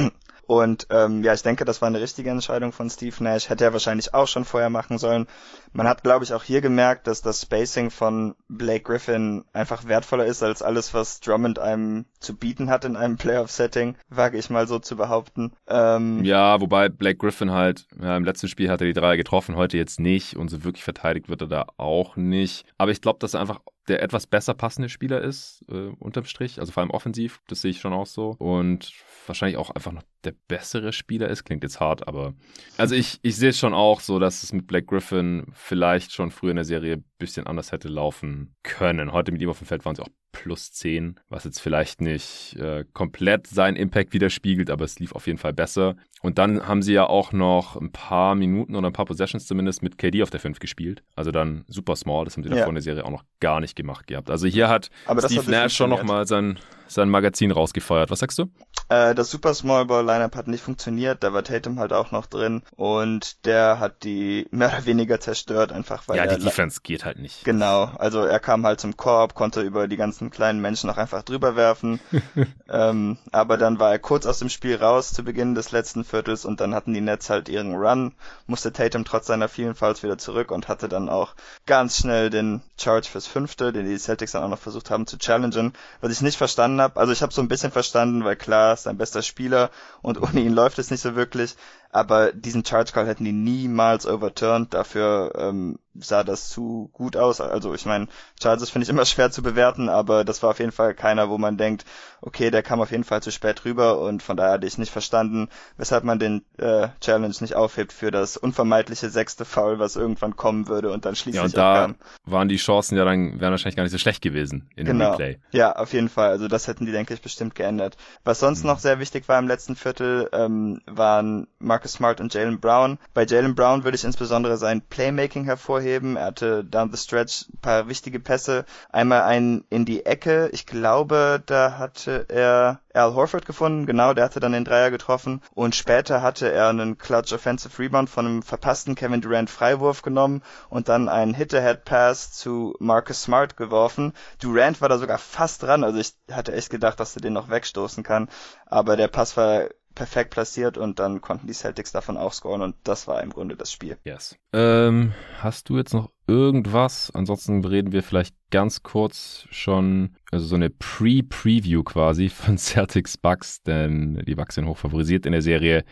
Und 0.47 0.87
ähm, 0.89 1.23
ja, 1.23 1.33
ich 1.33 1.43
denke, 1.43 1.65
das 1.65 1.81
war 1.81 1.87
eine 1.87 1.99
richtige 1.99 2.29
Entscheidung 2.29 2.71
von 2.71 2.89
Steve 2.89 3.21
Nash. 3.21 3.49
Hätte 3.49 3.65
er 3.65 3.73
wahrscheinlich 3.73 4.13
auch 4.13 4.27
schon 4.27 4.45
vorher 4.45 4.69
machen 4.69 4.97
sollen. 4.97 5.27
Man 5.73 5.87
hat, 5.87 6.03
glaube 6.03 6.23
ich, 6.23 6.33
auch 6.33 6.43
hier 6.43 6.61
gemerkt, 6.61 7.07
dass 7.07 7.21
das 7.21 7.41
Spacing 7.41 7.91
von 7.91 8.33
Blake 8.47 8.83
Griffin 8.83 9.43
einfach 9.51 9.85
wertvoller 9.87 10.25
ist 10.25 10.43
als 10.43 10.61
alles, 10.61 10.93
was 10.93 11.19
Drummond 11.19 11.59
einem 11.59 12.05
zu 12.19 12.35
bieten 12.35 12.69
hat 12.69 12.85
in 12.85 12.95
einem 12.95 13.17
Playoff-Setting, 13.27 13.97
wage 14.09 14.37
ich 14.37 14.49
mal 14.49 14.67
so 14.67 14.79
zu 14.79 14.95
behaupten. 14.95 15.51
Ähm, 15.67 16.23
ja, 16.23 16.61
wobei 16.61 16.87
Blake 16.87 17.17
Griffin 17.17 17.51
halt, 17.51 17.85
ja, 18.01 18.15
im 18.15 18.23
letzten 18.23 18.47
Spiel 18.47 18.69
hat 18.69 18.79
er 18.79 18.87
die 18.87 18.93
Dreier 18.93 19.17
getroffen, 19.17 19.57
heute 19.57 19.77
jetzt 19.77 19.99
nicht 19.99 20.37
und 20.37 20.49
so 20.49 20.63
wirklich 20.63 20.85
verteidigt 20.85 21.27
wird 21.27 21.41
er 21.41 21.47
da 21.47 21.65
auch 21.75 22.15
nicht. 22.15 22.65
Aber 22.77 22.91
ich 22.91 23.01
glaube, 23.01 23.19
dass 23.19 23.33
er 23.33 23.41
einfach 23.41 23.59
der 23.87 24.01
etwas 24.01 24.27
besser 24.27 24.53
passende 24.53 24.89
Spieler 24.89 25.21
ist, 25.21 25.63
äh, 25.69 25.91
unterm 25.99 26.25
Strich, 26.25 26.59
also 26.59 26.71
vor 26.71 26.81
allem 26.81 26.91
offensiv, 26.91 27.41
das 27.47 27.61
sehe 27.61 27.71
ich 27.71 27.79
schon 27.79 27.93
auch 27.93 28.05
so. 28.05 28.35
Und 28.37 28.91
wahrscheinlich 29.27 29.57
auch 29.57 29.69
einfach 29.69 29.91
noch 29.91 30.03
der 30.23 30.33
bessere 30.47 30.93
Spieler 30.93 31.29
ist. 31.29 31.43
Klingt 31.43 31.63
jetzt 31.63 31.79
hart, 31.79 32.07
aber 32.07 32.33
also 32.77 32.95
ich, 32.95 33.19
ich 33.21 33.35
sehe 33.35 33.49
es 33.49 33.59
schon 33.59 33.73
auch 33.73 33.99
so, 33.99 34.19
dass 34.19 34.43
es 34.43 34.53
mit 34.53 34.67
Black 34.67 34.87
Griffin 34.87 35.45
vielleicht 35.53 36.13
schon 36.13 36.31
früher 36.31 36.51
in 36.51 36.57
der 36.57 36.65
Serie 36.65 36.95
ein 36.97 37.05
bisschen 37.17 37.47
anders 37.47 37.71
hätte 37.71 37.87
laufen 37.87 38.55
können. 38.63 39.11
Heute 39.11 39.31
mit 39.31 39.41
ihm 39.41 39.49
auf 39.49 39.59
dem 39.59 39.67
Feld 39.67 39.85
waren 39.85 39.95
sie 39.95 40.01
auch 40.01 40.09
plus 40.31 40.71
10, 40.71 41.19
was 41.29 41.45
jetzt 41.45 41.59
vielleicht 41.59 41.99
nicht 41.99 42.55
äh, 42.59 42.85
komplett 42.93 43.47
seinen 43.47 43.75
Impact 43.75 44.13
widerspiegelt, 44.13 44.69
aber 44.69 44.85
es 44.85 44.99
lief 44.99 45.13
auf 45.13 45.25
jeden 45.25 45.39
Fall 45.39 45.53
besser. 45.53 45.95
Und 46.21 46.37
dann 46.37 46.67
haben 46.67 46.81
sie 46.81 46.93
ja 46.93 47.07
auch 47.07 47.31
noch 47.31 47.75
ein 47.75 47.91
paar 47.91 48.35
Minuten 48.35 48.75
oder 48.75 48.87
ein 48.87 48.93
paar 48.93 49.05
Possessions 49.05 49.47
zumindest 49.47 49.81
mit 49.81 49.97
KD 49.97 50.23
auf 50.23 50.29
der 50.29 50.39
5 50.39 50.59
gespielt. 50.59 51.03
Also 51.15 51.31
dann 51.31 51.65
super 51.67 51.95
small, 51.95 52.25
das 52.25 52.35
haben 52.35 52.43
sie 52.43 52.49
ja. 52.49 52.55
davor 52.55 52.69
in 52.69 52.75
der 52.75 52.83
Serie 52.83 53.05
auch 53.05 53.11
noch 53.11 53.23
gar 53.39 53.59
nicht 53.59 53.75
gemacht 53.75 54.07
gehabt. 54.07 54.29
Also 54.29 54.47
hier 54.47 54.69
hat 54.69 54.89
aber 55.05 55.21
Steve 55.21 55.49
Nash 55.49 55.75
schon 55.75 55.89
nochmal 55.89 56.27
sein, 56.27 56.59
sein 56.87 57.09
Magazin 57.09 57.51
rausgefeuert. 57.51 58.11
Was 58.11 58.19
sagst 58.19 58.37
du? 58.37 58.45
Äh, 58.89 59.15
das 59.15 59.29
Super 59.29 59.53
Small 59.53 59.85
Ball 59.85 60.05
Lineup 60.05 60.35
hat 60.35 60.47
nicht 60.47 60.63
funktioniert, 60.63 61.23
da 61.23 61.33
war 61.33 61.43
Tatum 61.43 61.79
halt 61.79 61.91
auch 61.91 62.11
noch 62.11 62.25
drin 62.25 62.63
und 62.75 63.45
der 63.45 63.79
hat 63.79 64.03
die 64.03 64.47
mehr 64.51 64.69
oder 64.69 64.85
weniger 64.85 65.19
zerstört, 65.19 65.71
einfach 65.71 66.07
weil 66.07 66.17
Ja, 66.17 66.27
die 66.27 66.43
Defense 66.43 66.79
geht 66.81 67.03
halt 67.03 67.19
nicht. 67.19 67.43
Genau, 67.43 67.85
also 67.97 68.23
er 68.23 68.39
kam 68.39 68.65
halt 68.65 68.79
zum 68.79 68.95
Korb, 68.95 69.33
konnte 69.33 69.61
über 69.61 69.87
die 69.87 69.97
ganzen 69.97 70.31
kleinen 70.31 70.61
Menschen 70.61 70.89
auch 70.89 70.97
einfach 70.97 71.23
drüber 71.23 71.55
werfen, 71.55 71.99
ähm, 72.69 73.17
aber 73.31 73.57
dann 73.57 73.79
war 73.79 73.91
er 73.91 73.99
kurz 73.99 74.25
aus 74.25 74.39
dem 74.39 74.49
Spiel 74.49 74.75
raus 74.75 75.13
zu 75.13 75.23
Beginn 75.23 75.55
des 75.55 75.71
letzten 75.71 76.05
Viertels 76.05 76.45
und 76.45 76.61
dann 76.61 76.73
hatten 76.73 76.93
die 76.93 77.01
Nets 77.01 77.29
halt 77.29 77.49
ihren 77.49 77.75
Run, 77.75 78.13
musste 78.45 78.71
Tatum 78.71 79.03
trotz 79.03 79.27
seiner 79.27 79.49
vielen 79.49 79.75
Fouls 79.75 80.03
wieder 80.03 80.17
zurück 80.17 80.51
und 80.51 80.69
hatte 80.69 80.87
dann 80.87 81.09
auch 81.09 81.35
ganz 81.65 81.97
schnell 81.97 82.29
den 82.29 82.61
Charge 82.79 83.09
fürs 83.09 83.27
Fünfte, 83.27 83.73
den 83.73 83.85
die 83.85 83.97
Celtics 83.97 84.31
dann 84.31 84.43
auch 84.43 84.49
noch 84.49 84.59
versucht 84.59 84.91
haben 84.91 85.07
zu 85.07 85.17
challengen, 85.17 85.73
was 85.99 86.11
ich 86.11 86.21
nicht 86.21 86.37
verstanden 86.37 86.79
habe. 86.79 86.99
Also 86.99 87.11
ich 87.11 87.21
habe 87.21 87.33
so 87.33 87.41
ein 87.41 87.47
bisschen 87.47 87.71
verstanden, 87.71 88.23
weil 88.23 88.35
klar, 88.35 88.76
ist 88.77 88.83
sein 88.83 88.97
bester 88.97 89.21
Spieler 89.21 89.71
und 90.01 90.21
ohne 90.21 90.39
ihn 90.41 90.53
läuft 90.53 90.79
es 90.79 90.91
nicht 90.91 91.01
so 91.01 91.15
wirklich 91.15 91.55
aber 91.91 92.31
diesen 92.31 92.65
Charge 92.65 92.91
Call 92.91 93.07
hätten 93.07 93.25
die 93.25 93.31
niemals 93.31 94.05
overturned. 94.05 94.73
Dafür 94.73 95.33
ähm, 95.37 95.79
sah 95.99 96.23
das 96.23 96.49
zu 96.49 96.89
gut 96.93 97.15
aus. 97.15 97.41
Also 97.41 97.73
ich 97.73 97.85
meine, 97.85 98.07
Charges 98.41 98.69
finde 98.69 98.83
ich 98.83 98.89
immer 98.89 99.05
schwer 99.05 99.31
zu 99.31 99.41
bewerten, 99.41 99.89
aber 99.89 100.23
das 100.23 100.43
war 100.43 100.51
auf 100.51 100.59
jeden 100.59 100.71
Fall 100.71 100.93
keiner, 100.93 101.29
wo 101.29 101.37
man 101.37 101.57
denkt, 101.57 101.85
okay, 102.21 102.51
der 102.51 102.63
kam 102.63 102.81
auf 102.81 102.91
jeden 102.91 103.03
Fall 103.03 103.21
zu 103.21 103.31
spät 103.31 103.65
rüber 103.65 103.99
und 103.99 104.23
von 104.23 104.37
daher 104.37 104.53
hatte 104.53 104.67
ich 104.67 104.77
nicht 104.77 104.91
verstanden, 104.91 105.49
weshalb 105.77 106.03
man 106.03 106.19
den 106.19 106.43
äh, 106.57 106.89
Challenge 107.01 107.33
nicht 107.39 107.55
aufhebt 107.55 107.93
für 107.93 108.11
das 108.11 108.37
unvermeidliche 108.37 109.09
sechste 109.09 109.45
Foul, 109.45 109.79
was 109.79 109.95
irgendwann 109.95 110.35
kommen 110.35 110.67
würde 110.67 110.91
und 110.91 111.05
dann 111.05 111.15
schließlich 111.15 111.35
ja, 111.35 111.45
und 111.45 111.57
da 111.57 111.81
kam. 111.81 111.95
waren 112.25 112.47
die 112.47 112.57
Chancen 112.57 112.97
ja 112.97 113.05
dann 113.05 113.39
wären 113.39 113.51
wahrscheinlich 113.51 113.75
gar 113.75 113.83
nicht 113.83 113.91
so 113.91 113.97
schlecht 113.97 114.21
gewesen 114.21 114.69
in 114.75 114.85
genau. 114.85 115.05
dem 115.05 115.11
Replay. 115.11 115.39
Ja, 115.51 115.75
auf 115.75 115.93
jeden 115.93 116.09
Fall. 116.09 116.29
Also 116.29 116.47
das 116.47 116.67
hätten 116.67 116.85
die 116.85 116.91
denke 116.91 117.13
ich 117.13 117.21
bestimmt 117.21 117.55
geändert. 117.55 117.97
Was 118.23 118.39
sonst 118.39 118.63
mhm. 118.63 118.67
noch 118.67 118.79
sehr 118.79 118.99
wichtig 118.99 119.27
war 119.27 119.39
im 119.39 119.47
letzten 119.47 119.75
Viertel, 119.75 120.29
ähm, 120.33 120.81
waren 120.85 121.47
Marcus 121.59 121.76
Marcus 121.77 121.93
Smart 121.93 122.19
und 122.21 122.33
Jalen 122.33 122.59
Brown. 122.59 122.97
Bei 123.13 123.23
Jalen 123.23 123.53
Brown 123.53 123.83
würde 123.83 123.95
ich 123.95 124.03
insbesondere 124.03 124.57
sein 124.57 124.81
Playmaking 124.81 125.43
hervorheben. 125.43 126.17
Er 126.17 126.25
hatte 126.25 126.63
down 126.63 126.91
the 126.91 126.97
stretch 126.97 127.45
ein 127.49 127.59
paar 127.61 127.87
wichtige 127.87 128.19
Pässe. 128.19 128.65
Einmal 128.91 129.21
einen 129.21 129.63
in 129.69 129.85
die 129.85 130.03
Ecke. 130.03 130.49
Ich 130.53 130.65
glaube, 130.65 131.39
da 131.45 131.77
hatte 131.77 132.25
er 132.29 132.79
Al 132.95 133.13
Horford 133.13 133.45
gefunden. 133.45 133.85
Genau, 133.85 134.15
der 134.15 134.23
hatte 134.23 134.39
dann 134.39 134.53
den 134.53 134.65
Dreier 134.65 134.89
getroffen. 134.89 135.43
Und 135.53 135.75
später 135.75 136.23
hatte 136.23 136.51
er 136.51 136.69
einen 136.69 136.97
Clutch 136.97 137.31
Offensive 137.31 137.77
Rebound 137.77 138.09
von 138.09 138.25
einem 138.25 138.41
verpassten 138.41 138.95
Kevin 138.95 139.21
Durant 139.21 139.51
Freiwurf 139.51 140.01
genommen 140.01 140.41
und 140.69 140.89
dann 140.89 141.09
einen 141.09 141.35
Hit-Ahead-Pass 141.35 142.31
zu 142.31 142.75
Marcus 142.79 143.21
Smart 143.21 143.55
geworfen. 143.55 144.13
Durant 144.41 144.81
war 144.81 144.89
da 144.89 144.97
sogar 144.97 145.19
fast 145.19 145.61
dran. 145.61 145.83
Also 145.83 145.99
ich 145.99 146.15
hatte 146.31 146.53
echt 146.53 146.71
gedacht, 146.71 146.99
dass 146.99 147.15
er 147.15 147.21
den 147.21 147.33
noch 147.33 147.51
wegstoßen 147.51 148.03
kann. 148.03 148.29
Aber 148.65 148.97
der 148.97 149.09
Pass 149.09 149.37
war 149.37 149.67
perfekt 149.97 150.29
platziert 150.29 150.77
und 150.77 150.99
dann 150.99 151.21
konnten 151.21 151.47
die 151.47 151.53
Celtics 151.53 151.91
davon 151.91 152.17
auch 152.17 152.31
scoren 152.31 152.61
und 152.61 152.75
das 152.83 153.07
war 153.07 153.23
im 153.23 153.31
Grunde 153.31 153.55
das 153.55 153.71
Spiel. 153.71 153.97
Yes. 154.03 154.37
Ähm, 154.53 155.13
hast 155.41 155.69
du 155.69 155.77
jetzt 155.77 155.93
noch 155.93 156.11
irgendwas? 156.27 157.11
Ansonsten 157.13 157.63
reden 157.63 157.91
wir 157.91 158.03
vielleicht 158.03 158.35
ganz 158.51 158.83
kurz 158.83 159.47
schon, 159.49 160.15
also 160.31 160.45
so 160.45 160.55
eine 160.55 160.69
Pre-Preview 160.69 161.83
quasi 161.83 162.29
von 162.29 162.57
Celtics 162.57 163.17
Bucks, 163.17 163.63
denn 163.63 164.23
die 164.25 164.35
Bucks 164.35 164.55
sind 164.55 164.67
hoch 164.67 164.77
favorisiert 164.77 165.25
in 165.25 165.31
der 165.31 165.41
Serie. 165.41 165.83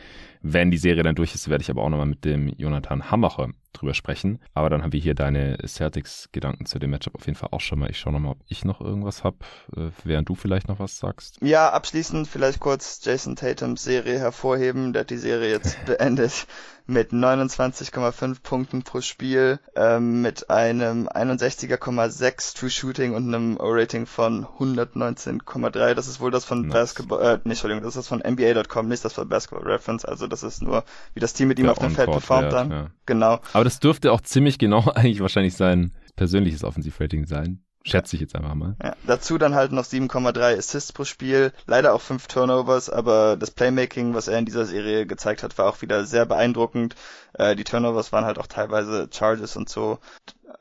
Wenn 0.41 0.69
die 0.69 0.77
Serie 0.77 1.03
dann 1.03 1.15
durch 1.15 1.33
ist, 1.33 1.49
werde 1.49 1.63
ich 1.63 1.71
aber 1.71 1.81
auch 1.81 1.89
nochmal 1.89 2.05
mit 2.05 2.23
dem 2.23 2.49
Jonathan 2.49 3.09
Hammacher 3.09 3.49
drüber 3.73 3.93
sprechen. 3.93 4.39
Aber 4.53 4.69
dann 4.69 4.83
haben 4.83 4.93
wir 4.93 4.99
hier 4.99 5.15
deine 5.15 5.57
Celtics-Gedanken 5.65 6.65
zu 6.65 6.77
dem 6.77 6.91
Matchup 6.91 7.15
auf 7.15 7.25
jeden 7.25 7.37
Fall 7.37 7.49
auch 7.51 7.61
schon 7.61 7.79
mal. 7.79 7.89
Ich 7.89 7.97
schaue 7.97 8.13
nochmal, 8.13 8.33
ob 8.33 8.43
ich 8.47 8.63
noch 8.63 8.79
irgendwas 8.79 9.23
habe, 9.23 9.37
äh, 9.75 9.89
während 10.03 10.29
du 10.29 10.35
vielleicht 10.35 10.67
noch 10.67 10.79
was 10.79 10.97
sagst. 10.97 11.39
Ja, 11.41 11.71
abschließend 11.71 12.27
vielleicht 12.27 12.59
kurz 12.59 12.99
Jason 13.03 13.35
Tatums 13.35 13.83
Serie 13.83 14.19
hervorheben. 14.19 14.93
Der 14.93 15.01
hat 15.01 15.09
die 15.09 15.17
Serie 15.17 15.49
jetzt 15.49 15.83
beendet 15.85 16.45
mit 16.87 17.11
29,5 17.11 18.41
Punkten 18.43 18.83
pro 18.83 19.01
Spiel, 19.01 19.59
ähm, 19.75 20.21
mit 20.21 20.49
einem 20.49 21.07
61,6 21.07 22.55
True 22.57 22.69
Shooting 22.69 23.13
und 23.15 23.27
einem 23.27 23.57
O-Rating 23.57 24.05
von 24.05 24.45
119,3. 24.45 25.93
Das 25.93 26.07
ist 26.07 26.19
wohl 26.19 26.31
das 26.31 26.45
von 26.45 26.63
nice. 26.63 26.73
Basketball, 26.73 27.21
äh, 27.21 27.33
nicht, 27.43 27.57
Entschuldigung, 27.57 27.83
das 27.83 27.95
ist 27.95 27.97
das 27.97 28.07
von 28.07 28.21
NBA.com, 28.21 28.87
nicht 28.87 29.03
das 29.03 29.13
von 29.13 29.27
Basketball 29.27 29.67
Reference. 29.67 30.05
Also 30.05 30.27
das 30.27 30.43
ist 30.43 30.61
nur, 30.61 30.83
wie 31.13 31.19
das 31.19 31.33
Team 31.33 31.47
mit 31.47 31.59
ihm 31.59 31.65
Der 31.65 31.71
auf 31.71 31.79
dem 31.79 31.91
Feld 31.91 32.11
performt 32.11 32.53
dann. 32.53 32.71
Ja. 32.71 32.91
Genau. 33.05 33.39
Aber 33.53 33.63
das 33.63 33.79
dürfte 33.79 34.11
auch 34.11 34.21
ziemlich 34.21 34.59
genau 34.59 34.89
eigentlich 34.95 35.21
wahrscheinlich 35.21 35.55
sein 35.55 35.91
persönliches 36.15 36.63
Offensivrating 36.63 37.25
sein. 37.25 37.64
Schätze 37.87 38.15
ich 38.15 38.21
jetzt 38.21 38.35
einfach 38.35 38.55
mal. 38.55 38.75
Ja, 38.83 38.95
dazu 39.05 39.37
dann 39.37 39.53
halt 39.53 39.71
noch 39.71 39.83
7,3 39.83 40.57
Assists 40.57 40.91
pro 40.91 41.05
Spiel, 41.05 41.53
leider 41.67 41.93
auch 41.93 42.01
5 42.01 42.25
Turnovers, 42.25 42.89
aber 42.89 43.37
das 43.37 43.51
Playmaking, 43.51 44.15
was 44.15 44.27
er 44.27 44.39
in 44.39 44.45
dieser 44.45 44.65
Serie 44.65 45.05
gezeigt 45.05 45.43
hat, 45.43 45.55
war 45.59 45.67
auch 45.67 45.83
wieder 45.83 46.03
sehr 46.03 46.25
beeindruckend. 46.25 46.95
Äh, 47.33 47.55
die 47.55 47.63
Turnovers 47.63 48.11
waren 48.11 48.25
halt 48.25 48.39
auch 48.39 48.47
teilweise 48.47 49.07
Charges 49.13 49.55
und 49.55 49.69
so. 49.69 49.99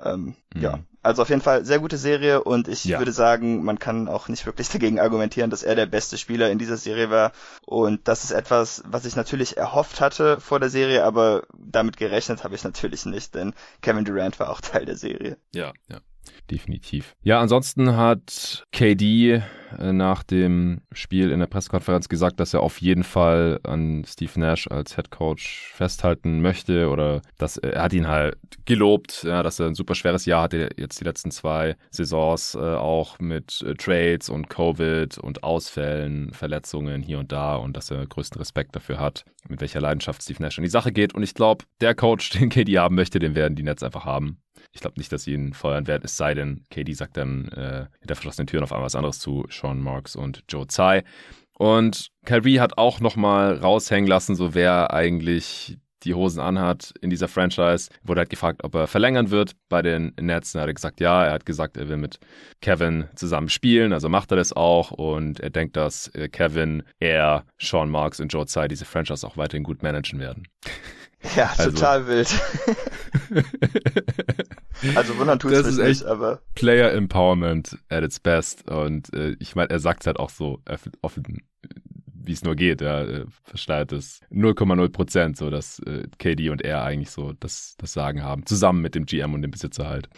Ähm, 0.04 0.36
mhm. 0.54 0.62
Ja, 0.62 0.78
also 1.02 1.22
auf 1.22 1.30
jeden 1.30 1.40
Fall 1.40 1.64
sehr 1.64 1.78
gute 1.78 1.96
Serie 1.96 2.44
und 2.44 2.68
ich 2.68 2.84
ja. 2.84 2.98
würde 2.98 3.12
sagen, 3.12 3.64
man 3.64 3.78
kann 3.78 4.06
auch 4.06 4.28
nicht 4.28 4.44
wirklich 4.44 4.68
dagegen 4.72 5.00
argumentieren, 5.00 5.48
dass 5.48 5.62
er 5.62 5.76
der 5.76 5.86
beste 5.86 6.18
Spieler 6.18 6.50
in 6.50 6.58
dieser 6.58 6.76
Serie 6.76 7.08
war. 7.08 7.32
Und 7.64 8.06
das 8.06 8.24
ist 8.24 8.32
etwas, 8.32 8.82
was 8.86 9.06
ich 9.06 9.16
natürlich 9.16 9.56
erhofft 9.56 10.02
hatte 10.02 10.40
vor 10.40 10.60
der 10.60 10.68
Serie, 10.68 11.04
aber 11.04 11.44
damit 11.56 11.96
gerechnet 11.96 12.44
habe 12.44 12.54
ich 12.54 12.64
natürlich 12.64 13.06
nicht, 13.06 13.34
denn 13.34 13.54
Kevin 13.80 14.04
Durant 14.04 14.38
war 14.38 14.50
auch 14.50 14.60
Teil 14.62 14.84
der 14.84 14.96
Serie. 14.96 15.38
Ja, 15.54 15.72
ja 15.88 16.00
definitiv. 16.50 17.14
Ja, 17.22 17.40
ansonsten 17.40 17.96
hat 17.96 18.64
KD 18.72 19.42
äh, 19.78 19.92
nach 19.92 20.22
dem 20.22 20.80
Spiel 20.92 21.30
in 21.30 21.40
der 21.40 21.46
Pressekonferenz 21.46 22.08
gesagt, 22.08 22.40
dass 22.40 22.54
er 22.54 22.60
auf 22.60 22.80
jeden 22.80 23.04
Fall 23.04 23.60
an 23.64 24.04
Steve 24.06 24.38
Nash 24.38 24.68
als 24.68 24.94
Head 24.94 25.10
Coach 25.10 25.72
festhalten 25.74 26.40
möchte 26.40 26.88
oder 26.88 27.22
dass 27.38 27.56
er, 27.56 27.74
er 27.74 27.82
hat 27.82 27.92
ihn 27.92 28.08
halt 28.08 28.36
gelobt, 28.64 29.24
ja, 29.24 29.42
dass 29.42 29.60
er 29.60 29.66
ein 29.66 29.74
super 29.74 29.94
schweres 29.94 30.26
Jahr 30.26 30.42
hatte 30.42 30.70
jetzt 30.76 31.00
die 31.00 31.04
letzten 31.04 31.30
zwei 31.30 31.76
Saisons 31.90 32.54
äh, 32.54 32.58
auch 32.58 33.18
mit 33.18 33.62
äh, 33.62 33.74
Trades 33.74 34.28
und 34.28 34.48
Covid 34.48 35.18
und 35.18 35.42
Ausfällen, 35.42 36.32
Verletzungen 36.32 37.02
hier 37.02 37.18
und 37.18 37.32
da 37.32 37.56
und 37.56 37.76
dass 37.76 37.90
er 37.90 38.06
größten 38.06 38.38
Respekt 38.38 38.76
dafür 38.76 38.98
hat, 38.98 39.24
mit 39.48 39.60
welcher 39.60 39.80
Leidenschaft 39.80 40.22
Steve 40.22 40.42
Nash 40.42 40.58
an 40.58 40.64
die 40.64 40.70
Sache 40.70 40.92
geht 40.92 41.14
und 41.14 41.22
ich 41.22 41.34
glaube, 41.34 41.64
der 41.80 41.94
Coach, 41.94 42.30
den 42.38 42.48
KD 42.48 42.78
haben 42.78 42.94
möchte, 42.94 43.18
den 43.18 43.34
werden 43.34 43.56
die 43.56 43.62
Nets 43.62 43.82
einfach 43.82 44.04
haben. 44.04 44.38
Ich 44.74 44.80
glaube 44.80 44.98
nicht, 44.98 45.12
dass 45.12 45.22
sie 45.22 45.32
ihn 45.32 45.54
feuern 45.54 45.86
werden, 45.86 46.02
es 46.04 46.16
sei 46.16 46.34
denn, 46.34 46.64
KD 46.70 46.92
sagt 46.94 47.16
dann 47.16 47.48
äh, 47.48 47.86
hinter 48.00 48.16
verschlossenen 48.16 48.48
Türen 48.48 48.64
auf 48.64 48.72
einmal 48.72 48.86
was 48.86 48.96
anderes 48.96 49.20
zu 49.20 49.46
Sean 49.48 49.80
Marks 49.80 50.16
und 50.16 50.42
Joe 50.48 50.66
Tsai. 50.66 51.04
Und 51.56 52.08
Kyrie 52.26 52.58
hat 52.58 52.76
auch 52.76 52.98
nochmal 52.98 53.56
raushängen 53.56 54.08
lassen, 54.08 54.34
so 54.34 54.54
wer 54.54 54.92
eigentlich 54.92 55.78
die 56.04 56.14
Hosen 56.14 56.40
anhat 56.40 56.92
in 57.00 57.10
dieser 57.10 57.28
Franchise. 57.28 57.90
Wurde 58.02 58.20
halt 58.20 58.30
gefragt, 58.30 58.62
ob 58.62 58.74
er 58.74 58.86
verlängern 58.86 59.30
wird 59.30 59.52
bei 59.68 59.82
den 59.82 60.12
Nets. 60.20 60.54
Und 60.54 60.60
er 60.60 60.68
hat 60.68 60.74
gesagt, 60.74 61.00
ja. 61.00 61.24
Er 61.24 61.32
hat 61.32 61.46
gesagt, 61.46 61.76
er 61.76 61.88
will 61.88 61.96
mit 61.96 62.18
Kevin 62.60 63.06
zusammen 63.14 63.48
spielen. 63.48 63.92
Also 63.92 64.08
macht 64.08 64.30
er 64.30 64.36
das 64.36 64.52
auch. 64.52 64.90
Und 64.90 65.40
er 65.40 65.50
denkt, 65.50 65.76
dass 65.76 66.08
äh, 66.08 66.28
Kevin, 66.28 66.82
er, 66.98 67.44
Sean 67.58 67.90
Marks 67.90 68.20
und 68.20 68.32
Joe 68.32 68.46
Tsai 68.46 68.68
diese 68.68 68.84
Franchise 68.84 69.26
auch 69.26 69.36
weiterhin 69.36 69.64
gut 69.64 69.82
managen 69.82 70.20
werden. 70.20 70.46
Ja, 71.36 71.52
also, 71.56 71.70
total 71.70 72.06
wild. 72.06 72.28
also 74.96 75.18
wundern 75.18 75.38
tut 75.38 75.52
es 75.52 75.76
mich 75.76 75.86
nicht, 75.86 76.04
aber. 76.04 76.42
Player 76.54 76.92
Empowerment 76.92 77.78
at 77.88 78.04
its 78.04 78.20
best. 78.20 78.70
Und 78.70 79.12
äh, 79.14 79.36
ich 79.38 79.56
meine, 79.56 79.70
er 79.70 79.80
sagt 79.80 80.06
halt 80.06 80.18
auch 80.18 80.30
so 80.30 80.60
offen, 81.02 81.42
wie 82.26 82.32
es 82.32 82.44
nur 82.44 82.56
geht. 82.56 82.80
Er 82.80 83.08
äh, 83.08 83.24
verschleiert 83.42 83.92
es 83.92 84.20
0,0 84.30 84.88
Prozent, 84.90 85.36
so 85.36 85.50
dass 85.50 85.78
äh, 85.80 86.06
KD 86.18 86.50
und 86.50 86.62
er 86.62 86.82
eigentlich 86.82 87.10
so 87.10 87.32
das, 87.32 87.76
das 87.78 87.92
Sagen 87.92 88.22
haben, 88.22 88.46
zusammen 88.46 88.82
mit 88.82 88.94
dem 88.94 89.06
GM 89.06 89.34
und 89.34 89.42
dem 89.42 89.50
Besitzer 89.50 89.88
halt. 89.88 90.08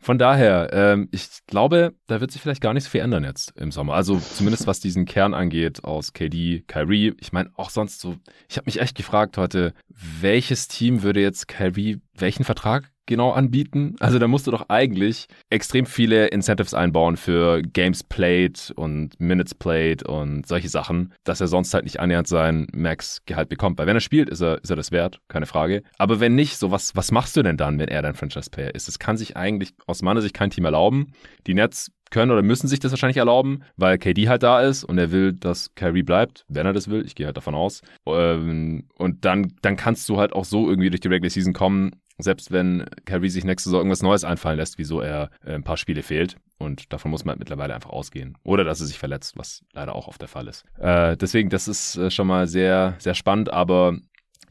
Von 0.00 0.18
daher, 0.18 0.70
ähm, 0.72 1.08
ich 1.12 1.28
glaube, 1.46 1.94
da 2.06 2.20
wird 2.20 2.30
sich 2.30 2.42
vielleicht 2.42 2.60
gar 2.60 2.74
nicht 2.74 2.84
so 2.84 2.90
viel 2.90 3.00
ändern 3.00 3.24
jetzt 3.24 3.52
im 3.56 3.70
Sommer. 3.70 3.94
Also 3.94 4.18
zumindest 4.18 4.66
was 4.66 4.80
diesen 4.80 5.04
Kern 5.04 5.34
angeht 5.34 5.84
aus 5.84 6.12
KD, 6.12 6.64
Kyrie. 6.66 7.14
Ich 7.20 7.32
meine, 7.32 7.50
auch 7.56 7.70
sonst 7.70 8.00
so, 8.00 8.16
ich 8.48 8.56
habe 8.56 8.66
mich 8.66 8.80
echt 8.80 8.96
gefragt 8.96 9.38
heute, 9.38 9.74
welches 9.88 10.68
Team 10.68 11.02
würde 11.02 11.20
jetzt 11.20 11.48
Kyrie 11.48 12.00
welchen 12.14 12.44
Vertrag 12.44 12.90
genau 13.06 13.30
anbieten? 13.30 13.96
Also 14.00 14.18
da 14.18 14.28
musst 14.28 14.46
du 14.46 14.50
doch 14.50 14.68
eigentlich 14.68 15.26
extrem 15.50 15.86
viele 15.86 16.28
Incentives 16.28 16.74
einbauen 16.74 17.16
für 17.16 17.62
Games 17.62 18.02
played 18.02 18.72
und 18.76 19.18
Minutes 19.20 19.54
played 19.54 20.02
und 20.02 20.46
solche 20.46 20.68
Sachen, 20.68 21.12
dass 21.24 21.40
er 21.40 21.48
sonst 21.48 21.74
halt 21.74 21.84
nicht 21.84 22.00
annähernd 22.00 22.28
sein 22.28 22.66
Max-Gehalt 22.74 23.48
bekommt. 23.48 23.78
Weil 23.78 23.86
wenn 23.86 23.96
er 23.96 24.00
spielt, 24.00 24.28
ist 24.28 24.40
er, 24.40 24.62
ist 24.62 24.70
er 24.70 24.76
das 24.76 24.92
wert, 24.92 25.20
keine 25.28 25.46
Frage. 25.46 25.82
Aber 25.98 26.20
wenn 26.20 26.34
nicht, 26.34 26.56
so 26.56 26.70
was, 26.70 26.94
was 26.96 27.12
machst 27.12 27.36
du 27.36 27.42
denn 27.42 27.56
dann, 27.56 27.78
wenn 27.78 27.88
er 27.88 28.02
dein 28.02 28.14
Franchise-Player 28.14 28.74
ist? 28.74 28.88
Das 28.88 28.98
kann 28.98 29.16
sich 29.16 29.36
eigentlich 29.36 29.74
aus 29.86 30.02
meiner 30.02 30.20
Sicht 30.20 30.34
kein 30.34 30.50
Team 30.50 30.64
erlauben. 30.64 31.12
Die 31.46 31.54
Nets 31.54 31.90
können 32.12 32.30
oder 32.30 32.42
müssen 32.42 32.68
sich 32.68 32.78
das 32.78 32.92
wahrscheinlich 32.92 33.16
erlauben, 33.16 33.64
weil 33.76 33.98
KD 33.98 34.28
halt 34.28 34.44
da 34.44 34.60
ist 34.60 34.84
und 34.84 34.98
er 34.98 35.10
will, 35.10 35.32
dass 35.32 35.74
Kyrie 35.74 36.04
bleibt, 36.04 36.44
wenn 36.48 36.66
er 36.66 36.72
das 36.72 36.88
will. 36.88 37.04
Ich 37.04 37.16
gehe 37.16 37.26
halt 37.26 37.36
davon 37.36 37.56
aus. 37.56 37.80
Ähm, 38.06 38.84
und 38.96 39.24
dann, 39.24 39.54
dann 39.62 39.76
kannst 39.76 40.08
du 40.08 40.18
halt 40.18 40.32
auch 40.32 40.44
so 40.44 40.68
irgendwie 40.68 40.90
durch 40.90 41.00
die 41.00 41.08
Regular 41.08 41.30
Season 41.30 41.52
kommen, 41.52 41.90
selbst 42.18 42.50
wenn 42.50 42.86
Kyrie 43.04 43.28
sich 43.28 43.44
nächste 43.44 43.68
Saison 43.68 43.80
irgendwas 43.80 44.02
Neues 44.02 44.24
einfallen 44.24 44.58
lässt, 44.58 44.78
wieso 44.78 45.00
er 45.00 45.30
äh, 45.44 45.54
ein 45.54 45.64
paar 45.64 45.76
Spiele 45.76 46.02
fehlt. 46.02 46.36
Und 46.58 46.92
davon 46.92 47.10
muss 47.10 47.24
man 47.24 47.32
halt 47.32 47.40
mittlerweile 47.40 47.74
einfach 47.74 47.90
ausgehen. 47.90 48.38
Oder 48.44 48.64
dass 48.64 48.80
er 48.80 48.86
sich 48.86 48.98
verletzt, 48.98 49.36
was 49.36 49.64
leider 49.72 49.94
auch 49.94 50.06
oft 50.06 50.20
der 50.20 50.28
Fall 50.28 50.46
ist. 50.46 50.64
Äh, 50.78 51.16
deswegen, 51.16 51.50
das 51.50 51.66
ist 51.66 51.96
äh, 51.96 52.10
schon 52.10 52.28
mal 52.28 52.46
sehr, 52.46 52.94
sehr 52.98 53.14
spannend, 53.14 53.52
aber 53.52 53.98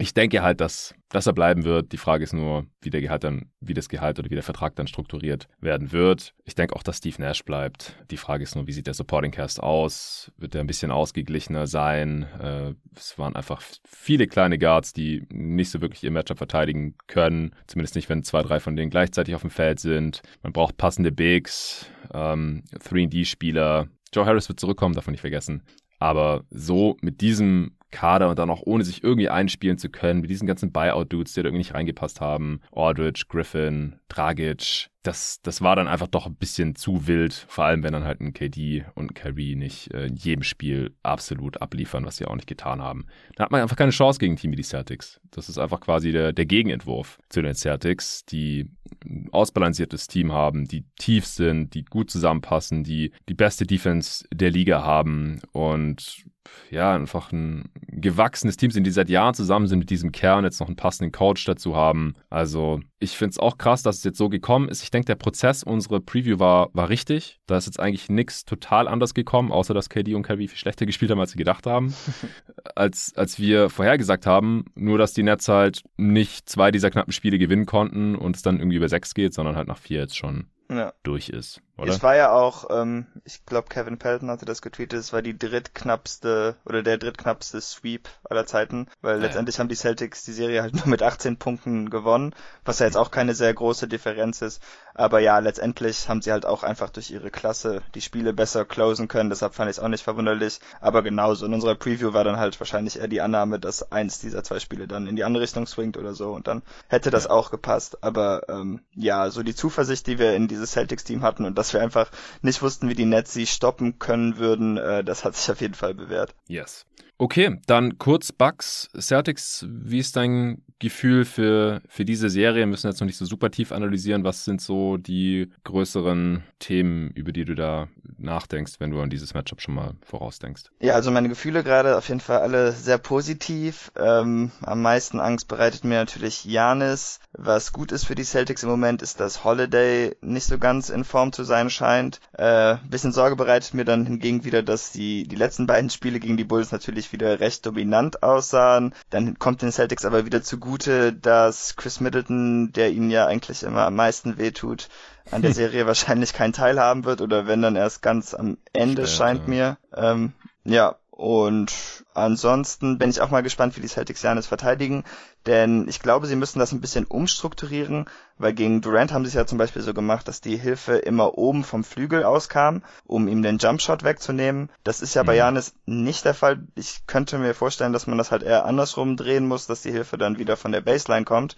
ich 0.02 0.14
denke 0.14 0.41
halt, 0.41 0.62
dass, 0.62 0.95
dass 1.10 1.28
er 1.28 1.34
bleiben 1.34 1.64
wird. 1.64 1.91
Die 1.91 1.97
Frage 1.97 2.24
ist 2.24 2.34
nur, 2.34 2.66
wie 2.82 2.89
der 2.89 3.02
Gehalt 3.02 3.24
dann, 3.24 3.52
wie 3.60 3.76
das 3.76 3.88
Gehalt 3.88 4.18
oder 4.18 4.30
wie 4.30 4.36
der 4.36 4.43
Vertrag 4.43 4.76
dann 4.76 4.88
strukturiert 4.88 5.47
werden 5.60 5.91
wird. 5.91 6.34
Ich 6.43 6.56
denke 6.56 6.76
auch, 6.76 6.84
dass 6.84 6.97
Steve 6.97 7.22
Nash 7.22 7.45
bleibt. 7.45 7.95
Die 8.10 8.18
Frage 8.18 8.43
ist 8.43 8.56
nur, 8.56 8.66
wie 8.68 8.72
sieht 8.72 8.88
der 8.88 8.95
Supporting 8.95 9.32
Cast 9.32 9.62
aus? 9.62 10.32
Wird 10.38 10.56
er 10.56 10.62
ein 10.62 10.68
bisschen 10.68 10.91
ausgeglichener 10.91 11.68
sein? 11.68 12.24
Äh, 12.39 12.74
es 12.95 13.18
waren 13.20 13.36
einfach 13.36 13.62
viele 13.86 14.28
kleine 14.28 14.58
Guards, 14.58 14.91
die 14.93 15.28
nicht 15.32 15.70
so 15.70 15.82
wirklich 15.82 16.04
ihr 16.04 16.12
Matchup 16.12 16.39
verteidigen 16.39 16.95
können. 17.08 17.56
Zumindest 17.68 17.95
nicht, 17.95 18.10
wenn 18.10 18.24
zwei, 18.24 18.41
drei 18.41 18.60
von 18.60 18.76
denen 18.76 18.89
gleichzeitig 18.89 19.36
auf 19.36 19.41
dem 19.41 19.52
Feld 19.52 19.80
sind. 19.80 20.24
Man 20.41 20.54
braucht 20.54 20.78
passende 20.78 21.12
Bigs, 21.12 21.86
ähm, 22.14 22.64
3D-Spieler. 22.74 23.88
Joe 24.14 24.26
Harris 24.26 24.49
wird 24.49 24.60
zurückkommen, 24.60 24.95
davon 24.95 25.12
nicht 25.12 25.22
vergessen. 25.22 25.64
Aber 25.99 26.43
so 26.49 26.97
mit 27.02 27.22
diesem 27.22 27.76
Kader 27.91 28.29
und 28.29 28.39
dann 28.39 28.49
auch 28.49 28.61
ohne 28.65 28.83
sich 28.83 29.03
irgendwie 29.03 29.29
einspielen 29.29 29.77
zu 29.77 29.89
können, 29.89 30.21
mit 30.21 30.29
diesen 30.29 30.47
ganzen 30.47 30.71
Buyout-Dudes, 30.71 31.33
die 31.33 31.41
da 31.41 31.47
irgendwie 31.47 31.59
nicht 31.59 31.73
reingepasst 31.73 32.21
haben, 32.21 32.61
Aldridge, 32.71 33.25
Griffin, 33.27 33.99
Dragic, 34.09 34.89
das, 35.03 35.41
das 35.41 35.61
war 35.61 35.75
dann 35.75 35.87
einfach 35.87 36.07
doch 36.07 36.27
ein 36.27 36.35
bisschen 36.35 36.75
zu 36.75 37.07
wild, 37.07 37.33
vor 37.33 37.65
allem 37.65 37.81
wenn 37.81 37.93
dann 37.93 38.03
halt 38.03 38.21
ein 38.21 38.33
KD 38.33 38.85
und 38.93 39.11
ein 39.11 39.13
Kyrie 39.13 39.55
nicht 39.55 39.91
äh, 39.93 40.05
in 40.05 40.15
jedem 40.15 40.43
Spiel 40.43 40.93
absolut 41.01 41.61
abliefern, 41.61 42.05
was 42.05 42.17
sie 42.17 42.25
auch 42.25 42.35
nicht 42.35 42.47
getan 42.47 42.81
haben. 42.81 43.07
Da 43.35 43.45
hat 43.45 43.51
man 43.51 43.61
einfach 43.61 43.75
keine 43.75 43.91
Chance 43.91 44.19
gegen 44.19 44.33
ein 44.33 44.37
Team 44.37 44.51
wie 44.51 44.57
die 44.57 44.63
Celtics. 44.63 45.19
Das 45.31 45.49
ist 45.49 45.57
einfach 45.57 45.79
quasi 45.79 46.11
der, 46.11 46.33
der 46.33 46.45
Gegenentwurf 46.45 47.17
zu 47.29 47.41
den 47.41 47.55
Celtics, 47.55 48.25
die 48.25 48.69
ein 49.03 49.29
ausbalanciertes 49.31 50.07
Team 50.07 50.31
haben, 50.31 50.65
die 50.65 50.85
tief 50.99 51.25
sind, 51.25 51.73
die 51.73 51.83
gut 51.83 52.11
zusammenpassen, 52.11 52.83
die 52.83 53.11
die 53.27 53.33
beste 53.33 53.65
Defense 53.65 54.25
der 54.31 54.51
Liga 54.51 54.83
haben 54.83 55.41
und 55.51 56.25
ja, 56.69 56.93
einfach 56.95 57.31
ein 57.31 57.69
gewachsenes 57.87 58.57
Team 58.57 58.71
sind, 58.71 58.85
die 58.85 58.91
seit 58.91 59.09
Jahren 59.09 59.33
zusammen 59.33 59.67
sind 59.67 59.79
mit 59.79 59.89
diesem 59.89 60.11
Kern, 60.11 60.43
jetzt 60.43 60.59
noch 60.59 60.67
einen 60.67 60.75
passenden 60.75 61.11
Coach 61.11 61.45
dazu 61.45 61.75
haben. 61.75 62.15
Also 62.29 62.79
ich 62.99 63.17
finde 63.17 63.31
es 63.31 63.39
auch 63.39 63.57
krass, 63.57 63.83
dass 63.83 63.97
es 63.97 64.03
jetzt 64.03 64.17
so 64.17 64.29
gekommen 64.29 64.69
ist. 64.69 64.83
Ich 64.83 64.91
denke, 64.91 65.05
der 65.05 65.15
Prozess, 65.15 65.63
unsere 65.63 65.99
Preview 65.99 66.39
war, 66.39 66.69
war 66.73 66.89
richtig. 66.89 67.39
Da 67.47 67.57
ist 67.57 67.65
jetzt 67.65 67.79
eigentlich 67.79 68.09
nichts 68.09 68.45
total 68.45 68.87
anders 68.87 69.13
gekommen, 69.13 69.51
außer 69.51 69.73
dass 69.73 69.89
KD 69.89 70.15
und 70.15 70.23
Kyrie 70.23 70.47
viel 70.47 70.57
schlechter 70.57 70.85
gespielt 70.87 71.11
haben, 71.11 71.19
als 71.19 71.31
sie 71.31 71.37
gedacht 71.37 71.67
haben. 71.67 71.93
als, 72.75 73.13
als 73.15 73.39
wir 73.39 73.69
vorhergesagt 73.69 74.25
haben, 74.25 74.65
nur 74.75 74.97
dass 74.97 75.13
die 75.13 75.23
Nets 75.23 75.47
halt 75.47 75.83
nicht 75.97 76.49
zwei 76.49 76.71
dieser 76.71 76.89
knappen 76.89 77.11
Spiele 77.13 77.37
gewinnen 77.37 77.65
konnten 77.65 78.15
und 78.15 78.35
es 78.35 78.41
dann 78.41 78.59
irgendwie 78.59 78.77
über 78.77 78.89
sechs 78.89 79.13
geht, 79.13 79.33
sondern 79.33 79.55
halt 79.55 79.67
nach 79.67 79.77
vier 79.77 79.99
jetzt 79.99 80.17
schon 80.17 80.47
ja. 80.69 80.93
durch 81.03 81.29
ist. 81.29 81.61
Oder? 81.82 81.91
Es 81.91 82.03
war 82.03 82.15
ja 82.15 82.32
auch, 82.32 82.69
ähm, 82.69 83.07
ich 83.25 83.45
glaube, 83.45 83.67
Kevin 83.69 83.97
Pelton 83.97 84.29
hatte 84.29 84.45
das 84.45 84.61
getweetet, 84.61 84.99
es 84.99 85.13
war 85.13 85.21
die 85.21 85.38
drittknappste 85.38 86.55
oder 86.65 86.84
der 86.84 86.97
drittknappste 86.97 87.59
Sweep 87.59 88.07
aller 88.29 88.45
Zeiten, 88.45 88.88
weil 89.01 89.15
ja, 89.15 89.23
letztendlich 89.23 89.59
haben 89.59 89.67
die 89.67 89.75
Celtics 89.75 90.23
die 90.23 90.34
Serie 90.34 90.61
halt 90.61 90.75
nur 90.75 90.88
mit 90.88 91.01
18 91.01 91.38
Punkten 91.38 91.89
gewonnen, 91.89 92.36
was 92.65 92.79
ja 92.79 92.86
jetzt 92.86 92.97
auch 92.97 93.09
keine 93.09 93.34
sehr 93.34 93.53
große 93.53 93.88
Differenz 93.88 94.41
ist. 94.41 94.61
Aber 94.93 95.19
ja, 95.19 95.39
letztendlich 95.39 96.07
haben 96.09 96.21
sie 96.21 96.32
halt 96.32 96.45
auch 96.45 96.63
einfach 96.63 96.89
durch 96.89 97.09
ihre 97.09 97.32
Klasse 97.32 97.82
die 97.95 98.01
Spiele 98.01 98.34
besser 98.34 98.65
closen 98.65 99.07
können, 99.07 99.29
deshalb 99.29 99.55
fand 99.55 99.71
ich 99.71 99.77
es 99.77 99.84
auch 99.84 99.88
nicht 99.88 100.03
verwunderlich. 100.03 100.59
Aber 100.82 101.01
genauso, 101.01 101.45
in 101.45 101.53
unserer 101.53 101.75
Preview 101.75 102.13
war 102.13 102.23
dann 102.23 102.38
halt 102.38 102.59
wahrscheinlich 102.59 102.99
eher 102.99 103.07
die 103.07 103.21
Annahme, 103.21 103.59
dass 103.59 103.91
eins 103.91 104.19
dieser 104.19 104.43
zwei 104.43 104.59
Spiele 104.59 104.88
dann 104.88 105.07
in 105.07 105.15
die 105.15 105.23
andere 105.23 105.43
Richtung 105.43 105.65
swingt 105.65 105.97
oder 105.97 106.13
so 106.13 106.34
und 106.34 106.47
dann 106.47 106.61
hätte 106.88 107.09
das 107.09 107.23
ja. 107.25 107.32
auch 107.32 107.49
gepasst. 107.49 108.03
Aber 108.03 108.43
ähm, 108.49 108.82
ja, 108.93 109.29
so 109.32 109.41
die 109.41 109.55
Zuversicht, 109.55 110.05
die 110.05 110.19
wir 110.19 110.36
in 110.36 110.47
dieses 110.47 110.71
Celtics-Team 110.71 111.23
hatten 111.23 111.45
und 111.45 111.57
das 111.57 111.70
wir 111.74 111.82
einfach 111.82 112.11
nicht 112.41 112.61
wussten, 112.61 112.89
wie 112.89 112.95
die 112.95 113.05
Nets 113.05 113.34
sie 113.34 113.47
stoppen 113.47 113.99
können 113.99 114.38
würden, 114.38 114.78
äh, 114.78 115.03
das 115.03 115.24
hat 115.26 115.36
sich 115.36 115.51
auf 115.51 115.61
jeden 115.61 115.74
Fall 115.74 115.93
bewährt. 115.93 116.36
Yes. 116.47 116.86
Okay, 117.22 117.59
dann 117.67 117.99
kurz 117.99 118.32
Bucks, 118.32 118.89
Celtics. 118.99 119.67
Wie 119.69 119.99
ist 119.99 120.15
dein 120.15 120.63
Gefühl 120.80 121.24
für, 121.24 121.84
für 121.88 122.03
diese 122.03 122.32
Serie? 122.32 122.61
Wir 122.61 122.65
müssen 122.65 122.88
jetzt 122.88 122.99
noch 122.99 123.05
nicht 123.05 123.19
so 123.19 123.26
super 123.26 123.51
tief 123.51 123.72
analysieren. 123.72 124.24
Was 124.24 124.43
sind 124.43 124.59
so 124.59 124.97
die 124.97 125.51
größeren 125.63 126.41
Themen, 126.57 127.11
über 127.11 127.32
die 127.32 127.45
du 127.45 127.53
da 127.53 127.89
nachdenkst, 128.17 128.80
wenn 128.80 128.89
du 128.89 128.99
an 129.01 129.11
dieses 129.11 129.36
Matchup 129.36 129.61
schon 129.61 129.76
mal 129.76 129.93
vorausdenkst? 130.01 130.72
Ja, 130.80 130.95
also 130.95 131.11
meine 131.11 131.30
Gefühle 131.30 131.63
gerade 131.63 131.95
auf 131.95 132.07
jeden 132.07 132.22
Fall 132.22 132.39
alle 132.39 132.72
sehr 132.72 132.97
positiv. 132.97 133.91
Ähm, 133.95 134.49
am 134.63 134.82
meisten 134.82 135.19
Angst 135.19 135.47
bereitet 135.47 135.84
mir 135.84 135.99
natürlich 135.99 136.43
Janis. 136.45 137.19
Was 137.34 137.72
gut 137.72 137.91
ist 137.91 138.05
für 138.05 138.15
die 138.15 138.24
Celtics 138.24 138.63
im 138.63 138.69
Moment, 138.69 139.03
ist, 139.03 139.19
dass 139.19 139.43
Holiday 139.43 140.15
nicht 140.22 140.45
so 140.45 140.57
ganz 140.57 140.89
in 140.89 141.03
Form 141.03 141.32
zu 141.32 141.43
sein 141.43 141.69
scheint. 141.69 142.19
Äh, 142.34 142.78
bisschen 142.89 143.11
Sorge 143.11 143.36
bereitet 143.36 143.76
mir 143.76 143.86
dann 143.86 144.07
hingegen 144.07 144.43
wieder, 144.43 144.63
dass 144.63 144.91
die, 144.91 145.28
die 145.28 145.36
letzten 145.36 145.67
beiden 145.67 145.91
Spiele 145.91 146.19
gegen 146.19 146.38
die 146.38 146.43
Bulls 146.43 146.72
natürlich 146.72 147.11
wieder 147.12 147.39
recht 147.39 147.66
dominant 147.66 148.24
aussahen. 148.24 148.93
Dann 149.09 149.38
kommt 149.39 149.62
den 149.62 149.72
Celtics 149.72 150.05
aber 150.05 150.26
wieder 150.26 150.41
zugute, 150.41 151.14
dass 151.14 151.76
Chris 151.76 151.99
Middleton, 151.99 152.72
der 152.74 152.91
ihnen 152.91 153.09
ja 153.09 153.26
eigentlich 153.26 153.64
immer 153.64 153.86
am 153.86 153.95
meisten 153.95 154.38
wehtut, 154.38 154.89
an 155.32 155.41
der 155.41 155.53
Serie 155.53 155.88
wahrscheinlich 155.88 156.34
keinen 156.34 156.53
Teil 156.53 156.80
haben 156.80 157.05
wird 157.05 157.22
oder 157.22 157.47
wenn 157.47 157.62
dann 157.62 157.76
erst 157.76 158.01
ganz 158.01 158.34
am 158.34 158.57
Ende 158.74 159.07
Später. 159.07 159.07
scheint 159.07 159.47
mir. 159.47 159.78
Ähm, 159.93 160.34
ja, 160.64 160.95
und 161.22 162.03
ansonsten 162.15 162.97
bin 162.97 163.11
ich 163.11 163.22
auch 163.22 163.30
mal 163.30 163.43
gespannt, 163.43 163.78
wie 163.78 163.82
die 163.82 163.88
Celtics 163.88 164.24
Janis 164.24 164.47
verteidigen, 164.47 165.03
denn 165.45 165.88
ich 165.88 165.99
glaube, 165.99 166.26
sie 166.26 166.36
müssen 166.36 166.57
das 166.57 166.72
ein 166.72 166.82
bisschen 166.82 167.05
umstrukturieren, 167.05 168.05
weil 168.39 168.53
gegen 168.53 168.82
Durant 168.82 169.11
haben 169.11 169.24
sie 169.24 169.28
es 169.28 169.36
ja 169.36 169.45
zum 169.45 169.59
Beispiel 169.59 169.84
so 169.84 169.93
gemacht, 169.93 170.28
dass 170.28 170.41
die 170.41 170.57
Hilfe 170.57 170.95
immer 170.95 171.38
oben 171.38 171.63
vom 171.63 171.84
Flügel 171.84 172.24
auskam, 172.24 172.82
um 173.05 173.28
ihm 173.28 173.43
den 173.43 173.59
Jumpshot 173.59 174.03
wegzunehmen. 174.03 174.72
Das 174.84 175.03
ist 175.03 175.13
ja 175.13 175.22
mhm. 175.22 175.28
bei 175.28 175.36
Janis 175.36 175.76
nicht 175.86 176.26
der 176.26 176.34
Fall. 176.34 176.63
Ich 176.74 177.05
könnte 177.05 177.38
mir 177.38 177.53
vorstellen, 177.53 177.93
dass 177.93 178.07
man 178.07 178.17
das 178.17 178.32
halt 178.32 178.41
eher 178.41 178.65
andersrum 178.65 179.15
drehen 179.15 179.47
muss, 179.47 179.67
dass 179.67 179.84
die 179.84 179.91
Hilfe 179.91 180.17
dann 180.17 180.39
wieder 180.39 180.57
von 180.57 180.72
der 180.72 180.82
Baseline 180.82 181.26
kommt. 181.26 181.55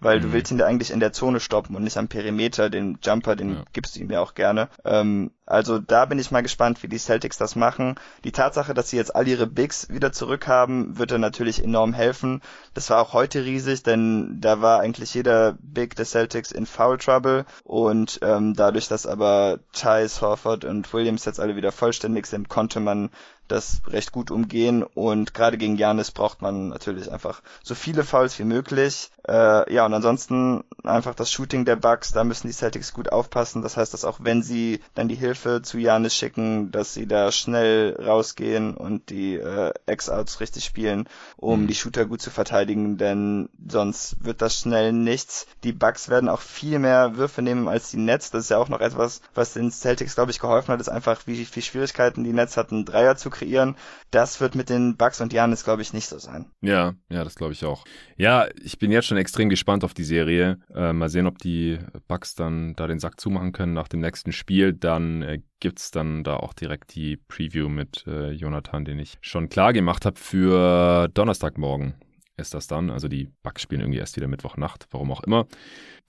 Weil 0.00 0.18
mhm. 0.18 0.22
du 0.22 0.32
willst 0.32 0.50
ihn 0.50 0.58
ja 0.58 0.66
eigentlich 0.66 0.90
in 0.90 1.00
der 1.00 1.12
Zone 1.12 1.40
stoppen 1.40 1.76
und 1.76 1.84
nicht 1.84 1.96
am 1.96 2.08
Perimeter. 2.08 2.70
Den 2.70 2.98
Jumper, 3.02 3.36
den 3.36 3.54
ja. 3.54 3.64
gibst 3.72 3.96
du 3.96 4.00
ihm 4.00 4.10
ja 4.10 4.20
auch 4.20 4.34
gerne. 4.34 4.68
Ähm, 4.84 5.30
also 5.46 5.78
da 5.78 6.06
bin 6.06 6.18
ich 6.18 6.30
mal 6.30 6.42
gespannt, 6.42 6.82
wie 6.82 6.88
die 6.88 6.98
Celtics 6.98 7.36
das 7.36 7.54
machen. 7.54 7.96
Die 8.24 8.32
Tatsache, 8.32 8.72
dass 8.72 8.88
sie 8.90 8.96
jetzt 8.96 9.14
all 9.14 9.28
ihre 9.28 9.46
Bigs 9.46 9.88
wieder 9.90 10.10
zurückhaben, 10.12 10.98
wird 10.98 11.10
dann 11.10 11.20
natürlich 11.20 11.62
enorm 11.62 11.92
helfen. 11.92 12.40
Das 12.72 12.88
war 12.90 13.00
auch 13.00 13.12
heute 13.12 13.44
riesig, 13.44 13.82
denn 13.82 14.38
da 14.40 14.62
war 14.62 14.80
eigentlich 14.80 15.12
jeder 15.12 15.56
Big 15.60 15.96
der 15.96 16.06
Celtics 16.06 16.50
in 16.50 16.64
Foul 16.64 16.96
Trouble 16.98 17.44
und 17.62 18.20
ähm, 18.22 18.54
dadurch, 18.54 18.88
dass 18.88 19.06
aber 19.06 19.58
Thais, 19.72 20.22
Horford 20.22 20.64
und 20.64 20.92
Williams 20.92 21.26
jetzt 21.26 21.40
alle 21.40 21.56
wieder 21.56 21.72
vollständig 21.72 22.26
sind, 22.26 22.48
konnte 22.48 22.80
man 22.80 23.10
das 23.48 23.82
recht 23.86 24.12
gut 24.12 24.30
umgehen 24.30 24.82
und 24.82 25.34
gerade 25.34 25.58
gegen 25.58 25.76
Janis 25.76 26.10
braucht 26.10 26.42
man 26.42 26.68
natürlich 26.68 27.12
einfach 27.12 27.42
so 27.62 27.74
viele 27.74 28.04
Fouls 28.04 28.38
wie 28.38 28.44
möglich. 28.44 29.10
Äh, 29.26 29.72
ja, 29.72 29.86
und 29.86 29.94
ansonsten 29.94 30.64
einfach 30.82 31.14
das 31.14 31.30
Shooting 31.30 31.64
der 31.64 31.76
Bucks, 31.76 32.12
da 32.12 32.24
müssen 32.24 32.46
die 32.46 32.52
Celtics 32.52 32.92
gut 32.92 33.10
aufpassen. 33.10 33.62
Das 33.62 33.76
heißt, 33.76 33.94
dass 33.94 34.04
auch 34.04 34.18
wenn 34.22 34.42
sie 34.42 34.80
dann 34.94 35.08
die 35.08 35.14
Hilfe 35.14 35.62
zu 35.62 35.78
Janis 35.78 36.14
schicken, 36.14 36.70
dass 36.70 36.94
sie 36.94 37.06
da 37.06 37.32
schnell 37.32 37.96
rausgehen 38.00 38.74
und 38.76 39.08
die 39.10 39.36
äh, 39.36 39.72
X-Outs 39.86 40.40
richtig 40.40 40.64
spielen, 40.64 41.08
um 41.36 41.62
mhm. 41.62 41.66
die 41.68 41.74
Shooter 41.74 42.04
gut 42.04 42.20
zu 42.20 42.30
verteidigen, 42.30 42.98
denn 42.98 43.48
sonst 43.66 44.22
wird 44.24 44.42
das 44.42 44.58
schnell 44.58 44.92
nichts. 44.92 45.46
Die 45.64 45.72
Bucks 45.72 46.08
werden 46.08 46.28
auch 46.28 46.40
viel 46.40 46.78
mehr 46.78 47.16
Würfe 47.16 47.42
nehmen 47.42 47.68
als 47.68 47.90
die 47.90 47.96
Nets. 47.98 48.30
Das 48.30 48.44
ist 48.44 48.50
ja 48.50 48.58
auch 48.58 48.68
noch 48.68 48.80
etwas, 48.80 49.20
was 49.34 49.54
den 49.54 49.70
Celtics, 49.70 50.14
glaube 50.14 50.30
ich, 50.30 50.38
geholfen 50.38 50.72
hat, 50.72 50.80
ist 50.80 50.88
einfach, 50.88 51.22
wie 51.26 51.44
viel 51.44 51.62
Schwierigkeiten 51.62 52.24
die 52.24 52.32
Nets 52.32 52.56
hatten, 52.56 52.84
Dreier 52.84 53.16
zu 53.16 53.30
kreieren. 53.34 53.76
Das 54.10 54.40
wird 54.40 54.54
mit 54.54 54.70
den 54.70 54.96
Bucks 54.96 55.20
und 55.20 55.32
Janis, 55.32 55.64
glaube 55.64 55.82
ich, 55.82 55.92
nicht 55.92 56.06
so 56.06 56.18
sein. 56.18 56.46
Ja, 56.62 56.94
ja, 57.10 57.24
das 57.24 57.34
glaube 57.34 57.52
ich 57.52 57.64
auch. 57.64 57.84
Ja, 58.16 58.46
ich 58.62 58.78
bin 58.78 58.90
jetzt 58.90 59.06
schon 59.06 59.18
extrem 59.18 59.48
gespannt 59.48 59.84
auf 59.84 59.92
die 59.92 60.04
Serie. 60.04 60.58
Äh, 60.74 60.92
mal 60.92 61.08
sehen, 61.08 61.26
ob 61.26 61.38
die 61.38 61.78
Bucks 62.08 62.34
dann 62.34 62.74
da 62.76 62.86
den 62.86 63.00
Sack 63.00 63.20
zumachen 63.20 63.52
können 63.52 63.74
nach 63.74 63.88
dem 63.88 64.00
nächsten 64.00 64.32
Spiel. 64.32 64.72
Dann 64.72 65.22
äh, 65.22 65.40
gibt 65.60 65.80
es 65.80 65.90
dann 65.90 66.24
da 66.24 66.36
auch 66.36 66.54
direkt 66.54 66.94
die 66.94 67.16
Preview 67.16 67.68
mit 67.68 68.04
äh, 68.06 68.30
Jonathan, 68.30 68.84
den 68.84 68.98
ich 68.98 69.18
schon 69.20 69.48
klar 69.48 69.72
gemacht 69.72 70.06
habe 70.06 70.18
für 70.18 71.08
Donnerstagmorgen 71.12 71.94
ist 72.36 72.54
das 72.54 72.66
dann. 72.66 72.90
Also 72.90 73.08
die 73.08 73.28
Bucks 73.42 73.62
spielen 73.62 73.80
irgendwie 73.80 73.98
erst 73.98 74.16
wieder 74.16 74.28
Mittwochnacht, 74.28 74.86
warum 74.90 75.12
auch 75.12 75.22
immer. 75.22 75.46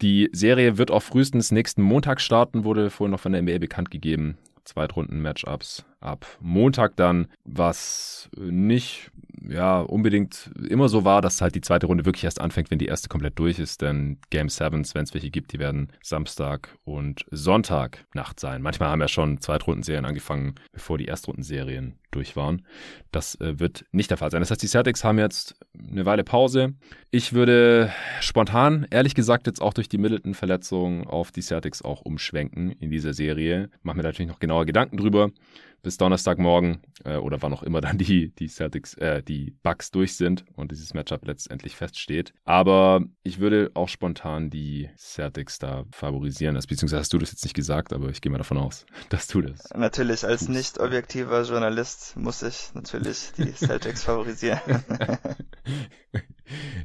Die 0.01 0.30
Serie 0.32 0.78
wird 0.78 0.91
auch 0.91 1.03
frühestens 1.03 1.51
nächsten 1.51 1.82
Montag 1.82 2.19
starten, 2.19 2.63
wurde 2.63 2.89
vorhin 2.89 3.11
noch 3.11 3.19
von 3.19 3.32
der 3.32 3.41
NBA 3.41 3.59
bekannt 3.59 3.91
gegeben. 3.91 4.38
Zweitrunden-Matchups 4.66 5.86
ab 5.99 6.26
Montag 6.41 6.95
dann, 6.95 7.28
was 7.43 8.30
nicht 8.36 9.11
ja 9.50 9.82
unbedingt 9.82 10.52
immer 10.70 10.89
so 10.89 11.06
war, 11.06 11.22
dass 11.22 11.41
halt 11.41 11.56
die 11.56 11.62
zweite 11.62 11.88
Runde 11.88 12.06
wirklich 12.06 12.24
erst 12.24 12.41
anfängt, 12.41 12.72
wenn 12.72 12.80
die 12.80 12.88
erste 12.88 13.10
komplett 13.10 13.38
durch 13.39 13.60
ist. 13.60 13.82
Denn 13.82 14.20
Game 14.30 14.50
Sevens, 14.50 14.96
wenn 14.96 15.04
es 15.04 15.14
welche 15.14 15.30
gibt, 15.30 15.54
die 15.54 15.60
werden 15.60 15.91
Samstag 16.02 16.78
und 16.84 17.26
Sonntag 17.32 18.06
Nacht 18.14 18.39
sein. 18.39 18.62
Manchmal 18.62 18.89
haben 18.89 19.02
ja 19.02 19.08
schon 19.08 19.39
Zweitrundenserien 19.41 20.06
angefangen, 20.06 20.56
bevor 20.72 20.98
die 20.98 21.06
Erstrundenserien 21.06 22.00
durch 22.12 22.36
waren. 22.36 22.66
Das 23.12 23.36
äh, 23.41 23.60
wird 23.60 23.86
nicht 23.91 24.10
der 24.10 24.18
Fall 24.18 24.32
sein. 24.32 24.41
Das 24.41 24.52
heißt, 24.52 24.62
die 24.62 24.68
Celtics 24.68 25.04
haben 25.04 25.20
jetzt 25.20 25.56
eine 25.78 26.06
Weile 26.06 26.24
Pause. 26.24 26.74
Ich 27.12 27.34
würde 27.34 27.91
spontan, 28.22 28.88
ehrlich 28.89 29.16
gesagt, 29.16 29.48
jetzt 29.48 29.62
auch 29.62 29.74
durch 29.74 29.89
die 29.89 29.98
Middleton-Verletzung 29.98 31.06
auf 31.08 31.32
die 31.32 31.41
Celtics 31.41 31.82
auch 31.82 32.02
umschwenken 32.02 32.72
in 32.72 32.89
dieser 32.89 33.14
Serie. 33.14 33.70
Mach 33.84 33.93
mir 33.93 34.04
natürlich 34.04 34.30
noch 34.30 34.39
genauer 34.39 34.66
Gedanken 34.66 34.98
drüber 34.98 35.32
bis 35.86 35.98
Donnerstagmorgen 35.98 36.82
äh, 37.04 37.18
oder 37.18 37.44
wann 37.44 37.54
auch 37.54 37.62
immer 37.62 37.80
dann 37.80 38.00
die, 38.00 38.34
die 38.36 38.48
Celtics, 38.48 38.96
äh, 38.96 39.22
die 39.22 39.52
Bucks 39.62 39.92
durch 39.92 40.18
sind 40.18 40.44
und 40.56 40.72
dieses 40.72 40.96
Matchup 40.96 41.26
letztendlich 41.28 41.76
feststeht. 41.76 42.34
Aber 42.44 43.02
ich 43.22 43.40
würde 43.40 43.70
auch 43.76 43.88
spontan 43.88 44.50
die 44.50 44.90
Celtics 44.98 45.60
da 45.60 45.86
favorisieren. 45.92 46.56
Also, 46.56 46.68
beziehungsweise 46.68 47.02
hast 47.02 47.14
du 47.14 47.20
das 47.20 47.32
jetzt 47.32 47.44
nicht 47.44 47.54
gesagt, 47.54 47.94
aber 47.94 48.10
ich 48.10 48.20
gehe 48.20 48.32
mal 48.32 48.40
davon 48.40 48.58
aus, 48.58 48.88
dass 49.10 49.28
du 49.28 49.42
das. 49.42 49.70
Natürlich, 49.76 50.26
als 50.26 50.50
nicht 50.50 50.80
objektiver 50.80 51.44
Journalist 51.44 52.18
muss 52.18 52.42
ich 52.42 52.74
natürlich 52.74 53.32
die 53.38 53.52
Celtics 53.56 54.04
favorisieren. 54.06 54.60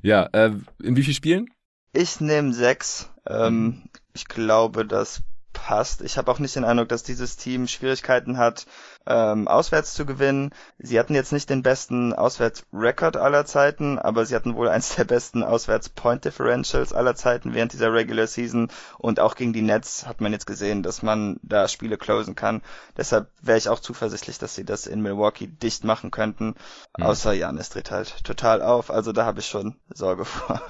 ja, 0.02 0.28
äh, 0.32 0.52
in 0.82 0.96
wie 0.96 1.02
vielen 1.02 1.14
Spielen? 1.14 1.46
Ich 1.94 2.20
nehme 2.20 2.52
sechs. 2.52 3.10
Ähm, 3.26 3.88
ich 4.12 4.26
glaube, 4.26 4.84
dass 4.84 5.22
passt. 5.52 6.02
Ich 6.02 6.18
habe 6.18 6.30
auch 6.30 6.38
nicht 6.38 6.56
den 6.56 6.64
Eindruck, 6.64 6.88
dass 6.88 7.02
dieses 7.02 7.36
Team 7.36 7.68
Schwierigkeiten 7.68 8.38
hat, 8.38 8.66
ähm, 9.06 9.48
auswärts 9.48 9.94
zu 9.94 10.06
gewinnen. 10.06 10.50
Sie 10.78 10.98
hatten 10.98 11.14
jetzt 11.14 11.32
nicht 11.32 11.50
den 11.50 11.62
besten 11.62 12.12
Auswärtsrekord 12.12 13.16
aller 13.16 13.44
Zeiten, 13.46 13.98
aber 13.98 14.26
sie 14.26 14.34
hatten 14.34 14.54
wohl 14.56 14.68
eins 14.68 14.96
der 14.96 15.04
besten 15.04 15.42
Auswärts-Point-Differentials 15.42 16.92
aller 16.92 17.14
Zeiten 17.14 17.54
während 17.54 17.72
dieser 17.72 17.92
Regular 17.92 18.26
Season. 18.26 18.70
Und 18.98 19.20
auch 19.20 19.34
gegen 19.34 19.52
die 19.52 19.62
Nets 19.62 20.06
hat 20.06 20.20
man 20.20 20.32
jetzt 20.32 20.46
gesehen, 20.46 20.82
dass 20.82 21.02
man 21.02 21.38
da 21.42 21.68
Spiele 21.68 21.98
closen 21.98 22.34
kann. 22.34 22.62
Deshalb 22.96 23.28
wäre 23.40 23.58
ich 23.58 23.68
auch 23.68 23.80
zuversichtlich, 23.80 24.38
dass 24.38 24.54
sie 24.54 24.64
das 24.64 24.86
in 24.86 25.02
Milwaukee 25.02 25.46
dicht 25.46 25.84
machen 25.84 26.10
könnten. 26.10 26.54
Mhm. 26.96 27.04
Außer 27.04 27.32
Janis 27.32 27.70
dreht 27.70 27.90
halt 27.90 28.24
total 28.24 28.62
auf. 28.62 28.90
Also 28.90 29.12
da 29.12 29.24
habe 29.24 29.40
ich 29.40 29.46
schon 29.46 29.76
Sorge 29.92 30.24
vor. 30.26 30.62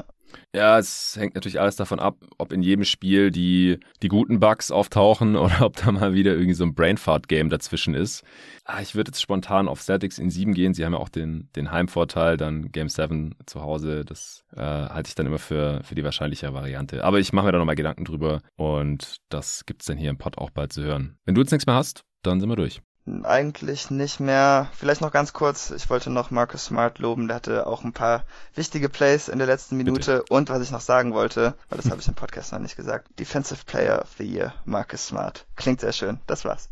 Ja, 0.54 0.78
es 0.78 1.16
hängt 1.16 1.34
natürlich 1.34 1.60
alles 1.60 1.76
davon 1.76 2.00
ab, 2.00 2.16
ob 2.38 2.52
in 2.52 2.62
jedem 2.62 2.84
Spiel 2.84 3.30
die, 3.30 3.78
die 4.02 4.08
guten 4.08 4.40
Bugs 4.40 4.70
auftauchen 4.70 5.36
oder 5.36 5.62
ob 5.62 5.76
da 5.76 5.92
mal 5.92 6.14
wieder 6.14 6.32
irgendwie 6.32 6.54
so 6.54 6.64
ein 6.64 6.74
Brainfart-Game 6.74 7.50
dazwischen 7.50 7.94
ist. 7.94 8.24
Ah, 8.64 8.80
ich 8.80 8.94
würde 8.94 9.10
jetzt 9.10 9.20
spontan 9.20 9.68
auf 9.68 9.80
Celtics 9.82 10.18
in 10.18 10.30
7 10.30 10.54
gehen. 10.54 10.74
Sie 10.74 10.84
haben 10.84 10.92
ja 10.92 10.98
auch 10.98 11.08
den, 11.08 11.48
den 11.56 11.70
Heimvorteil, 11.70 12.36
dann 12.36 12.72
Game 12.72 12.88
7 12.88 13.34
zu 13.46 13.62
Hause. 13.62 14.04
Das 14.04 14.44
äh, 14.54 14.60
halte 14.60 15.08
ich 15.08 15.14
dann 15.14 15.26
immer 15.26 15.38
für, 15.38 15.82
für 15.84 15.94
die 15.94 16.04
wahrscheinliche 16.04 16.52
Variante. 16.52 17.04
Aber 17.04 17.18
ich 17.18 17.32
mache 17.32 17.46
mir 17.46 17.52
da 17.52 17.58
nochmal 17.58 17.76
Gedanken 17.76 18.04
drüber 18.04 18.40
und 18.56 19.16
das 19.28 19.64
gibt's 19.66 19.86
dann 19.86 19.98
hier 19.98 20.10
im 20.10 20.18
Pod 20.18 20.38
auch 20.38 20.50
bald 20.50 20.72
zu 20.72 20.82
hören. 20.82 21.16
Wenn 21.24 21.34
du 21.34 21.40
jetzt 21.40 21.52
nichts 21.52 21.66
mehr 21.66 21.76
hast, 21.76 22.04
dann 22.22 22.40
sind 22.40 22.48
wir 22.48 22.56
durch. 22.56 22.80
Eigentlich 23.24 23.90
nicht 23.90 24.20
mehr. 24.20 24.68
Vielleicht 24.74 25.00
noch 25.00 25.12
ganz 25.12 25.32
kurz. 25.32 25.70
Ich 25.70 25.90
wollte 25.90 26.10
noch 26.10 26.30
Marcus 26.30 26.66
Smart 26.66 26.98
loben. 26.98 27.28
Der 27.28 27.36
hatte 27.36 27.66
auch 27.66 27.84
ein 27.84 27.92
paar 27.92 28.24
wichtige 28.54 28.88
Plays 28.88 29.28
in 29.28 29.38
der 29.38 29.46
letzten 29.46 29.76
Minute. 29.76 30.20
Bitte. 30.20 30.24
Und 30.28 30.48
was 30.48 30.62
ich 30.62 30.70
noch 30.70 30.80
sagen 30.80 31.12
wollte, 31.12 31.54
weil 31.68 31.78
das 31.78 31.90
habe 31.90 32.00
ich 32.00 32.08
im 32.08 32.14
Podcast 32.14 32.52
noch 32.52 32.58
nicht 32.58 32.76
gesagt. 32.76 33.08
Defensive 33.18 33.64
Player 33.66 34.00
of 34.00 34.08
the 34.18 34.24
Year, 34.24 34.54
Marcus 34.64 35.06
Smart. 35.06 35.46
Klingt 35.56 35.80
sehr 35.80 35.92
schön. 35.92 36.20
Das 36.26 36.44
war's. 36.44 36.68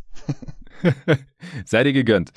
Sei 1.64 1.84
dir 1.84 1.92
gegönnt. 1.92 2.32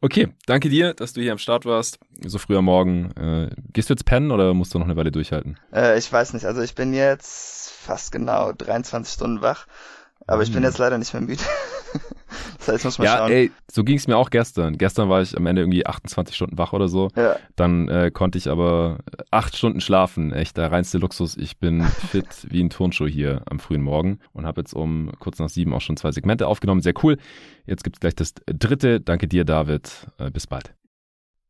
Okay, 0.00 0.28
danke 0.46 0.68
dir, 0.68 0.94
dass 0.94 1.12
du 1.12 1.20
hier 1.20 1.32
am 1.32 1.38
Start 1.38 1.64
warst. 1.64 1.98
So 2.24 2.38
früh 2.38 2.56
am 2.56 2.66
Morgen. 2.66 3.12
Äh, 3.12 3.50
gehst 3.72 3.88
du 3.88 3.94
jetzt 3.94 4.04
pennen 4.04 4.30
oder 4.30 4.52
musst 4.54 4.74
du 4.74 4.78
noch 4.78 4.86
eine 4.86 4.96
Weile 4.96 5.12
durchhalten? 5.12 5.58
Äh, 5.72 5.98
ich 5.98 6.12
weiß 6.12 6.34
nicht. 6.34 6.46
Also 6.46 6.60
ich 6.60 6.74
bin 6.74 6.92
jetzt 6.92 7.70
fast 7.70 8.12
genau 8.12 8.52
23 8.52 9.12
Stunden 9.12 9.42
wach. 9.42 9.66
Aber 10.26 10.42
ich 10.42 10.50
bin 10.50 10.58
hm. 10.58 10.64
jetzt 10.64 10.78
leider 10.78 10.98
nicht 10.98 11.12
mehr 11.12 11.22
müde. 11.22 11.42
das 12.58 12.68
heißt, 12.68 12.84
muss 12.84 12.98
man 12.98 13.06
ja, 13.06 13.18
schauen. 13.18 13.32
ey, 13.32 13.50
so 13.70 13.84
ging 13.84 13.96
es 13.96 14.08
mir 14.08 14.16
auch 14.16 14.30
gestern. 14.30 14.76
Gestern 14.76 15.08
war 15.08 15.22
ich 15.22 15.36
am 15.36 15.46
Ende 15.46 15.62
irgendwie 15.62 15.86
28 15.86 16.34
Stunden 16.34 16.58
wach 16.58 16.72
oder 16.72 16.88
so. 16.88 17.08
Ja. 17.16 17.36
Dann 17.54 17.88
äh, 17.88 18.10
konnte 18.10 18.38
ich 18.38 18.48
aber 18.48 18.98
acht 19.30 19.56
Stunden 19.56 19.80
schlafen. 19.80 20.32
Echt 20.32 20.56
der 20.56 20.72
reinste 20.72 20.98
Luxus. 20.98 21.36
Ich 21.36 21.58
bin 21.58 21.82
fit 22.10 22.46
wie 22.48 22.62
ein 22.62 22.70
Turnschuh 22.70 23.06
hier 23.06 23.42
am 23.48 23.60
frühen 23.60 23.82
Morgen 23.82 24.18
und 24.32 24.46
habe 24.46 24.60
jetzt 24.60 24.74
um 24.74 25.12
kurz 25.18 25.38
nach 25.38 25.48
sieben 25.48 25.72
auch 25.74 25.80
schon 25.80 25.96
zwei 25.96 26.12
Segmente 26.12 26.46
aufgenommen. 26.46 26.80
Sehr 26.80 26.94
cool. 27.02 27.18
Jetzt 27.66 27.84
gibt's 27.84 28.00
gleich 28.00 28.14
das 28.14 28.34
dritte. 28.46 29.00
Danke 29.00 29.28
dir, 29.28 29.44
David. 29.44 30.08
Äh, 30.18 30.30
bis 30.30 30.46
bald. 30.46 30.74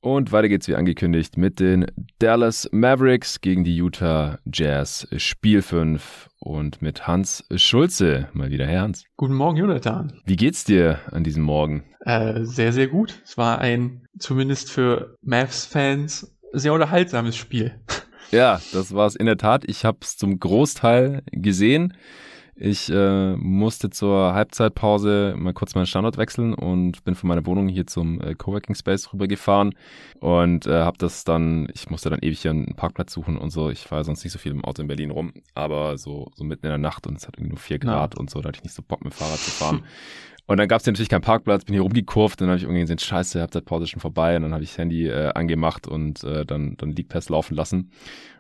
Und 0.07 0.31
weiter 0.31 0.49
geht's 0.49 0.69
wie 0.69 0.77
angekündigt 0.77 1.37
mit 1.37 1.59
den 1.59 1.85
Dallas 2.21 2.69
Mavericks 2.71 3.41
gegen 3.41 3.65
die 3.65 3.75
Utah 3.75 4.39
Jazz 4.45 5.09
Spiel 5.17 5.63
5 5.63 6.29
und 6.39 6.81
mit 6.81 7.09
Hans 7.09 7.45
Schulze. 7.57 8.29
Mal 8.33 8.51
wieder, 8.51 8.69
Herr 8.69 8.83
Hans. 8.83 9.03
Guten 9.17 9.35
Morgen, 9.35 9.57
Jonathan. 9.57 10.13
Wie 10.25 10.37
geht's 10.37 10.63
dir 10.63 11.01
an 11.11 11.25
diesem 11.25 11.43
Morgen? 11.43 11.83
Äh, 12.05 12.45
sehr, 12.45 12.73
sehr 12.73 12.87
gut. 12.87 13.21
Es 13.25 13.37
war 13.37 13.59
ein, 13.59 14.07
zumindest 14.17 14.71
für 14.71 15.17
Mavs-Fans, 15.23 16.33
sehr 16.53 16.73
unterhaltsames 16.73 17.35
Spiel. 17.37 17.75
Ja, 18.33 18.61
das 18.73 18.93
war 18.93 19.07
es 19.07 19.15
in 19.15 19.27
der 19.27 19.37
Tat. 19.37 19.63
Ich 19.69 19.85
habe 19.85 19.99
es 20.03 20.17
zum 20.17 20.41
Großteil 20.41 21.23
gesehen. 21.31 21.95
Ich 22.59 22.91
äh, 22.91 23.37
musste 23.37 23.91
zur 23.91 24.33
Halbzeitpause 24.33 25.35
mal 25.37 25.53
kurz 25.53 25.75
meinen 25.75 25.87
Standort 25.87 26.17
wechseln 26.17 26.55
und 26.55 27.05
bin 27.05 27.15
von 27.15 27.29
meiner 27.29 27.45
Wohnung 27.45 27.69
hier 27.69 27.87
zum 27.87 28.19
äh, 28.23 28.35
Coworking 28.35 28.75
Space 28.75 29.13
rübergefahren 29.13 29.75
und 30.21 30.67
äh, 30.67 30.73
habe 30.83 30.97
das 30.97 31.25
dann, 31.25 31.69
ich 31.75 31.91
musste 31.91 32.09
dann 32.09 32.21
ewig 32.21 32.41
hier 32.41 32.53
einen 32.53 32.75
Parkplatz 32.75 33.13
suchen 33.13 33.37
und 33.37 33.51
so. 33.51 33.69
Ich 33.69 33.81
fahre 33.81 34.05
sonst 34.05 34.25
nicht 34.25 34.33
so 34.33 34.39
viel 34.39 34.53
im 34.53 34.65
Auto 34.65 34.81
in 34.81 34.89
Berlin 34.89 35.11
rum, 35.11 35.35
aber 35.55 35.99
so, 35.99 36.31
so 36.35 36.45
mitten 36.45 36.65
in 36.65 36.71
der 36.71 36.79
Nacht 36.79 37.07
und 37.07 37.19
es 37.19 37.29
hat 37.29 37.37
irgendwie 37.37 37.51
nur 37.51 37.59
vier 37.59 37.79
Grad 37.79 38.15
ja. 38.15 38.21
und 38.21 38.31
so, 38.31 38.41
da 38.41 38.49
hatte 38.49 38.59
ich 38.59 38.65
nicht 38.65 38.75
so 38.75 38.83
Bock 38.83 39.05
mit 39.05 39.13
dem 39.13 39.17
Fahrrad 39.17 39.39
zu 39.39 39.51
fahren. 39.51 39.85
Und 40.47 40.59
dann 40.59 40.69
gab 40.69 40.81
es 40.81 40.87
natürlich 40.87 41.09
keinen 41.09 41.23
Parkplatz, 41.23 41.65
bin 41.65 41.75
hier 41.75 41.83
rumgekurvt, 41.83 42.41
dann 42.41 42.49
habe 42.49 42.59
ich 42.59 42.63
irgendwie 42.63 42.81
gesehen, 42.81 42.99
scheiße, 42.99 43.41
Halbzeitpause 43.41 43.89
schon 43.89 44.01
vorbei 44.01 44.37
und 44.37 44.43
dann 44.43 44.53
habe 44.53 44.63
ich 44.63 44.71
das 44.71 44.79
Handy 44.79 45.09
äh, 45.09 45.33
angemacht 45.35 45.89
und 45.89 46.23
äh, 46.23 46.47
dann, 46.47 46.77
dann 46.77 46.93
League 46.93 47.09
Pass 47.09 47.29
laufen 47.29 47.55
lassen. 47.55 47.91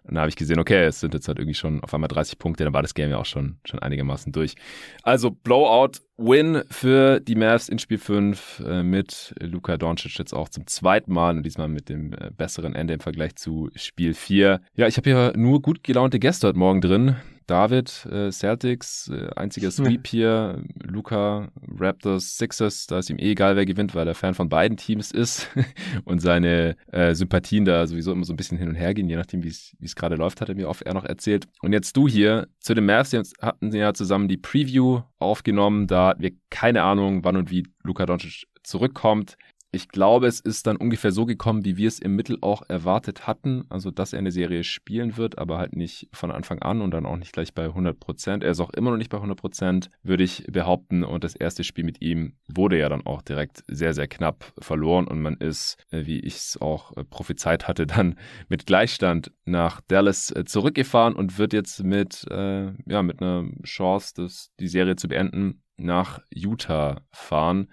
Und 0.04 0.14
dann 0.14 0.20
habe 0.20 0.28
ich 0.28 0.36
gesehen, 0.36 0.60
okay, 0.60 0.84
es 0.84 1.00
sind 1.00 1.14
jetzt 1.14 1.26
halt 1.26 1.38
irgendwie 1.38 1.54
schon 1.54 1.82
auf 1.82 1.92
einmal 1.92 2.06
30 2.06 2.38
Punkte, 2.38 2.62
dann 2.62 2.72
war 2.72 2.82
das 2.82 2.94
Game 2.94 3.10
ja 3.10 3.18
auch 3.18 3.26
schon, 3.26 3.58
schon 3.64 3.80
einigermaßen 3.80 4.30
durch. 4.30 4.54
Also 5.02 5.32
Blowout, 5.32 5.98
Win 6.16 6.62
für 6.70 7.18
die 7.18 7.34
Mavs 7.34 7.68
in 7.68 7.80
Spiel 7.80 7.98
5 7.98 8.62
äh, 8.64 8.82
mit 8.84 9.34
Luka 9.40 9.76
Doncic 9.76 10.16
jetzt 10.16 10.32
auch 10.32 10.48
zum 10.48 10.68
zweiten 10.68 11.12
Mal 11.12 11.36
und 11.36 11.42
diesmal 11.42 11.68
mit 11.68 11.88
dem 11.88 12.12
äh, 12.12 12.30
besseren 12.36 12.76
Ende 12.76 12.94
im 12.94 13.00
Vergleich 13.00 13.34
zu 13.34 13.68
Spiel 13.74 14.14
4. 14.14 14.60
Ja, 14.76 14.86
ich 14.86 14.96
habe 14.96 15.10
hier 15.10 15.32
nur 15.36 15.60
gut 15.60 15.82
gelaunte 15.82 16.20
Gäste 16.20 16.46
heute 16.46 16.58
Morgen 16.58 16.80
drin. 16.80 17.16
David, 17.46 18.06
äh, 18.06 18.30
Celtics, 18.30 19.08
äh, 19.08 19.28
einziger 19.36 19.70
Sweep 19.72 20.06
hier, 20.06 20.62
Luca, 20.82 21.48
Raptors, 21.78 22.36
Sixers, 22.36 22.86
da 22.86 22.98
ist 22.98 23.10
ihm 23.10 23.18
eh 23.18 23.32
egal, 23.32 23.56
wer 23.56 23.66
gewinnt, 23.66 23.94
weil 23.94 24.06
er 24.08 24.14
Fan 24.14 24.34
von 24.34 24.48
beiden 24.48 24.76
Teams 24.76 25.10
ist. 25.10 25.48
Und 26.04 26.20
seine 26.20 26.76
äh, 26.92 27.14
Sympathien 27.14 27.64
da 27.64 27.86
sowieso 27.86 28.12
immer 28.12 28.24
so 28.24 28.32
ein 28.32 28.36
bisschen 28.36 28.58
hin 28.58 28.68
und 28.68 28.74
her 28.74 28.94
gehen, 28.94 29.08
je 29.08 29.16
nachdem, 29.16 29.42
wie 29.42 29.48
es 29.48 29.96
gerade 29.96 30.16
läuft, 30.16 30.40
hat 30.40 30.48
er 30.48 30.54
mir 30.54 30.68
oft 30.68 30.82
er 30.82 30.94
noch 30.94 31.04
erzählt. 31.04 31.46
Und 31.62 31.72
jetzt 31.72 31.96
du 31.96 32.08
hier. 32.08 32.48
Zu 32.60 32.74
den 32.74 32.86
Mavs, 32.86 33.10
die 33.10 33.22
hatten 33.40 33.72
ja 33.72 33.94
zusammen 33.94 34.28
die 34.28 34.36
Preview 34.36 35.02
aufgenommen, 35.18 35.86
da 35.86 36.08
hatten 36.08 36.22
wir 36.22 36.32
keine 36.50 36.82
Ahnung, 36.82 37.24
wann 37.24 37.36
und 37.36 37.50
wie 37.50 37.66
Luca 37.82 38.06
Doncic 38.06 38.46
zurückkommt. 38.62 39.36
Ich 39.76 39.90
glaube, 39.90 40.26
es 40.26 40.40
ist 40.40 40.66
dann 40.66 40.78
ungefähr 40.78 41.12
so 41.12 41.26
gekommen, 41.26 41.66
wie 41.66 41.76
wir 41.76 41.88
es 41.88 41.98
im 41.98 42.16
Mittel 42.16 42.38
auch 42.40 42.62
erwartet 42.66 43.26
hatten. 43.26 43.66
Also, 43.68 43.90
dass 43.90 44.14
er 44.14 44.20
eine 44.20 44.30
Serie 44.30 44.64
spielen 44.64 45.18
wird, 45.18 45.36
aber 45.36 45.58
halt 45.58 45.76
nicht 45.76 46.08
von 46.14 46.30
Anfang 46.30 46.60
an 46.60 46.80
und 46.80 46.92
dann 46.92 47.04
auch 47.04 47.18
nicht 47.18 47.34
gleich 47.34 47.52
bei 47.52 47.66
100 47.66 48.00
Prozent. 48.00 48.42
Er 48.42 48.52
ist 48.52 48.60
auch 48.60 48.70
immer 48.70 48.90
noch 48.90 48.96
nicht 48.96 49.10
bei 49.10 49.18
100 49.18 49.38
Prozent, 49.38 49.90
würde 50.02 50.24
ich 50.24 50.46
behaupten. 50.50 51.04
Und 51.04 51.24
das 51.24 51.36
erste 51.36 51.62
Spiel 51.62 51.84
mit 51.84 52.00
ihm 52.00 52.38
wurde 52.48 52.78
ja 52.78 52.88
dann 52.88 53.04
auch 53.04 53.20
direkt 53.20 53.64
sehr, 53.68 53.92
sehr 53.92 54.08
knapp 54.08 54.50
verloren. 54.58 55.06
Und 55.06 55.20
man 55.20 55.36
ist, 55.36 55.76
äh, 55.90 56.06
wie 56.06 56.20
ich 56.20 56.36
es 56.36 56.58
auch 56.58 56.96
äh, 56.96 57.04
prophezeit 57.04 57.68
hatte, 57.68 57.86
dann 57.86 58.18
mit 58.48 58.64
Gleichstand 58.64 59.30
nach 59.44 59.82
Dallas 59.82 60.30
äh, 60.30 60.46
zurückgefahren 60.46 61.14
und 61.14 61.36
wird 61.36 61.52
jetzt 61.52 61.84
mit, 61.84 62.26
äh, 62.30 62.72
ja, 62.86 63.02
mit 63.02 63.20
einer 63.20 63.44
Chance, 63.64 64.14
das, 64.16 64.52
die 64.58 64.68
Serie 64.68 64.96
zu 64.96 65.08
beenden, 65.08 65.62
nach 65.76 66.20
Utah 66.30 67.02
fahren. 67.12 67.68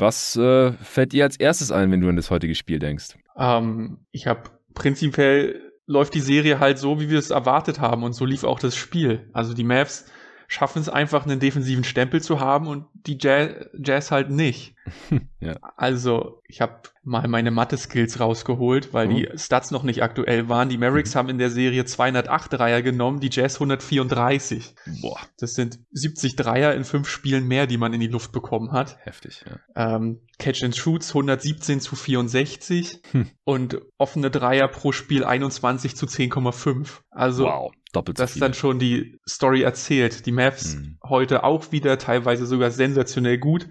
Was 0.00 0.34
äh, 0.36 0.72
fällt 0.72 1.12
dir 1.12 1.24
als 1.24 1.36
erstes 1.36 1.70
ein, 1.70 1.90
wenn 1.90 2.00
du 2.00 2.08
an 2.08 2.16
das 2.16 2.30
heutige 2.30 2.54
Spiel 2.54 2.78
denkst? 2.78 3.16
Ähm, 3.36 3.98
ich 4.10 4.26
habe 4.26 4.50
prinzipiell 4.74 5.60
läuft 5.86 6.14
die 6.14 6.20
Serie 6.20 6.60
halt 6.60 6.78
so, 6.78 7.00
wie 7.00 7.10
wir 7.10 7.18
es 7.18 7.30
erwartet 7.30 7.80
haben 7.80 8.04
und 8.04 8.12
so 8.12 8.24
lief 8.24 8.44
auch 8.44 8.60
das 8.60 8.76
Spiel. 8.76 9.28
Also 9.32 9.54
die 9.54 9.64
Mavs 9.64 10.06
schaffen 10.50 10.82
es 10.82 10.88
einfach, 10.88 11.24
einen 11.24 11.38
defensiven 11.38 11.84
Stempel 11.84 12.20
zu 12.20 12.40
haben 12.40 12.66
und 12.66 12.84
die 13.06 13.16
Jazz, 13.20 13.68
Jazz 13.72 14.10
halt 14.10 14.30
nicht. 14.30 14.74
ja. 15.40 15.54
Also, 15.76 16.42
ich 16.48 16.60
habe 16.60 16.80
mal 17.04 17.28
meine 17.28 17.52
Mathe-Skills 17.52 18.18
rausgeholt, 18.18 18.92
weil 18.92 19.06
mhm. 19.06 19.14
die 19.14 19.28
Stats 19.36 19.70
noch 19.70 19.84
nicht 19.84 20.02
aktuell 20.02 20.48
waren. 20.48 20.68
Die 20.68 20.76
Mavericks 20.76 21.14
mhm. 21.14 21.18
haben 21.18 21.28
in 21.28 21.38
der 21.38 21.50
Serie 21.50 21.84
208 21.84 22.52
Dreier 22.52 22.82
genommen, 22.82 23.20
die 23.20 23.30
Jazz 23.30 23.54
134. 23.54 24.74
Boah. 25.00 25.20
Das 25.38 25.54
sind 25.54 25.78
70 25.92 26.34
Dreier 26.34 26.74
in 26.74 26.82
fünf 26.82 27.08
Spielen 27.08 27.46
mehr, 27.46 27.68
die 27.68 27.78
man 27.78 27.92
in 27.92 28.00
die 28.00 28.08
Luft 28.08 28.32
bekommen 28.32 28.72
hat. 28.72 28.98
Heftig, 29.04 29.44
ja. 29.46 29.94
Ähm, 29.94 30.18
Catch 30.40 30.64
and 30.64 30.74
Shoots 30.74 31.10
117 31.10 31.80
zu 31.80 31.94
64 31.94 33.02
hm. 33.12 33.30
und 33.44 33.80
offene 33.98 34.32
Dreier 34.32 34.66
pro 34.66 34.90
Spiel 34.90 35.22
21 35.22 35.94
zu 35.94 36.06
10,5. 36.06 37.02
Also 37.10 37.44
wow. 37.44 37.72
Doppelt 37.92 38.18
so 38.18 38.24
das 38.24 38.34
ist 38.34 38.42
dann 38.42 38.54
schon 38.54 38.78
die 38.78 39.18
Story 39.28 39.62
erzählt. 39.62 40.26
Die 40.26 40.32
Mavs 40.32 40.76
mhm. 40.76 40.98
heute 41.04 41.44
auch 41.44 41.72
wieder, 41.72 41.98
teilweise 41.98 42.46
sogar 42.46 42.70
sensationell 42.70 43.38
gut, 43.38 43.68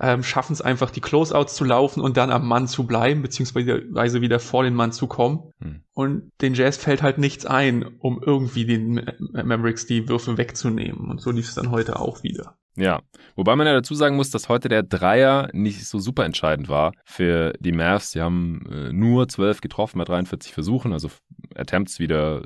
ähm, 0.00 0.22
schaffen 0.22 0.52
es 0.52 0.60
einfach, 0.60 0.90
die 0.90 1.00
Closeouts 1.00 1.54
zu 1.54 1.64
laufen 1.64 2.00
und 2.00 2.16
dann 2.16 2.30
am 2.30 2.46
Mann 2.46 2.68
zu 2.68 2.86
bleiben, 2.86 3.22
beziehungsweise 3.22 4.20
wieder 4.20 4.38
vor 4.38 4.62
den 4.62 4.74
Mann 4.74 4.92
zu 4.92 5.06
kommen. 5.06 5.52
Mhm. 5.58 5.82
Und 5.92 6.32
den 6.40 6.54
Jazz 6.54 6.76
fällt 6.76 7.02
halt 7.02 7.18
nichts 7.18 7.46
ein, 7.46 7.84
um 7.98 8.22
irgendwie 8.22 8.66
den 8.66 9.10
Mavericks 9.32 9.86
die 9.86 10.08
Würfe 10.08 10.38
wegzunehmen. 10.38 11.10
Und 11.10 11.20
so 11.20 11.30
lief 11.30 11.48
es 11.48 11.54
dann 11.54 11.70
heute 11.70 11.98
auch 11.98 12.22
wieder. 12.22 12.56
Ja, 12.76 13.00
wobei 13.36 13.56
man 13.56 13.66
ja 13.66 13.72
dazu 13.72 13.94
sagen 13.94 14.16
muss, 14.16 14.30
dass 14.30 14.50
heute 14.50 14.68
der 14.68 14.82
Dreier 14.82 15.48
nicht 15.52 15.86
so 15.86 15.98
super 15.98 16.26
entscheidend 16.26 16.68
war 16.68 16.92
für 17.04 17.54
die 17.58 17.72
Mavs. 17.72 18.10
Sie 18.10 18.20
haben 18.20 18.66
äh, 18.70 18.92
nur 18.92 19.28
12 19.28 19.62
getroffen 19.62 19.98
bei 19.98 20.04
43 20.04 20.52
Versuchen, 20.52 20.92
also 20.92 21.10
Attempts 21.54 21.98
wieder 21.98 22.44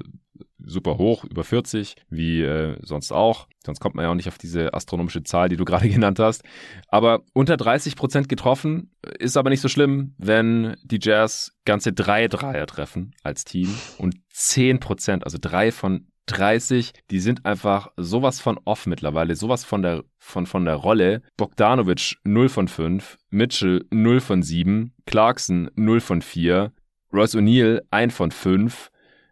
super 0.65 0.99
hoch, 0.99 1.25
über 1.25 1.45
40, 1.45 1.97
wie 2.09 2.43
äh, 2.43 2.77
sonst 2.83 3.13
auch. 3.13 3.47
Sonst 3.65 3.81
kommt 3.81 3.95
man 3.95 4.05
ja 4.05 4.11
auch 4.11 4.15
nicht 4.15 4.29
auf 4.29 4.39
diese 4.39 4.73
astronomische 4.75 5.23
Zahl, 5.23 5.49
die 5.49 5.57
du 5.57 5.65
gerade 5.67 5.89
genannt 5.89 6.19
hast. 6.19 6.43
Aber 6.89 7.23
unter 7.33 7.57
30 7.57 7.97
Prozent 7.97 8.29
getroffen 8.29 8.91
ist 9.19 9.37
aber 9.37 9.51
nicht 9.51 9.61
so 9.61 9.69
schlimm, 9.69 10.15
wenn 10.19 10.77
die 10.83 10.99
Jazz 11.01 11.53
ganze 11.65 11.93
drei 11.93 12.29
Dreier 12.29 12.67
treffen 12.67 13.15
als 13.23 13.45
Team 13.45 13.75
und 13.99 14.17
10 14.33 14.81
Prozent, 14.81 15.25
also 15.25 15.39
drei 15.41 15.73
von 15.73 16.07
30, 16.27 16.93
die 17.11 17.21
sind 17.21 17.45
einfach 17.45 17.91
sowas 17.97 18.41
von 18.41 18.59
off 18.65 18.87
mittlerweile, 18.87 19.35
sowas 19.35 19.65
von 19.65 19.83
der, 19.83 20.05
von, 20.19 20.47
von 20.47 20.65
der 20.65 20.77
Rolle. 20.77 21.23
Bogdanovic 21.37 22.17
0 22.25 22.49
von 22.49 22.69
5, 22.69 23.19
Mitchell 23.31 23.85
0 23.91 24.21
von 24.21 24.43
7, 24.43 24.95
Clarkson 25.07 25.71
0 25.75 26.01
von 26.01 26.23
4, 26.23 26.73
Royce 27.13 27.35
O'Neill 27.35 27.83
1 27.91 28.15
von 28.15 28.31
5, 28.31 28.91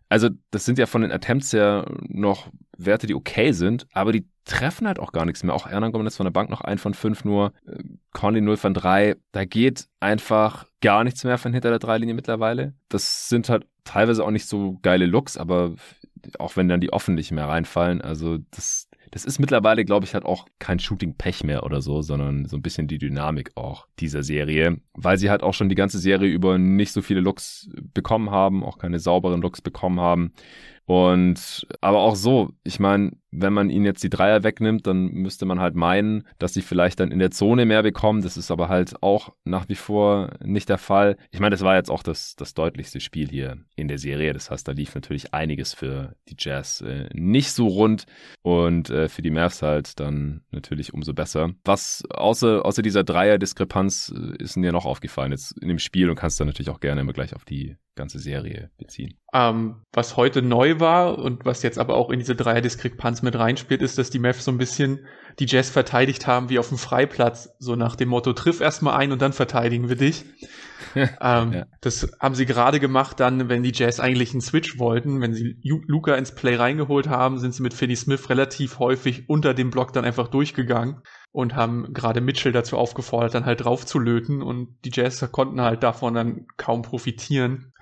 also, 0.09 0.30
das 0.50 0.64
sind 0.64 0.78
ja 0.78 0.86
von 0.86 1.02
den 1.02 1.12
Attempts 1.12 1.52
her 1.52 1.86
noch 2.00 2.50
Werte, 2.76 3.06
die 3.06 3.14
okay 3.14 3.52
sind, 3.52 3.86
aber 3.92 4.12
die 4.12 4.26
treffen 4.44 4.86
halt 4.86 4.98
auch 4.98 5.12
gar 5.12 5.26
nichts 5.26 5.42
mehr. 5.42 5.54
Auch 5.54 5.66
Ernan 5.66 5.92
Gomez 5.92 6.16
von 6.16 6.24
der 6.24 6.30
Bank 6.30 6.48
noch 6.48 6.62
ein 6.62 6.78
von 6.78 6.94
fünf 6.94 7.24
nur, 7.24 7.52
äh, 7.66 7.82
Conley 8.12 8.40
0 8.40 8.56
von 8.56 8.72
drei. 8.72 9.16
Da 9.32 9.44
geht 9.44 9.88
einfach 10.00 10.66
gar 10.80 11.04
nichts 11.04 11.24
mehr 11.24 11.38
von 11.38 11.52
hinter 11.52 11.70
der 11.70 11.78
Dreilinie 11.78 12.14
mittlerweile. 12.14 12.74
Das 12.88 13.28
sind 13.28 13.48
halt 13.48 13.66
teilweise 13.84 14.24
auch 14.24 14.30
nicht 14.30 14.46
so 14.46 14.78
geile 14.82 15.06
Looks, 15.06 15.36
aber 15.36 15.74
auch 16.38 16.56
wenn 16.56 16.68
dann 16.68 16.80
die 16.80 16.92
offen 16.92 17.14
nicht 17.14 17.30
mehr 17.30 17.48
reinfallen, 17.48 18.00
also 18.00 18.38
das, 18.50 18.88
das 19.11 19.24
ist 19.24 19.38
mittlerweile, 19.38 19.84
glaube 19.84 20.04
ich, 20.04 20.14
halt 20.14 20.24
auch 20.24 20.46
kein 20.59 20.78
Shooting-Pech 20.78 21.44
mehr 21.44 21.64
oder 21.64 21.80
so, 21.82 22.02
sondern 22.02 22.44
so 22.46 22.56
ein 22.56 22.62
bisschen 22.62 22.88
die 22.88 22.98
Dynamik 22.98 23.52
auch 23.54 23.86
dieser 23.98 24.22
Serie, 24.22 24.80
weil 24.94 25.18
sie 25.18 25.30
halt 25.30 25.42
auch 25.42 25.54
schon 25.54 25.68
die 25.68 25.74
ganze 25.74 25.98
Serie 25.98 26.28
über 26.28 26.59
nicht 26.59 26.92
so 26.92 27.02
viele 27.02 27.20
Looks 27.20 27.70
bekommen 27.94 28.30
haben, 28.30 28.64
auch 28.64 28.78
keine 28.78 28.98
sauberen 28.98 29.40
Looks 29.40 29.61
bekommen 29.61 30.00
haben. 30.00 30.32
Und 30.86 31.66
aber 31.80 31.98
auch 31.98 32.16
so, 32.16 32.52
ich 32.64 32.80
meine, 32.80 33.12
wenn 33.30 33.52
man 33.52 33.70
ihnen 33.70 33.84
jetzt 33.84 34.02
die 34.02 34.10
Dreier 34.10 34.42
wegnimmt, 34.42 34.86
dann 34.86 35.06
müsste 35.08 35.46
man 35.46 35.60
halt 35.60 35.74
meinen, 35.74 36.26
dass 36.38 36.54
sie 36.54 36.62
vielleicht 36.62 37.00
dann 37.00 37.10
in 37.10 37.18
der 37.18 37.30
Zone 37.30 37.66
mehr 37.66 37.82
bekommen. 37.82 38.22
Das 38.22 38.36
ist 38.36 38.50
aber 38.50 38.68
halt 38.68 39.02
auch 39.02 39.32
nach 39.44 39.68
wie 39.68 39.74
vor 39.74 40.30
nicht 40.42 40.68
der 40.68 40.78
Fall. 40.78 41.16
Ich 41.30 41.40
meine, 41.40 41.54
das 41.54 41.62
war 41.62 41.76
jetzt 41.76 41.90
auch 41.90 42.02
das, 42.02 42.36
das 42.36 42.54
deutlichste 42.54 43.00
Spiel 43.00 43.28
hier 43.28 43.58
in 43.76 43.88
der 43.88 43.98
Serie. 43.98 44.32
Das 44.32 44.50
heißt, 44.50 44.66
da 44.66 44.72
lief 44.72 44.94
natürlich 44.94 45.34
einiges 45.34 45.74
für 45.74 46.14
die 46.28 46.36
Jazz 46.38 46.80
äh, 46.80 47.08
nicht 47.12 47.52
so 47.52 47.68
rund 47.68 48.06
und 48.42 48.90
äh, 48.90 49.08
für 49.08 49.22
die 49.22 49.30
Mavs 49.30 49.62
halt 49.62 50.00
dann 50.00 50.42
natürlich 50.50 50.94
umso 50.94 51.12
besser. 51.12 51.50
Was 51.64 52.04
außer, 52.10 52.64
außer 52.64 52.82
dieser 52.82 53.04
Dreier-Diskrepanz 53.04 54.12
äh, 54.16 54.42
ist 54.42 54.56
mir 54.56 54.72
noch 54.72 54.86
aufgefallen 54.86 55.32
jetzt 55.32 55.52
in 55.60 55.68
dem 55.68 55.78
Spiel 55.78 56.08
und 56.08 56.16
kannst 56.16 56.40
dann 56.40 56.46
natürlich 56.46 56.70
auch 56.70 56.80
gerne 56.80 57.02
immer 57.02 57.12
gleich 57.12 57.34
auf 57.34 57.44
die 57.44 57.76
ganze 57.98 58.20
Serie 58.20 58.70
beziehen. 58.78 59.18
Ähm, 59.34 59.82
was 59.92 60.16
heute 60.16 60.40
neu 60.40 60.80
war 60.80 61.18
und 61.18 61.44
was 61.44 61.62
jetzt 61.62 61.78
aber 61.78 61.96
auch 61.96 62.10
in 62.10 62.20
diese 62.20 62.34
Dreier-Diskrepanz 62.36 63.17
mit 63.22 63.38
reinspielt, 63.38 63.82
ist, 63.82 63.98
dass 63.98 64.10
die 64.10 64.18
Mavs 64.18 64.44
so 64.44 64.50
ein 64.50 64.58
bisschen 64.58 65.06
die 65.38 65.46
Jazz 65.46 65.70
verteidigt 65.70 66.26
haben 66.26 66.48
wie 66.48 66.58
auf 66.58 66.68
dem 66.68 66.78
Freiplatz, 66.78 67.50
so 67.58 67.76
nach 67.76 67.96
dem 67.96 68.08
Motto, 68.08 68.32
triff 68.32 68.60
erstmal 68.60 68.96
ein 68.96 69.12
und 69.12 69.22
dann 69.22 69.32
verteidigen 69.32 69.88
wir 69.88 69.96
dich. 69.96 70.24
ähm, 70.94 71.52
ja. 71.52 71.66
Das 71.80 72.08
haben 72.20 72.34
sie 72.34 72.46
gerade 72.46 72.80
gemacht 72.80 73.20
dann, 73.20 73.48
wenn 73.48 73.62
die 73.62 73.72
Jazz 73.74 74.00
eigentlich 74.00 74.32
einen 74.32 74.40
Switch 74.40 74.78
wollten. 74.78 75.20
Wenn 75.20 75.34
sie 75.34 75.60
Luca 75.62 76.14
ins 76.14 76.34
Play 76.34 76.56
reingeholt 76.56 77.08
haben, 77.08 77.38
sind 77.38 77.54
sie 77.54 77.62
mit 77.62 77.74
Finney 77.74 77.96
Smith 77.96 78.28
relativ 78.30 78.78
häufig 78.78 79.28
unter 79.28 79.54
dem 79.54 79.70
Block 79.70 79.92
dann 79.92 80.04
einfach 80.04 80.28
durchgegangen 80.28 81.02
und 81.30 81.54
haben 81.54 81.92
gerade 81.92 82.20
Mitchell 82.20 82.52
dazu 82.52 82.76
aufgefordert, 82.76 83.34
dann 83.34 83.44
halt 83.44 83.64
drauf 83.64 83.84
zu 83.84 83.98
löten 83.98 84.42
und 84.42 84.76
die 84.84 84.90
Jazz 84.92 85.26
konnten 85.30 85.60
halt 85.60 85.82
davon 85.82 86.14
dann 86.14 86.46
kaum 86.56 86.82
profitieren. 86.82 87.72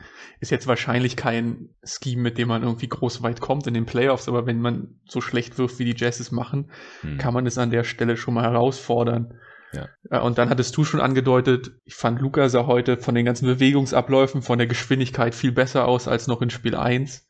Ist 0.40 0.50
jetzt 0.50 0.66
wahrscheinlich 0.66 1.16
kein 1.16 1.70
Scheme, 1.84 2.22
mit 2.22 2.38
dem 2.38 2.48
man 2.48 2.62
irgendwie 2.62 2.88
groß 2.88 3.22
weit 3.22 3.40
kommt 3.40 3.66
in 3.66 3.74
den 3.74 3.86
Playoffs, 3.86 4.28
aber 4.28 4.46
wenn 4.46 4.60
man 4.60 5.00
so 5.06 5.20
schlecht 5.20 5.58
wirft, 5.58 5.78
wie 5.78 5.84
die 5.84 5.94
Jazz 5.96 6.20
es 6.20 6.32
machen, 6.32 6.70
hm. 7.02 7.18
kann 7.18 7.32
man 7.32 7.46
es 7.46 7.56
an 7.56 7.70
der 7.70 7.84
Stelle 7.84 8.16
schon 8.16 8.34
mal 8.34 8.44
herausfordern. 8.44 9.38
Ja. 9.72 9.88
Äh, 10.10 10.20
und 10.20 10.38
dann 10.38 10.50
hattest 10.50 10.76
du 10.76 10.84
schon 10.84 11.00
angedeutet, 11.00 11.70
ich 11.84 11.94
fand 11.94 12.20
Luca 12.20 12.48
sah 12.48 12.66
heute 12.66 12.98
von 12.98 13.14
den 13.14 13.24
ganzen 13.24 13.46
Bewegungsabläufen, 13.46 14.42
von 14.42 14.58
der 14.58 14.66
Geschwindigkeit 14.66 15.34
viel 15.34 15.52
besser 15.52 15.86
aus 15.86 16.08
als 16.08 16.26
noch 16.26 16.42
in 16.42 16.50
Spiel 16.50 16.74
1 16.74 17.25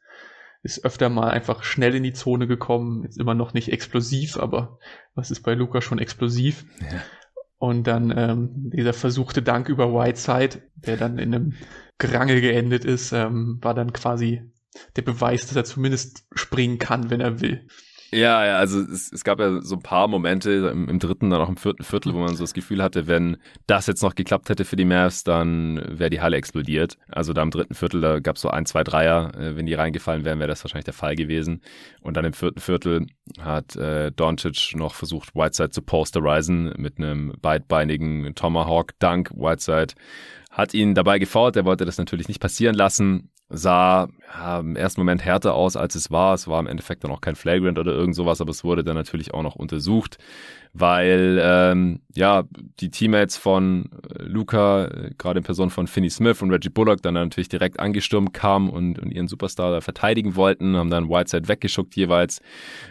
ist 0.66 0.84
öfter 0.84 1.08
mal 1.08 1.30
einfach 1.30 1.62
schnell 1.62 1.94
in 1.94 2.02
die 2.02 2.12
Zone 2.12 2.48
gekommen, 2.48 3.04
ist 3.04 3.18
immer 3.18 3.34
noch 3.34 3.54
nicht 3.54 3.70
explosiv, 3.70 4.36
aber 4.36 4.78
was 5.14 5.30
ist 5.30 5.42
bei 5.42 5.54
Luca 5.54 5.80
schon 5.80 6.00
explosiv? 6.00 6.64
Ja. 6.80 7.00
Und 7.58 7.86
dann 7.86 8.12
ähm, 8.14 8.70
dieser 8.74 8.92
versuchte 8.92 9.42
Dank 9.42 9.68
über 9.68 9.92
Whiteside, 9.94 10.62
der 10.74 10.96
dann 10.96 11.18
in 11.18 11.34
einem 11.34 11.54
Gerangel 11.98 12.40
geendet 12.40 12.84
ist, 12.84 13.12
ähm, 13.12 13.58
war 13.62 13.74
dann 13.74 13.92
quasi 13.92 14.42
der 14.96 15.02
Beweis, 15.02 15.46
dass 15.46 15.56
er 15.56 15.64
zumindest 15.64 16.26
springen 16.34 16.78
kann, 16.78 17.10
wenn 17.10 17.20
er 17.20 17.40
will. 17.40 17.68
Ja, 18.12 18.46
ja, 18.46 18.58
also 18.58 18.80
es, 18.80 19.12
es 19.12 19.24
gab 19.24 19.40
ja 19.40 19.60
so 19.62 19.74
ein 19.76 19.82
paar 19.82 20.06
Momente 20.06 20.70
im, 20.72 20.88
im, 20.88 20.98
dritten, 20.98 21.30
dann 21.30 21.40
auch 21.40 21.48
im 21.48 21.56
vierten 21.56 21.82
Viertel, 21.82 22.14
wo 22.14 22.18
man 22.18 22.36
so 22.36 22.44
das 22.44 22.54
Gefühl 22.54 22.82
hatte, 22.82 23.08
wenn 23.08 23.36
das 23.66 23.88
jetzt 23.88 24.02
noch 24.02 24.14
geklappt 24.14 24.48
hätte 24.48 24.64
für 24.64 24.76
die 24.76 24.84
Mavs, 24.84 25.24
dann 25.24 25.82
wäre 25.86 26.10
die 26.10 26.20
Halle 26.20 26.36
explodiert. 26.36 26.98
Also 27.08 27.32
da 27.32 27.42
im 27.42 27.50
dritten 27.50 27.74
Viertel, 27.74 28.00
da 28.00 28.20
gab 28.20 28.36
es 28.36 28.42
so 28.42 28.48
ein, 28.48 28.64
zwei 28.64 28.84
Dreier, 28.84 29.32
äh, 29.36 29.56
wenn 29.56 29.66
die 29.66 29.74
reingefallen 29.74 30.24
wären, 30.24 30.38
wäre 30.38 30.48
das 30.48 30.62
wahrscheinlich 30.62 30.84
der 30.84 30.94
Fall 30.94 31.16
gewesen. 31.16 31.62
Und 32.00 32.16
dann 32.16 32.24
im 32.24 32.32
vierten 32.32 32.60
Viertel 32.60 33.06
hat 33.40 33.74
äh, 33.74 34.12
Doncic 34.12 34.76
noch 34.76 34.94
versucht, 34.94 35.34
Whiteside 35.34 35.70
zu 35.70 35.82
posterisen 35.82 36.74
mit 36.76 36.98
einem 36.98 37.34
beidbeinigen 37.42 38.34
Tomahawk-Dunk. 38.34 39.32
Whiteside 39.34 39.94
hat 40.50 40.74
ihn 40.74 40.94
dabei 40.94 41.18
gefault, 41.18 41.56
er 41.56 41.64
wollte 41.64 41.84
das 41.84 41.98
natürlich 41.98 42.28
nicht 42.28 42.40
passieren 42.40 42.74
lassen, 42.74 43.30
sah 43.48 44.08
ja, 44.34 44.60
im 44.60 44.74
ersten 44.74 45.00
Moment 45.00 45.24
härter 45.24 45.54
aus, 45.54 45.76
als 45.76 45.94
es 45.94 46.10
war. 46.10 46.34
Es 46.34 46.48
war 46.48 46.58
im 46.58 46.66
Endeffekt 46.66 47.04
dann 47.04 47.12
auch 47.12 47.20
kein 47.20 47.36
Flagrant 47.36 47.78
oder 47.78 47.92
irgend 47.92 48.16
sowas, 48.16 48.40
aber 48.40 48.50
es 48.50 48.64
wurde 48.64 48.82
dann 48.82 48.96
natürlich 48.96 49.34
auch 49.34 49.42
noch 49.42 49.54
untersucht, 49.54 50.18
weil 50.72 51.40
ähm, 51.40 52.00
ja 52.14 52.44
die 52.80 52.90
Teammates 52.90 53.36
von 53.36 53.88
äh, 54.18 54.24
Luca, 54.24 54.86
äh, 54.86 55.10
gerade 55.16 55.38
in 55.38 55.44
Person 55.44 55.70
von 55.70 55.86
Finney 55.86 56.10
Smith 56.10 56.42
und 56.42 56.50
Reggie 56.50 56.70
Bullock, 56.70 57.02
dann 57.02 57.14
natürlich 57.14 57.48
direkt 57.48 57.78
angestürmt 57.78 58.34
kamen 58.34 58.68
und, 58.68 58.98
und 58.98 59.12
ihren 59.12 59.28
Superstar 59.28 59.70
da 59.70 59.80
verteidigen 59.80 60.34
wollten, 60.34 60.76
haben 60.76 60.90
dann 60.90 61.08
Whiteside 61.08 61.48
weggeschuckt 61.48 61.94
jeweils. 61.94 62.40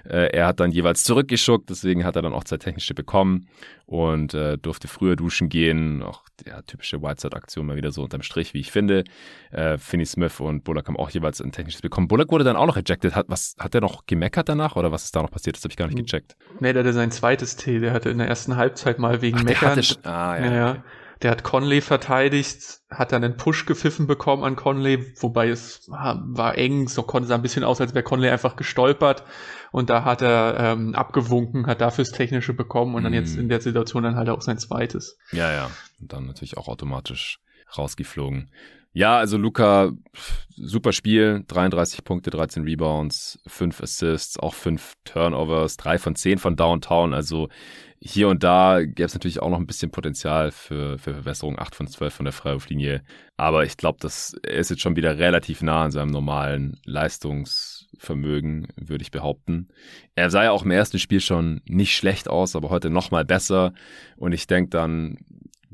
Äh, 0.06 0.30
er 0.32 0.47
hat 0.47 0.62
dann 0.62 0.72
jeweils 0.72 1.03
zurückgeschuckt, 1.03 1.70
deswegen 1.70 2.06
hat 2.06 2.16
er 2.16 2.22
dann 2.22 2.34
auch 2.34 2.45
zwei 2.45 2.58
technische 2.58 2.93
bekommen 2.93 3.47
und 3.86 4.34
äh, 4.34 4.58
durfte 4.58 4.88
früher 4.88 5.16
duschen 5.16 5.49
gehen. 5.49 6.01
Auch 6.01 6.24
der 6.45 6.66
typische 6.66 7.01
Whiteside-Aktion 7.01 7.66
mal 7.66 7.76
wieder 7.76 7.91
so 7.91 8.03
unterm 8.03 8.24
Strich, 8.24 8.53
wie 8.53 8.60
ich 8.60 8.72
finde. 8.72 9.03
Äh, 9.51 9.78
Finney 9.78 10.06
Smith 10.06 10.39
und 10.48 10.64
Bullock 10.64 10.88
haben 10.88 10.98
auch 10.98 11.10
jeweils 11.10 11.41
ein 11.41 11.52
technisches 11.52 11.82
bekommen. 11.82 12.08
Bullock 12.08 12.32
wurde 12.32 12.43
dann 12.43 12.56
auch 12.56 12.66
noch 12.66 12.78
ejected. 12.78 13.16
Hat, 13.16 13.26
was, 13.30 13.56
hat 13.60 13.74
der 13.74 13.82
noch 13.82 14.06
gemeckert 14.06 14.50
danach 14.50 14.76
oder 14.76 14.91
was 14.91 15.06
ist 15.06 15.16
da 15.16 15.22
noch 15.22 15.32
passiert? 15.32 15.56
Das 15.56 15.64
habe 15.64 15.72
ich 15.72 15.78
gar 15.78 15.88
nicht 15.88 15.98
hm. 15.98 16.06
gecheckt. 16.06 16.36
Nee, 16.60 16.74
der 16.74 16.84
hatte 16.84 16.93
sein 16.93 17.12
zweites 17.12 17.56
T. 17.56 17.80
Der 17.80 17.93
hatte 17.93 18.10
in 18.10 18.18
der 18.18 18.28
ersten 18.28 18.56
Halbzeit 18.56 19.00
mal 19.00 19.22
wegen 19.22 19.38
Ach, 19.39 19.43
Meckern. 19.43 19.78
Hatte, 19.78 20.00
ah, 20.04 20.38
ja, 20.38 20.54
ja, 20.54 20.72
okay. 20.72 20.82
Der 21.22 21.32
hat 21.32 21.43
Conley 21.43 21.82
verteidigt, 21.82 22.82
hat 22.89 23.12
dann 23.12 23.24
einen 23.24 23.38
Push 23.38 23.66
gepfiffen 23.66 24.06
bekommen 24.06 24.43
an 24.43 24.56
Conley, 24.56 25.14
wobei 25.22 25.48
es 25.48 25.88
war 25.89 26.58
eng, 26.58 26.89
so 26.89 27.04
konnte 27.04 27.28
es 27.28 27.32
ein 27.32 27.41
bisschen 27.41 27.64
aus, 27.64 27.80
als 27.80 27.93
wäre 27.93 28.04
Conley 28.04 28.30
einfach 28.30 28.58
gestolpert 28.58 29.24
und 29.72 29.89
da 29.89 30.04
hat 30.04 30.22
er 30.22 30.56
ähm, 30.60 30.93
abgewunken, 30.93 31.68
hat 31.68 31.80
dafür 31.82 32.04
das 32.04 32.12
Technische 32.12 32.54
bekommen 32.54 32.96
und 32.96 33.04
dann 33.04 33.14
jetzt 33.14 33.38
mm. 33.38 33.39
in 33.39 33.50
der 33.50 33.62
Situation 33.62 34.04
dann 34.04 34.16
halt 34.16 34.30
auch 34.30 34.41
sein 34.41 34.58
zweites. 34.58 35.18
Ja, 35.32 35.52
ja, 35.52 35.72
und 36.02 36.12
dann 36.12 36.28
natürlich 36.28 36.58
auch 36.58 36.68
automatisch 36.68 37.39
rausgeflogen. 37.78 38.52
Ja, 38.96 39.18
also 39.18 39.36
Luca, 39.36 39.91
super 40.56 40.93
Spiel, 40.93 41.43
33 41.50 42.06
Punkte, 42.06 42.30
13 42.30 42.64
Rebounds, 42.64 43.38
5 43.46 43.82
Assists, 43.82 44.39
auch 44.39 44.54
5 44.54 44.93
Turnovers, 45.04 45.76
3 45.76 45.98
von 45.98 46.16
10 46.16 46.38
von 46.38 46.56
Downtown. 46.56 47.14
Also 47.14 47.50
hier 48.00 48.30
und 48.30 48.41
da 48.43 48.80
gäbe 48.82 49.04
es 49.04 49.14
natürlich 49.14 49.41
auch 49.41 49.50
noch 49.50 49.60
ein 49.60 49.68
bisschen 49.68 49.91
Potenzial 49.91 50.52
für, 50.52 50.98
für 50.98 51.14
Verbesserung, 51.14 51.60
8 51.60 51.76
von 51.76 51.88
12 51.88 52.14
von 52.14 52.24
der 52.24 52.32
Freiwurflinie. 52.32 53.04
Aber 53.36 53.66
ich 53.66 53.76
glaube, 53.76 53.98
das 54.00 54.34
ist 54.48 54.70
jetzt 54.70 54.82
schon 54.82 54.96
wieder 54.96 55.18
relativ 55.18 55.62
nah 55.62 55.84
an 55.84 55.91
seinem 55.91 56.12
normalen 56.12 56.80
Leistungsvermögen, 56.86 58.70
würde 58.78 59.02
ich 59.02 59.12
behaupten. 59.12 59.68
Er 60.16 60.30
sah 60.30 60.46
ja 60.46 60.52
auch 60.52 60.64
im 60.64 60.72
ersten 60.72 61.00
Spiel 61.00 61.20
schon 61.20 61.60
nicht 61.66 61.98
schlecht 61.98 62.30
aus, 62.30 62.56
aber 62.56 62.70
heute 62.70 62.89
noch 62.89 63.12
mal 63.12 63.26
besser. 63.26 63.74
Und 64.16 64.32
ich 64.32 64.48
denke 64.48 64.70
dann, 64.70 65.18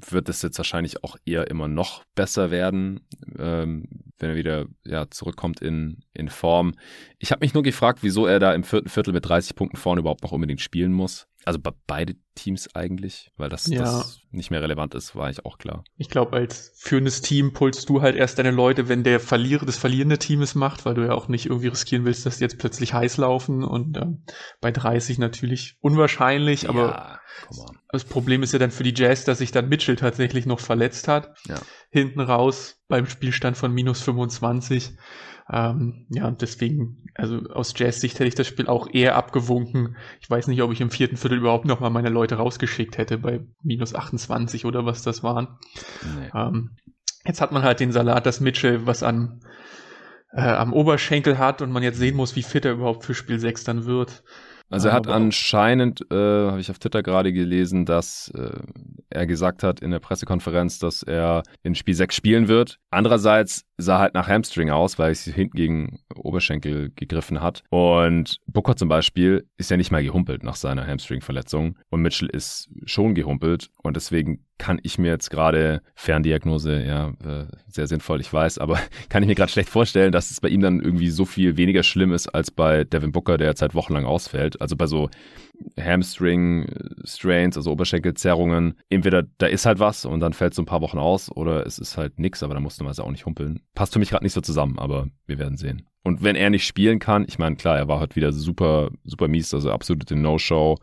wird 0.09 0.29
es 0.29 0.41
jetzt 0.41 0.57
wahrscheinlich 0.57 1.03
auch 1.03 1.17
eher 1.25 1.49
immer 1.49 1.67
noch 1.67 2.03
besser 2.15 2.51
werden, 2.51 3.01
ähm, 3.37 3.85
wenn 4.17 4.31
er 4.31 4.35
wieder 4.35 4.65
ja, 4.85 5.09
zurückkommt 5.09 5.61
in, 5.61 6.03
in 6.13 6.29
Form. 6.29 6.73
Ich 7.19 7.31
habe 7.31 7.43
mich 7.43 7.53
nur 7.53 7.63
gefragt, 7.63 7.99
wieso 8.01 8.25
er 8.25 8.39
da 8.39 8.53
im 8.53 8.63
vierten 8.63 8.89
Viertel 8.89 9.13
mit 9.13 9.27
30 9.27 9.55
Punkten 9.55 9.77
vorne 9.77 10.01
überhaupt 10.01 10.23
noch 10.23 10.31
unbedingt 10.31 10.61
spielen 10.61 10.93
muss. 10.93 11.27
Also 11.45 11.59
bei 11.59 11.71
beide 11.87 12.15
Teams 12.35 12.73
eigentlich, 12.75 13.31
weil 13.37 13.49
das, 13.49 13.67
ja. 13.67 13.81
das 13.81 14.19
nicht 14.31 14.51
mehr 14.51 14.61
relevant 14.61 14.95
ist, 14.95 15.15
war 15.15 15.29
ich 15.29 15.45
auch 15.45 15.57
klar. 15.57 15.83
Ich 15.97 16.09
glaube, 16.09 16.37
als 16.37 16.71
führendes 16.75 17.21
Team 17.21 17.53
pulst 17.53 17.89
du 17.89 18.01
halt 18.01 18.15
erst 18.15 18.39
deine 18.39 18.51
Leute, 18.51 18.89
wenn 18.89 19.03
der 19.03 19.19
Verlierer 19.19 19.65
des 19.65 19.77
verlierende 19.77 20.19
Teams 20.19 20.55
macht, 20.55 20.85
weil 20.85 20.93
du 20.93 21.05
ja 21.05 21.13
auch 21.13 21.27
nicht 21.27 21.47
irgendwie 21.47 21.67
riskieren 21.67 22.05
willst, 22.05 22.25
dass 22.25 22.37
die 22.37 22.43
jetzt 22.43 22.59
plötzlich 22.59 22.93
heiß 22.93 23.17
laufen 23.17 23.63
und 23.63 23.97
äh, 23.97 24.05
bei 24.61 24.71
30 24.71 25.17
natürlich 25.17 25.77
unwahrscheinlich, 25.81 26.69
aber 26.69 26.87
ja, 26.87 27.19
das 27.89 28.05
Problem 28.05 28.43
ist 28.43 28.53
ja 28.53 28.59
dann 28.59 28.71
für 28.71 28.83
die 28.83 28.93
Jazz, 28.95 29.25
dass 29.25 29.39
sich 29.39 29.51
dann 29.51 29.69
Mitchell 29.69 29.95
tatsächlich 29.95 30.45
noch 30.45 30.59
verletzt 30.59 31.07
hat. 31.07 31.35
Ja. 31.47 31.59
Hinten 31.89 32.19
raus 32.21 32.81
beim 32.87 33.07
Spielstand 33.07 33.57
von 33.57 33.73
minus 33.73 34.01
25. 34.01 34.93
Ähm, 35.51 36.05
ja, 36.09 36.27
und 36.27 36.41
deswegen, 36.41 37.05
also 37.15 37.37
aus 37.49 37.73
Jazz-Sicht 37.75 38.15
hätte 38.15 38.27
ich 38.27 38.35
das 38.35 38.47
Spiel 38.47 38.67
auch 38.67 38.87
eher 38.91 39.15
abgewunken. 39.15 39.97
Ich 40.21 40.29
weiß 40.29 40.47
nicht, 40.47 40.61
ob 40.61 40.71
ich 40.71 40.79
im 40.79 40.91
vierten 40.91 41.17
Viertel 41.31 41.39
überhaupt 41.39 41.65
nochmal 41.65 41.89
meine 41.91 42.09
Leute 42.09 42.35
rausgeschickt 42.35 42.97
hätte 42.97 43.17
bei 43.17 43.39
minus 43.63 43.95
28 43.95 44.65
oder 44.65 44.85
was 44.85 45.01
das 45.01 45.23
waren. 45.23 45.47
Nee. 46.17 46.29
Ähm, 46.35 46.71
jetzt 47.25 47.39
hat 47.39 47.53
man 47.53 47.63
halt 47.63 47.79
den 47.79 47.93
Salat, 47.93 48.25
dass 48.25 48.41
Mitchell 48.41 48.85
was 48.85 49.01
an 49.01 49.39
äh, 50.33 50.41
am 50.41 50.73
Oberschenkel 50.73 51.37
hat 51.37 51.61
und 51.61 51.71
man 51.71 51.83
jetzt 51.83 51.99
sehen 51.99 52.17
muss, 52.17 52.35
wie 52.35 52.43
fit 52.43 52.65
er 52.65 52.73
überhaupt 52.73 53.05
für 53.05 53.13
Spiel 53.13 53.39
6 53.39 53.63
dann 53.63 53.85
wird. 53.85 54.23
Also 54.69 54.89
er 54.89 54.93
hat 54.93 55.07
anscheinend, 55.07 56.01
äh, 56.11 56.15
habe 56.15 56.59
ich 56.59 56.69
auf 56.69 56.79
Twitter 56.79 57.03
gerade 57.03 57.33
gelesen, 57.33 57.85
dass 57.85 58.31
äh, 58.35 58.59
er 59.09 59.25
gesagt 59.25 59.63
hat 59.63 59.81
in 59.81 59.91
der 59.91 59.99
Pressekonferenz, 59.99 60.79
dass 60.79 61.03
er 61.03 61.43
in 61.63 61.75
Spiel 61.75 61.93
6 61.93 62.15
spielen 62.15 62.47
wird. 62.47 62.77
Andererseits 62.89 63.63
sah 63.81 63.99
halt 63.99 64.13
nach 64.13 64.27
Hamstring 64.27 64.69
aus, 64.69 64.99
weil 64.99 65.11
es 65.11 65.23
hinten 65.23 65.55
gegen 65.55 65.99
Oberschenkel 66.15 66.91
gegriffen 66.95 67.41
hat. 67.41 67.63
Und 67.69 68.39
Booker 68.47 68.75
zum 68.75 68.89
Beispiel 68.89 69.47
ist 69.57 69.71
ja 69.71 69.77
nicht 69.77 69.91
mal 69.91 70.03
gehumpelt 70.03 70.43
nach 70.43 70.55
seiner 70.55 70.85
Hamstring-Verletzung. 70.85 71.77
Und 71.89 72.01
Mitchell 72.01 72.29
ist 72.29 72.69
schon 72.85 73.15
gehumpelt. 73.15 73.69
Und 73.81 73.95
deswegen 73.95 74.45
kann 74.57 74.79
ich 74.83 74.99
mir 74.99 75.09
jetzt 75.09 75.31
gerade, 75.31 75.81
Ferndiagnose, 75.95 76.83
ja, 76.83 77.09
äh, 77.25 77.47
sehr 77.67 77.87
sinnvoll, 77.87 78.21
ich 78.21 78.31
weiß, 78.31 78.59
aber 78.59 78.79
kann 79.09 79.23
ich 79.23 79.27
mir 79.27 79.33
gerade 79.33 79.51
schlecht 79.51 79.69
vorstellen, 79.69 80.11
dass 80.11 80.29
es 80.29 80.39
bei 80.39 80.49
ihm 80.49 80.61
dann 80.61 80.81
irgendwie 80.81 81.09
so 81.09 81.25
viel 81.25 81.57
weniger 81.57 81.81
schlimm 81.81 82.13
ist 82.13 82.27
als 82.27 82.51
bei 82.51 82.83
Devin 82.83 83.11
Booker, 83.11 83.37
der 83.37 83.47
jetzt 83.47 83.63
halt 83.63 83.73
wochenlang 83.73 84.05
ausfällt. 84.05 84.61
Also 84.61 84.75
bei 84.75 84.85
so 84.85 85.09
Hamstring-Strains, 85.79 87.57
also 87.57 87.71
Oberschenkelzerrungen, 87.71 88.75
entweder 88.89 89.23
da 89.37 89.47
ist 89.47 89.65
halt 89.65 89.79
was 89.79 90.05
und 90.05 90.19
dann 90.19 90.33
fällt 90.33 90.53
es 90.53 90.55
so 90.57 90.61
ein 90.61 90.65
paar 90.67 90.81
Wochen 90.81 90.97
aus 90.99 91.31
oder 91.31 91.65
es 91.65 91.79
ist 91.79 91.97
halt 91.97 92.19
nix, 92.19 92.43
aber 92.43 92.53
da 92.53 92.59
musst 92.59 92.79
du 92.79 92.83
mal 92.83 92.91
auch 92.91 93.11
nicht 93.11 93.25
humpeln. 93.25 93.61
Passt 93.73 93.93
für 93.93 93.99
mich 93.99 94.09
gerade 94.09 94.25
nicht 94.25 94.33
so 94.33 94.41
zusammen, 94.41 94.79
aber 94.79 95.07
wir 95.27 95.39
werden 95.39 95.57
sehen. 95.57 95.87
Und 96.03 96.23
wenn 96.23 96.35
er 96.35 96.49
nicht 96.49 96.65
spielen 96.65 96.99
kann, 96.99 97.25
ich 97.27 97.37
meine, 97.37 97.55
klar, 97.55 97.77
er 97.77 97.87
war 97.87 97.99
heute 97.99 98.15
wieder 98.15 98.33
super, 98.33 98.89
super 99.03 99.27
mies, 99.27 99.53
also 99.53 99.71
absolute 99.71 100.15
No-Show 100.15 100.77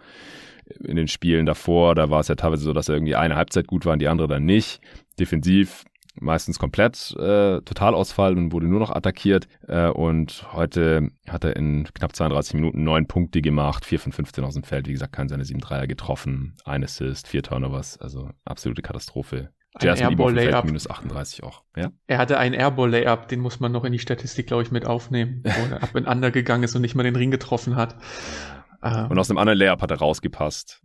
in 0.85 0.97
den 0.97 1.09
Spielen 1.09 1.47
davor. 1.47 1.95
Da 1.95 2.11
war 2.11 2.21
es 2.21 2.29
ja 2.29 2.35
teilweise 2.35 2.63
so, 2.63 2.73
dass 2.73 2.89
er 2.89 2.95
irgendwie 2.97 3.17
eine 3.17 3.37
Halbzeit 3.37 3.67
gut 3.67 3.85
war 3.85 3.95
und 3.95 3.99
die 4.01 4.09
andere 4.09 4.29
dann 4.29 4.45
nicht. 4.45 4.81
Defensiv 5.19 5.85
meistens 6.21 6.59
komplett 6.59 7.15
äh, 7.17 7.61
Totalausfall 7.61 8.37
und 8.37 8.53
wurde 8.53 8.67
nur 8.67 8.81
noch 8.81 8.91
attackiert. 8.91 9.49
Äh, 9.67 9.89
und 9.89 10.47
heute 10.53 11.11
hat 11.29 11.45
er 11.45 11.57
in 11.57 11.89
knapp 11.95 12.15
32 12.15 12.55
Minuten 12.55 12.85
neun 12.85 13.07
Punkte 13.07 13.43
gemacht, 13.43 13.85
vier 13.85 14.01
von 14.01 14.13
15 14.13 14.45
aus 14.45 14.55
dem 14.55 14.63
Feld. 14.63 14.89
Wie 14.89 14.93
gesagt, 14.93 15.13
keinen 15.13 15.29
seiner 15.29 15.45
sieben 15.45 15.61
Dreier 15.61 15.87
getroffen, 15.87 16.57
ein 16.65 16.85
Assist, 16.85 17.29
vier 17.29 17.43
Turnovers, 17.43 17.99
also 17.99 18.31
absolute 18.45 18.83
Katastrophe. 18.83 19.51
Ein 19.75 19.97
Airball 19.97 20.35
Layup. 20.35 20.65
Minus 20.65 20.89
38 20.89 21.45
auch. 21.45 21.63
Ja? 21.77 21.91
Er 22.07 22.19
hatte 22.19 22.39
ein 22.39 22.55
Airball 22.55 22.91
Layup, 22.91 23.29
den 23.29 23.41
muss 23.41 23.61
man 23.61 23.71
noch 23.71 23.85
in 23.85 23.93
die 23.93 23.99
Statistik, 23.99 24.47
glaube 24.47 24.63
ich, 24.63 24.71
mit 24.71 24.87
aufnehmen, 24.87 25.43
wo 25.45 25.75
er 25.75 25.83
ab 25.83 25.95
und 25.95 26.07
under 26.07 26.31
gegangen 26.31 26.65
ist 26.65 26.75
und 26.75 26.83
nicht 26.83 26.95
mal 26.95 27.03
den 27.03 27.17
Ring 27.17 27.31
getroffen 27.31 27.77
hat. 27.77 27.97
Und 28.81 29.19
aus 29.19 29.29
einem 29.29 29.39
anderen 29.39 29.59
Layup 29.59 29.83
hat 29.83 29.91
er 29.91 29.99
rausgepasst. 29.99 30.83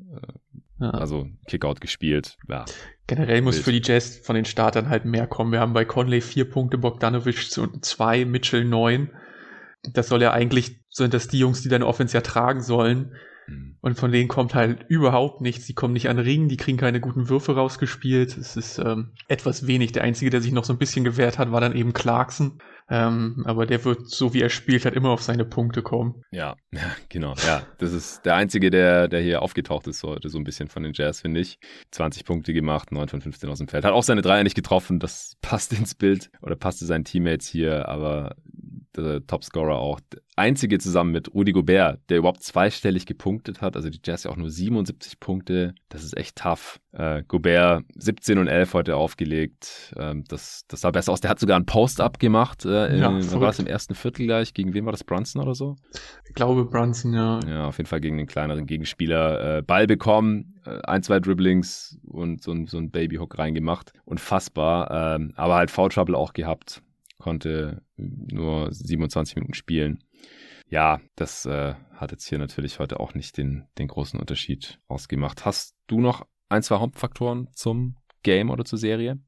Ja. 0.79 0.89
Also 0.89 1.27
Kickout 1.47 1.79
gespielt. 1.79 2.37
Ja. 2.49 2.65
Generell 3.07 3.41
muss 3.41 3.55
Bild. 3.55 3.65
für 3.65 3.71
die 3.73 3.81
Jazz 3.83 4.17
von 4.17 4.35
den 4.35 4.45
Startern 4.45 4.89
halt 4.89 5.05
mehr 5.05 5.27
kommen. 5.27 5.51
Wir 5.51 5.59
haben 5.59 5.73
bei 5.73 5.85
Conley 5.85 6.21
vier 6.21 6.49
Punkte, 6.49 6.77
Bogdanovic 6.77 7.49
zwei, 7.81 8.25
Mitchell 8.25 8.63
neun. 8.63 9.09
Das 9.83 10.07
soll 10.07 10.21
ja 10.21 10.31
eigentlich, 10.31 10.79
sind 10.89 11.13
das 11.13 11.27
die 11.27 11.39
Jungs, 11.39 11.61
die 11.61 11.69
deine 11.69 11.85
Offense 11.85 12.15
ja 12.15 12.21
tragen 12.21 12.61
sollen. 12.61 13.13
Mhm. 13.47 13.75
Und 13.81 13.99
von 13.99 14.11
denen 14.11 14.29
kommt 14.29 14.55
halt 14.55 14.85
überhaupt 14.87 15.41
nichts. 15.41 15.65
Die 15.65 15.73
kommen 15.73 15.93
nicht 15.93 16.07
an 16.07 16.19
Ringen, 16.19 16.47
die 16.47 16.55
kriegen 16.55 16.77
keine 16.77 17.01
guten 17.01 17.27
Würfe 17.27 17.55
rausgespielt. 17.55 18.37
Es 18.37 18.55
ist 18.55 18.79
ähm, 18.79 19.11
etwas 19.27 19.67
wenig. 19.67 19.91
Der 19.91 20.03
Einzige, 20.03 20.31
der 20.31 20.41
sich 20.41 20.53
noch 20.53 20.63
so 20.63 20.71
ein 20.71 20.79
bisschen 20.79 21.03
gewehrt 21.03 21.37
hat, 21.37 21.51
war 21.51 21.59
dann 21.59 21.75
eben 21.75 21.91
Clarkson. 21.91 22.59
Ähm, 22.89 23.43
aber 23.45 23.65
der 23.65 23.83
wird, 23.85 24.09
so 24.09 24.33
wie 24.33 24.41
er 24.41 24.49
spielt, 24.49 24.85
halt 24.85 24.95
immer 24.95 25.09
auf 25.09 25.21
seine 25.21 25.45
Punkte 25.45 25.81
kommen. 25.81 26.23
Ja, 26.31 26.55
ja, 26.71 26.81
genau. 27.09 27.33
Ja, 27.45 27.63
das 27.77 27.93
ist 27.93 28.25
der 28.25 28.35
Einzige, 28.35 28.69
der, 28.69 29.07
der 29.07 29.21
hier 29.21 29.41
aufgetaucht 29.41 29.87
ist 29.87 30.03
heute, 30.03 30.29
so 30.29 30.37
ein 30.37 30.43
bisschen 30.43 30.67
von 30.67 30.83
den 30.83 30.93
Jazz, 30.93 31.21
finde 31.21 31.39
ich. 31.39 31.59
20 31.91 32.25
Punkte 32.25 32.53
gemacht, 32.53 32.91
9 32.91 33.07
von 33.07 33.21
15 33.21 33.49
aus 33.49 33.59
dem 33.59 33.67
Feld. 33.67 33.85
Hat 33.85 33.93
auch 33.93 34.03
seine 34.03 34.21
Dreier 34.21 34.43
nicht 34.43 34.55
getroffen, 34.55 34.99
das 34.99 35.37
passt 35.41 35.73
ins 35.73 35.95
Bild 35.95 36.29
oder 36.41 36.55
passte 36.55 36.85
seinen 36.85 37.05
Teammates 37.05 37.47
hier, 37.47 37.87
aber 37.87 38.35
der 38.95 39.25
Topscorer 39.25 39.77
auch. 39.77 39.99
Einzige 40.35 40.79
zusammen 40.79 41.11
mit 41.11 41.33
Rudy 41.33 41.51
Gobert, 41.51 41.99
der 42.09 42.17
überhaupt 42.17 42.43
zweistellig 42.43 43.05
gepunktet 43.05 43.61
hat. 43.61 43.75
Also 43.75 43.89
die 43.89 43.99
Jazz 44.03 44.23
ja 44.23 44.31
auch 44.31 44.35
nur 44.35 44.49
77 44.49 45.19
Punkte. 45.19 45.75
Das 45.89 46.03
ist 46.03 46.17
echt 46.17 46.37
tough. 46.37 46.79
Äh, 46.91 47.23
Gobert 47.27 47.85
17 47.95 48.39
und 48.39 48.47
11 48.47 48.73
heute 48.73 48.95
aufgelegt. 48.95 49.93
Ähm, 49.97 50.23
das, 50.27 50.65
das 50.67 50.81
sah 50.81 50.91
besser 50.91 51.11
aus. 51.11 51.21
Der 51.21 51.29
hat 51.29 51.39
sogar 51.39 51.55
einen 51.55 51.67
Post-Up 51.67 52.19
gemacht. 52.19 52.65
Äh, 52.73 52.97
Ja, 52.99 53.09
in, 53.09 53.21
verrückt. 53.23 53.41
war 53.41 53.49
es 53.49 53.59
im 53.59 53.67
ersten 53.67 53.95
Viertel 53.95 54.25
gleich? 54.25 54.53
Gegen 54.53 54.73
wen 54.73 54.85
war 54.85 54.91
das? 54.91 55.03
Brunson 55.03 55.41
oder 55.41 55.55
so? 55.55 55.75
Ich 56.27 56.33
glaube 56.33 56.65
Brunson, 56.65 57.13
ja. 57.13 57.39
Ja, 57.47 57.67
auf 57.67 57.77
jeden 57.77 57.87
Fall 57.87 58.01
gegen 58.01 58.17
den 58.17 58.27
kleineren 58.27 58.65
Gegenspieler. 58.65 59.57
Äh, 59.57 59.61
Ball 59.61 59.87
bekommen, 59.87 60.55
äh, 60.65 60.79
ein, 60.83 61.03
zwei 61.03 61.19
Dribblings 61.19 61.97
und 62.03 62.41
so 62.41 62.51
ein, 62.51 62.67
so 62.67 62.77
ein 62.77 62.91
Babyhook 62.91 63.37
reingemacht. 63.37 63.93
Unfassbar. 64.05 65.15
Ähm, 65.15 65.33
aber 65.35 65.55
halt 65.55 65.71
Foul 65.71 65.89
Trouble 65.89 66.15
auch 66.17 66.33
gehabt. 66.33 66.81
Konnte 67.17 67.81
nur 67.97 68.71
27 68.71 69.35
Minuten 69.35 69.53
spielen. 69.53 70.03
Ja, 70.67 70.99
das 71.15 71.45
äh, 71.45 71.75
hat 71.95 72.11
jetzt 72.11 72.27
hier 72.27 72.39
natürlich 72.39 72.79
heute 72.79 72.99
auch 72.99 73.13
nicht 73.13 73.37
den, 73.37 73.65
den 73.77 73.87
großen 73.87 74.19
Unterschied 74.19 74.79
ausgemacht. 74.87 75.45
Hast 75.45 75.75
du 75.87 76.01
noch 76.01 76.25
ein, 76.49 76.63
zwei 76.63 76.77
Hauptfaktoren 76.79 77.47
zum 77.53 77.95
Game 78.23 78.49
oder 78.49 78.65
zur 78.65 78.79
Serie? 78.79 79.19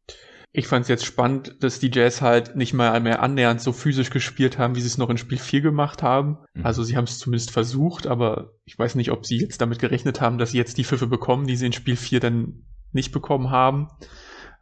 Ich 0.58 0.68
fand 0.68 0.84
es 0.84 0.88
jetzt 0.88 1.06
spannend, 1.06 1.58
dass 1.60 1.80
die 1.80 1.92
Jazz 1.94 2.22
halt 2.22 2.56
nicht 2.56 2.74
mal 2.74 2.98
mehr 3.02 3.22
annähernd 3.22 3.60
so 3.60 3.74
physisch 3.74 4.10
gespielt 4.10 4.58
haben, 4.58 4.76
wie 4.76 4.82
sie 4.82 4.88
es 4.88 4.98
noch 4.98 5.10
in 5.10 5.18
Spiel 5.18 5.38
4 5.38 5.60
gemacht 5.60 6.02
haben. 6.02 6.38
Mhm. 6.54 6.66
Also 6.66 6.82
sie 6.84 6.96
haben 6.96 7.04
es 7.04 7.20
zumindest 7.20 7.52
versucht, 7.52 8.08
aber 8.08 8.54
ich 8.64 8.80
weiß 8.80 8.96
nicht, 8.96 9.12
ob 9.12 9.26
sie 9.26 9.38
jetzt 9.38 9.60
damit 9.60 9.80
gerechnet 9.80 10.22
haben, 10.22 10.38
dass 10.38 10.52
sie 10.52 10.58
jetzt 10.58 10.78
die 10.78 10.86
Pfiffe 10.86 11.08
bekommen, 11.08 11.46
die 11.46 11.58
sie 11.58 11.66
in 11.66 11.74
Spiel 11.74 11.98
4 11.98 12.22
dann 12.22 12.64
nicht 12.94 13.12
bekommen 13.12 13.52
haben. 13.52 13.90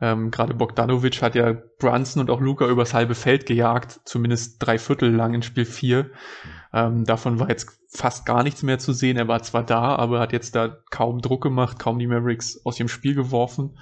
Ähm, 0.01 0.31
Gerade 0.31 0.55
Bogdanovic 0.55 1.21
hat 1.21 1.35
ja 1.35 1.53
Brunson 1.77 2.21
und 2.21 2.31
auch 2.31 2.41
Luca 2.41 2.67
übers 2.67 2.95
halbe 2.95 3.13
Feld 3.13 3.45
gejagt, 3.45 4.01
zumindest 4.05 4.57
drei 4.59 4.79
Viertel 4.79 5.11
lang 5.13 5.35
in 5.35 5.43
Spiel 5.43 5.65
4. 5.65 6.09
Ähm, 6.73 7.03
davon 7.03 7.39
war 7.39 7.49
jetzt 7.49 7.69
fast 7.87 8.25
gar 8.25 8.41
nichts 8.41 8.63
mehr 8.63 8.79
zu 8.79 8.93
sehen. 8.93 9.17
Er 9.17 9.27
war 9.27 9.43
zwar 9.43 9.63
da, 9.63 9.95
aber 9.95 10.19
hat 10.19 10.33
jetzt 10.33 10.55
da 10.55 10.75
kaum 10.89 11.21
Druck 11.21 11.43
gemacht, 11.43 11.77
kaum 11.77 11.99
die 11.99 12.07
Mavericks 12.07 12.59
aus 12.65 12.79
ihrem 12.79 12.89
Spiel 12.89 13.13
geworfen. 13.13 13.77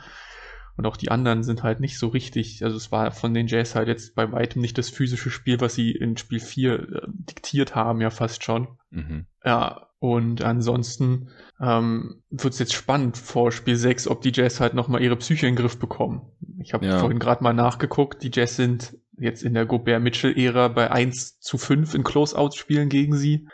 Und 0.77 0.85
auch 0.85 0.97
die 0.97 1.11
anderen 1.11 1.43
sind 1.43 1.63
halt 1.63 1.79
nicht 1.79 1.97
so 1.99 2.07
richtig. 2.07 2.63
Also 2.63 2.77
es 2.77 2.91
war 2.91 3.11
von 3.11 3.33
den 3.33 3.47
Jazz 3.47 3.75
halt 3.75 3.87
jetzt 3.87 4.15
bei 4.15 4.31
weitem 4.31 4.61
nicht 4.61 4.77
das 4.77 4.89
physische 4.89 5.29
Spiel, 5.29 5.59
was 5.61 5.75
sie 5.75 5.91
in 5.91 6.17
Spiel 6.17 6.39
4 6.39 6.73
äh, 6.79 7.01
diktiert 7.07 7.75
haben, 7.75 8.01
ja 8.01 8.09
fast 8.09 8.43
schon. 8.43 8.67
Mhm. 8.89 9.25
Ja, 9.43 9.87
und 9.99 10.41
ansonsten 10.43 11.29
ähm, 11.59 12.23
wird 12.31 12.53
es 12.53 12.59
jetzt 12.59 12.73
spannend 12.73 13.17
vor 13.17 13.51
Spiel 13.51 13.75
6, 13.75 14.07
ob 14.07 14.21
die 14.21 14.31
Jazz 14.33 14.59
halt 14.59 14.73
nochmal 14.73 15.01
ihre 15.03 15.15
Psyche 15.17 15.45
in 15.47 15.55
den 15.55 15.61
Griff 15.61 15.77
bekommen. 15.77 16.21
Ich 16.59 16.73
habe 16.73 16.85
Ja. 16.85 16.97
vorhin 16.99 17.19
gerade 17.19 17.43
mal 17.43 17.53
nachgeguckt, 17.53 18.23
die 18.23 18.31
Jazz 18.33 18.55
sind 18.55 18.97
jetzt 19.17 19.43
in 19.43 19.53
der 19.53 19.65
Gobert-Mitchell-Ära 19.67 20.69
bei 20.69 20.89
1 20.89 21.39
zu 21.39 21.57
5 21.59 21.93
in 21.93 22.03
Close-Out-Spielen 22.03 22.89
gegen 22.89 23.15
sie. 23.15 23.47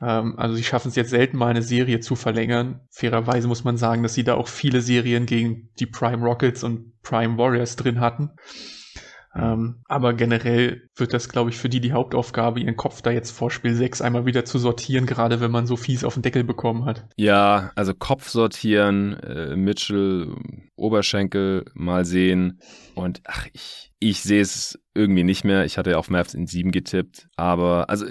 Ähm, 0.00 0.38
also 0.38 0.54
sie 0.54 0.64
schaffen 0.64 0.88
es 0.88 0.96
jetzt 0.96 1.10
selten 1.10 1.36
mal 1.36 1.48
eine 1.48 1.62
Serie 1.62 2.00
zu 2.00 2.16
verlängern. 2.16 2.80
Fairerweise 2.90 3.48
muss 3.48 3.64
man 3.64 3.76
sagen, 3.76 4.02
dass 4.02 4.14
sie 4.14 4.24
da 4.24 4.34
auch 4.34 4.48
viele 4.48 4.80
Serien 4.80 5.26
gegen 5.26 5.70
die 5.78 5.86
Prime 5.86 6.24
Rockets 6.24 6.64
und 6.64 7.00
Prime 7.02 7.38
Warriors 7.38 7.76
drin 7.76 8.00
hatten. 8.00 8.30
Ähm, 9.34 9.82
aber 9.88 10.12
generell 10.12 10.88
wird 10.94 11.14
das, 11.14 11.28
glaube 11.28 11.50
ich, 11.50 11.56
für 11.56 11.70
die 11.70 11.80
die 11.80 11.92
Hauptaufgabe, 11.92 12.60
ihren 12.60 12.76
Kopf 12.76 13.00
da 13.00 13.10
jetzt 13.10 13.30
vor 13.30 13.50
Spiel 13.50 13.74
6 13.74 14.02
einmal 14.02 14.26
wieder 14.26 14.44
zu 14.44 14.58
sortieren, 14.58 15.06
gerade 15.06 15.40
wenn 15.40 15.50
man 15.50 15.66
so 15.66 15.76
fies 15.76 16.04
auf 16.04 16.14
den 16.14 16.22
Deckel 16.22 16.44
bekommen 16.44 16.84
hat. 16.84 17.06
Ja, 17.16 17.72
also 17.74 17.94
Kopf 17.94 18.28
sortieren, 18.28 19.14
äh, 19.14 19.56
Mitchell, 19.56 20.36
Oberschenkel 20.76 21.64
mal 21.74 22.04
sehen. 22.04 22.60
Und 22.94 23.22
ach, 23.24 23.46
ich, 23.54 23.91
ich 24.02 24.22
sehe 24.22 24.42
es 24.42 24.78
irgendwie 24.94 25.22
nicht 25.22 25.44
mehr. 25.44 25.64
Ich 25.64 25.78
hatte 25.78 25.90
ja 25.90 25.98
auf 25.98 26.10
Mavs 26.10 26.34
in 26.34 26.46
7 26.46 26.72
getippt. 26.72 27.28
Aber 27.36 27.88
also 27.88 28.06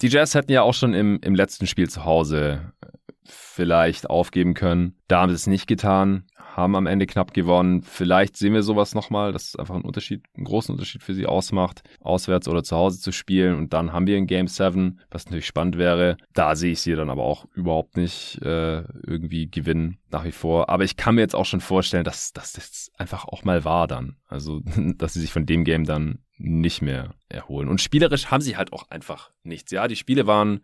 die 0.00 0.08
Jazz 0.08 0.34
hätten 0.34 0.52
ja 0.52 0.62
auch 0.62 0.74
schon 0.74 0.94
im, 0.94 1.18
im 1.22 1.34
letzten 1.34 1.66
Spiel 1.66 1.90
zu 1.90 2.04
Hause 2.04 2.72
äh, 2.80 2.88
vielleicht 3.24 4.08
aufgeben 4.08 4.54
können. 4.54 4.96
Da 5.08 5.20
haben 5.20 5.30
sie 5.30 5.36
es 5.36 5.46
nicht 5.48 5.66
getan, 5.66 6.26
haben 6.56 6.74
am 6.74 6.86
Ende 6.86 7.06
knapp 7.06 7.34
gewonnen. 7.34 7.82
Vielleicht 7.82 8.36
sehen 8.36 8.54
wir 8.54 8.62
sowas 8.62 8.94
nochmal, 8.94 9.32
dass 9.32 9.48
es 9.48 9.56
einfach 9.56 9.74
einen 9.74 9.84
Unterschied, 9.84 10.22
einen 10.34 10.46
großen 10.46 10.72
Unterschied 10.72 11.02
für 11.02 11.12
sie 11.12 11.26
ausmacht, 11.26 11.82
auswärts 12.00 12.48
oder 12.48 12.62
zu 12.62 12.76
Hause 12.76 12.98
zu 12.98 13.12
spielen. 13.12 13.56
Und 13.56 13.74
dann 13.74 13.92
haben 13.92 14.06
wir 14.06 14.16
ein 14.16 14.26
Game 14.26 14.48
7, 14.48 15.00
was 15.10 15.26
natürlich 15.26 15.46
spannend 15.46 15.76
wäre. 15.76 16.16
Da 16.32 16.56
sehe 16.56 16.72
ich 16.72 16.80
sie 16.80 16.94
dann 16.94 17.10
aber 17.10 17.24
auch 17.24 17.44
überhaupt 17.54 17.96
nicht 17.98 18.40
äh, 18.42 18.84
irgendwie 19.06 19.50
gewinnen, 19.50 19.98
nach 20.10 20.24
wie 20.24 20.32
vor. 20.32 20.70
Aber 20.70 20.84
ich 20.84 20.96
kann 20.96 21.16
mir 21.16 21.20
jetzt 21.20 21.36
auch 21.36 21.44
schon 21.44 21.60
vorstellen, 21.60 22.04
dass, 22.04 22.32
dass 22.32 22.54
das 22.54 22.90
einfach 22.96 23.26
auch 23.26 23.44
mal 23.44 23.64
war 23.64 23.86
dann. 23.86 24.16
Also, 24.26 24.62
dass 24.96 25.12
sie 25.12 25.20
sich 25.20 25.32
von 25.32 25.44
dem 25.44 25.64
Game 25.64 25.84
dann 25.84 26.20
nicht 26.38 26.80
mehr 26.80 27.14
erholen. 27.28 27.68
Und 27.68 27.80
spielerisch 27.80 28.26
haben 28.26 28.40
sie 28.40 28.56
halt 28.56 28.72
auch 28.72 28.90
einfach 28.90 29.30
nichts. 29.42 29.72
Ja, 29.72 29.88
die 29.88 29.96
Spiele 29.96 30.26
waren 30.26 30.60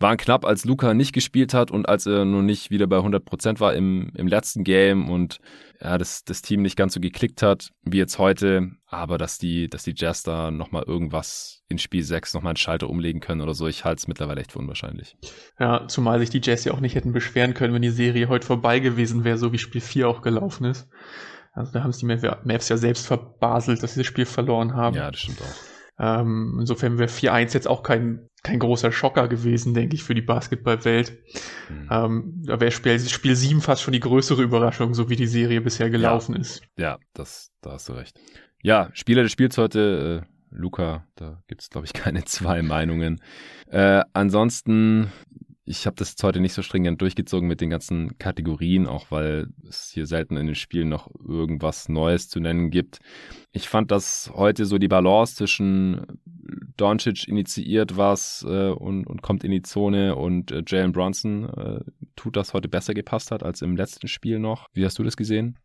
waren 0.00 0.16
knapp, 0.16 0.44
als 0.44 0.64
Luca 0.64 0.94
nicht 0.94 1.12
gespielt 1.12 1.54
hat 1.54 1.70
und 1.70 1.88
als 1.88 2.06
er 2.06 2.24
nur 2.24 2.42
nicht 2.42 2.70
wieder 2.70 2.86
bei 2.86 2.98
100% 2.98 3.60
war 3.60 3.74
im, 3.74 4.10
im 4.14 4.26
letzten 4.26 4.64
Game 4.64 5.10
und 5.10 5.38
ja, 5.80 5.98
das, 5.98 6.24
das 6.24 6.42
Team 6.42 6.62
nicht 6.62 6.76
ganz 6.76 6.94
so 6.94 7.00
geklickt 7.00 7.42
hat, 7.42 7.70
wie 7.82 7.98
jetzt 7.98 8.18
heute. 8.18 8.70
Aber 8.86 9.18
dass 9.18 9.38
die, 9.38 9.68
dass 9.68 9.82
die 9.82 9.94
Jazz 9.96 10.22
da 10.22 10.50
nochmal 10.50 10.84
irgendwas 10.86 11.62
in 11.68 11.78
Spiel 11.78 12.02
6 12.02 12.34
nochmal 12.34 12.50
einen 12.50 12.56
Schalter 12.56 12.88
umlegen 12.88 13.20
können 13.20 13.40
oder 13.42 13.54
so, 13.54 13.66
ich 13.66 13.84
halte 13.84 14.00
es 14.00 14.08
mittlerweile 14.08 14.40
echt 14.40 14.52
für 14.52 14.58
unwahrscheinlich. 14.58 15.16
Ja, 15.58 15.86
zumal 15.88 16.18
sich 16.20 16.30
die 16.30 16.40
Jazz 16.42 16.64
ja 16.64 16.72
auch 16.72 16.80
nicht 16.80 16.94
hätten 16.94 17.12
beschweren 17.12 17.54
können, 17.54 17.74
wenn 17.74 17.82
die 17.82 17.90
Serie 17.90 18.28
heute 18.28 18.46
vorbei 18.46 18.78
gewesen 18.80 19.24
wäre, 19.24 19.38
so 19.38 19.52
wie 19.52 19.58
Spiel 19.58 19.80
4 19.80 20.08
auch 20.08 20.22
gelaufen 20.22 20.64
ist. 20.64 20.88
Also 21.52 21.72
da 21.72 21.82
haben 21.82 21.90
es 21.90 21.98
die 21.98 22.06
Mav- 22.06 22.44
Mavs 22.44 22.68
ja 22.68 22.76
selbst 22.76 23.06
verbaselt, 23.06 23.82
dass 23.82 23.94
sie 23.94 24.00
das 24.00 24.06
Spiel 24.06 24.26
verloren 24.26 24.74
haben. 24.74 24.96
Ja, 24.96 25.10
das 25.10 25.20
stimmt 25.20 25.40
auch. 25.42 26.00
Ähm, 26.00 26.58
insofern 26.60 26.98
wäre 26.98 27.08
4-1 27.10 27.54
jetzt 27.54 27.66
auch 27.66 27.82
kein, 27.82 28.28
kein 28.42 28.58
großer 28.58 28.92
Schocker 28.92 29.28
gewesen, 29.28 29.74
denke 29.74 29.96
ich, 29.96 30.04
für 30.04 30.14
die 30.14 30.22
Basketballwelt. 30.22 31.18
Hm. 31.68 31.88
Ähm, 31.90 32.42
da 32.44 32.60
wäre 32.60 32.70
Spiel, 32.70 32.98
Spiel 33.00 33.36
7 33.36 33.60
fast 33.60 33.82
schon 33.82 33.92
die 33.92 34.00
größere 34.00 34.42
Überraschung, 34.42 34.94
so 34.94 35.08
wie 35.10 35.16
die 35.16 35.26
Serie 35.26 35.60
bisher 35.60 35.90
gelaufen 35.90 36.36
ist. 36.36 36.62
Ja, 36.76 36.98
das, 37.14 37.50
da 37.60 37.72
hast 37.72 37.88
du 37.88 37.94
recht. 37.94 38.18
Ja, 38.62 38.90
Spieler 38.92 39.22
des 39.22 39.32
Spiels 39.32 39.58
heute, 39.58 40.24
äh, 40.24 40.34
Luca, 40.50 41.06
da 41.16 41.42
gibt 41.46 41.62
es, 41.62 41.70
glaube 41.70 41.86
ich, 41.86 41.92
keine 41.94 42.24
zwei 42.24 42.62
Meinungen. 42.62 43.20
Äh, 43.66 44.02
ansonsten, 44.12 45.12
ich 45.68 45.86
habe 45.86 45.96
das 45.96 46.10
jetzt 46.10 46.22
heute 46.22 46.40
nicht 46.40 46.54
so 46.54 46.62
stringent 46.62 47.00
durchgezogen 47.02 47.46
mit 47.46 47.60
den 47.60 47.68
ganzen 47.68 48.16
Kategorien, 48.18 48.86
auch 48.86 49.10
weil 49.10 49.48
es 49.68 49.90
hier 49.92 50.06
selten 50.06 50.36
in 50.36 50.46
den 50.46 50.54
Spielen 50.54 50.88
noch 50.88 51.10
irgendwas 51.26 51.88
Neues 51.88 52.28
zu 52.28 52.40
nennen 52.40 52.70
gibt. 52.70 53.00
Ich 53.52 53.68
fand, 53.68 53.90
dass 53.90 54.32
heute 54.34 54.64
so 54.64 54.78
die 54.78 54.88
Balance 54.88 55.36
zwischen 55.36 56.06
Doncic 56.76 57.28
initiiert 57.28 57.96
was 57.96 58.46
äh, 58.48 58.70
und, 58.70 59.06
und 59.06 59.20
kommt 59.20 59.44
in 59.44 59.50
die 59.50 59.62
Zone 59.62 60.16
und 60.16 60.50
äh, 60.52 60.62
Jalen 60.66 60.92
Bronson 60.92 61.48
äh, 61.50 61.80
tut 62.16 62.36
das 62.36 62.54
heute 62.54 62.68
besser 62.68 62.94
gepasst 62.94 63.30
hat 63.30 63.42
als 63.42 63.60
im 63.60 63.76
letzten 63.76 64.08
Spiel 64.08 64.38
noch. 64.38 64.68
Wie 64.72 64.84
hast 64.84 64.98
du 64.98 65.02
das 65.02 65.16
gesehen? 65.16 65.58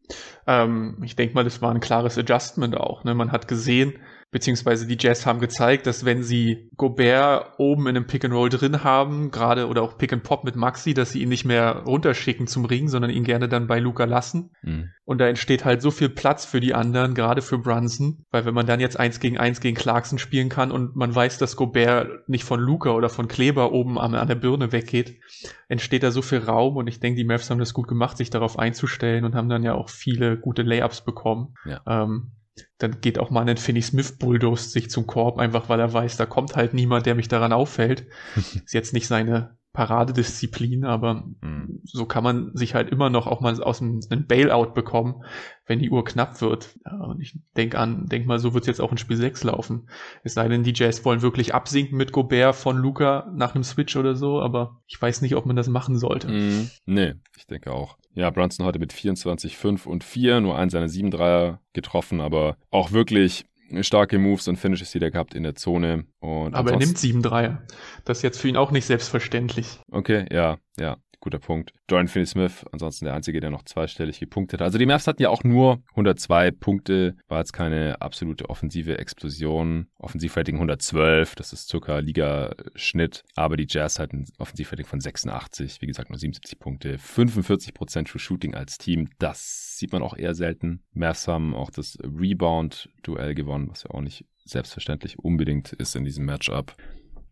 Ähm, 0.48 0.98
ich 1.04 1.16
denke 1.16 1.34
mal, 1.36 1.44
das 1.46 1.62
war 1.62 1.74
ein 1.74 1.80
klares 1.80 2.18
Adjustment 2.18 2.76
auch. 2.76 3.06
Ne? 3.06 3.16
Man 3.16 3.32
hat 3.32 3.48
gesehen, 3.48 3.94
beziehungsweise 4.34 4.88
die 4.88 4.98
Jazz 5.00 5.26
haben 5.26 5.40
gezeigt, 5.40 5.86
dass 5.88 6.04
wenn 6.04 6.24
sie 6.24 6.70
Gobert 6.76 7.54
oben 7.60 7.84
in 7.88 7.96
einem 7.96 8.08
Pick 8.08 8.26
and 8.26 8.34
Roll 8.34 8.50
drin 8.50 8.84
haben, 8.84 9.30
gerade 9.30 9.68
oder 9.68 9.84
auch 9.84 9.98
Pick 9.98 10.12
and 10.12 10.24
Pop 10.24 10.44
mit 10.44 10.56
Maxi, 10.56 10.96
dass 10.96 11.12
sie 11.12 11.22
ihn 11.22 11.30
nicht 11.30 11.46
mehr 11.46 11.84
runterschicken 11.86 12.48
zum 12.48 12.66
Ring, 12.66 12.90
sondern 12.90 13.12
ihn 13.12 13.24
gerne 13.24 13.48
dann 13.48 13.68
bei 13.68 13.80
Luca 13.80 14.06
lassen. 14.06 14.50
Hm. 14.62 14.90
Und 15.06 15.20
da 15.20 15.28
entsteht 15.28 15.66
halt 15.66 15.82
so 15.84 15.92
viel 15.92 16.10
Platz 16.10 16.46
für 16.46 16.60
die 16.60 16.74
anderen, 16.74 17.14
gerade 17.14 17.44
für 17.44 17.60
Brunson, 17.60 18.26
weil 18.32 18.46
wenn 18.46 18.56
man 18.56 18.66
dann 18.66 18.80
jetzt 18.80 19.00
eins 19.00 19.20
gegen 19.20 19.38
eins 19.38 19.62
gegen 19.62 19.78
Clarkson 19.78 20.18
spielen 20.18 20.50
kann 20.50 20.72
und 20.72 20.96
man 20.96 21.14
weiß, 21.14 21.38
dass 21.38 21.56
Gobert 21.56 22.28
nicht 22.28 22.44
von 22.44 22.60
Luca 22.60 22.92
oder 22.92 23.10
von 23.10 23.28
Kleber 23.28 23.72
oben 23.72 24.00
an, 24.00 24.16
an 24.16 24.28
der 24.28 24.36
Birne 24.36 24.72
weggeht, 24.72 25.20
entsteht 25.68 26.02
da 26.02 26.10
so 26.10 26.24
viel 26.24 26.40
Raum 26.40 26.78
und 26.78 26.88
ich 26.88 27.00
denke, 27.00 27.18
die 27.18 27.24
Mavs 27.24 27.52
haben 27.52 27.60
das 27.60 27.74
gut 27.74 27.88
gemacht, 27.88 28.18
sich 28.18 28.32
darauf 28.32 28.58
einzustellen 28.58 29.26
und 29.26 29.36
haben 29.36 29.50
dann 29.50 29.62
ja 29.62 29.76
auch 29.76 29.90
viele 29.90 30.38
gute 30.38 30.64
Layups 30.64 31.02
bekommen. 31.02 31.54
Ja. 31.66 31.82
Ähm, 31.86 32.32
dann 32.78 33.02
geht 33.02 33.20
auch 33.20 33.30
mal 33.30 33.48
ein 33.48 33.58
Finney 33.58 33.82
Smith 33.82 34.18
Bulldoze 34.18 34.70
sich 34.70 34.90
zum 34.90 35.08
Korb, 35.08 35.40
einfach 35.40 35.70
weil 35.70 35.80
er 35.80 35.94
weiß, 35.94 36.18
da 36.18 36.26
kommt 36.26 36.56
halt 36.56 36.74
niemand, 36.74 37.06
der 37.06 37.16
mich 37.16 37.28
daran 37.28 37.54
auffällt. 37.54 38.08
Ist 38.36 38.74
jetzt 38.74 38.94
nicht 38.94 39.08
seine 39.08 39.58
Paradedisziplin, 39.74 40.86
aber 40.86 41.26
Hm. 41.42 41.82
so 41.84 42.06
kann 42.06 42.24
man 42.24 42.52
sich 42.56 42.76
halt 42.76 42.90
immer 42.90 43.10
noch 43.10 43.28
auch 43.28 43.42
mal 43.42 43.62
aus 43.62 43.82
einem, 43.82 44.02
einem 44.10 44.28
Bailout 44.28 44.74
bekommen, 44.74 45.24
wenn 45.66 45.80
die 45.80 45.90
Uhr 45.90 46.06
knapp 46.06 46.40
wird. 46.42 46.78
Ja, 46.86 46.98
und 47.06 47.20
ich 47.22 47.40
denk 47.58 47.76
an, 47.76 48.06
denk 48.06 48.28
mal, 48.28 48.38
so 48.40 48.54
wird 48.54 48.64
es 48.64 48.68
jetzt 48.68 48.82
auch 48.82 48.92
in 48.92 48.98
Spiel 48.98 49.18
6 49.18 49.44
laufen. 49.44 49.90
Es 50.24 50.36
sei 50.36 50.48
denn, 50.48 50.64
die 50.64 50.74
Jazz 50.76 51.04
wollen 51.06 51.22
wirklich 51.22 51.54
absinken 51.56 51.98
mit 51.98 52.12
Gobert 52.12 52.56
von 52.56 52.78
Luca 52.78 53.32
nach 53.36 53.56
einem 53.56 53.64
Switch 53.64 53.96
oder 53.96 54.16
so, 54.16 54.40
aber 54.42 54.82
ich 54.88 55.02
weiß 55.02 55.22
nicht, 55.22 55.36
ob 55.36 55.46
man 55.46 55.56
das 55.56 55.68
machen 55.68 55.98
sollte. 55.98 56.28
Mhm. 56.30 56.70
Nee, 56.86 57.14
ich 57.38 57.48
denke 57.48 57.72
auch. 57.72 57.98
Ja, 58.14 58.30
Brunson 58.30 58.66
heute 58.66 58.78
mit 58.78 58.94
24, 58.94 59.58
5 59.58 59.88
und 59.88 60.04
4, 60.04 60.40
nur 60.40 60.56
einen 60.56 60.70
seiner 60.70 60.88
7 60.88 61.10
Dreier 61.10 61.62
getroffen, 61.74 62.22
aber 62.22 62.58
auch 62.70 62.92
wirklich 62.92 63.46
starke 63.82 64.20
Moves 64.20 64.48
und 64.48 64.58
Finishes 64.58 64.94
wieder 64.94 65.12
gehabt 65.12 65.34
in 65.36 65.44
der 65.44 65.56
Zone. 65.56 66.06
Und 66.20 66.54
aber 66.54 66.72
er 66.72 66.78
nimmt 66.78 66.98
sieben 66.98 67.22
Dreier. 67.22 67.64
Das 68.06 68.20
ist 68.20 68.24
jetzt 68.24 68.40
für 68.40 68.48
ihn 68.48 68.58
auch 68.58 68.72
nicht 68.72 68.86
selbstverständlich. 68.86 69.80
Okay, 69.92 70.26
ja, 70.32 70.58
ja. 70.78 70.98
Guter 71.24 71.40
Punkt. 71.40 71.74
Dorian 71.88 72.08
Finney-Smith, 72.08 72.66
ansonsten 72.72 73.06
der 73.06 73.14
Einzige, 73.14 73.40
der 73.40 73.50
noch 73.50 73.64
zweistellig 73.64 74.20
gepunktet 74.20 74.60
hat. 74.60 74.66
Also 74.66 74.78
die 74.78 74.86
Mavs 74.86 75.08
hatten 75.08 75.22
ja 75.22 75.30
auch 75.30 75.44
nur 75.44 75.82
102 75.92 76.52
Punkte, 76.52 77.16
war 77.28 77.40
jetzt 77.40 77.54
keine 77.54 78.02
absolute 78.02 78.50
offensive 78.50 78.98
Explosion. 78.98 79.88
Offensivrating 79.98 80.56
112, 80.56 81.36
das 81.36 81.54
ist 81.54 81.70
circa 81.70 82.00
Ligaschnitt, 82.00 83.24
aber 83.36 83.56
die 83.56 83.68
Jazz 83.68 84.00
hatten 84.00 84.26
Offensivrating 84.38 84.86
von 84.86 85.00
86, 85.00 85.82
wie 85.82 85.88
gesagt 85.88 86.10
nur 86.10 86.20
77 86.20 86.60
Punkte, 86.60 86.98
45% 86.98 88.10
für 88.10 88.20
Shooting 88.20 88.54
als 88.54 88.78
Team, 88.78 89.10
das 89.18 89.78
sieht 89.78 89.94
man 89.94 90.04
auch 90.04 90.18
eher 90.18 90.36
selten. 90.36 90.84
Mavs 90.92 91.28
haben 91.28 91.56
auch 91.56 91.72
das 91.72 91.98
Rebound-Duell 92.04 93.34
gewonnen, 93.34 93.70
was 93.70 93.84
ja 93.84 93.92
auch 93.92 94.02
nicht 94.02 94.26
selbstverständlich 94.44 95.20
unbedingt 95.20 95.72
ist 95.72 95.96
in 95.96 96.04
diesem 96.04 96.26
Matchup. 96.26 96.76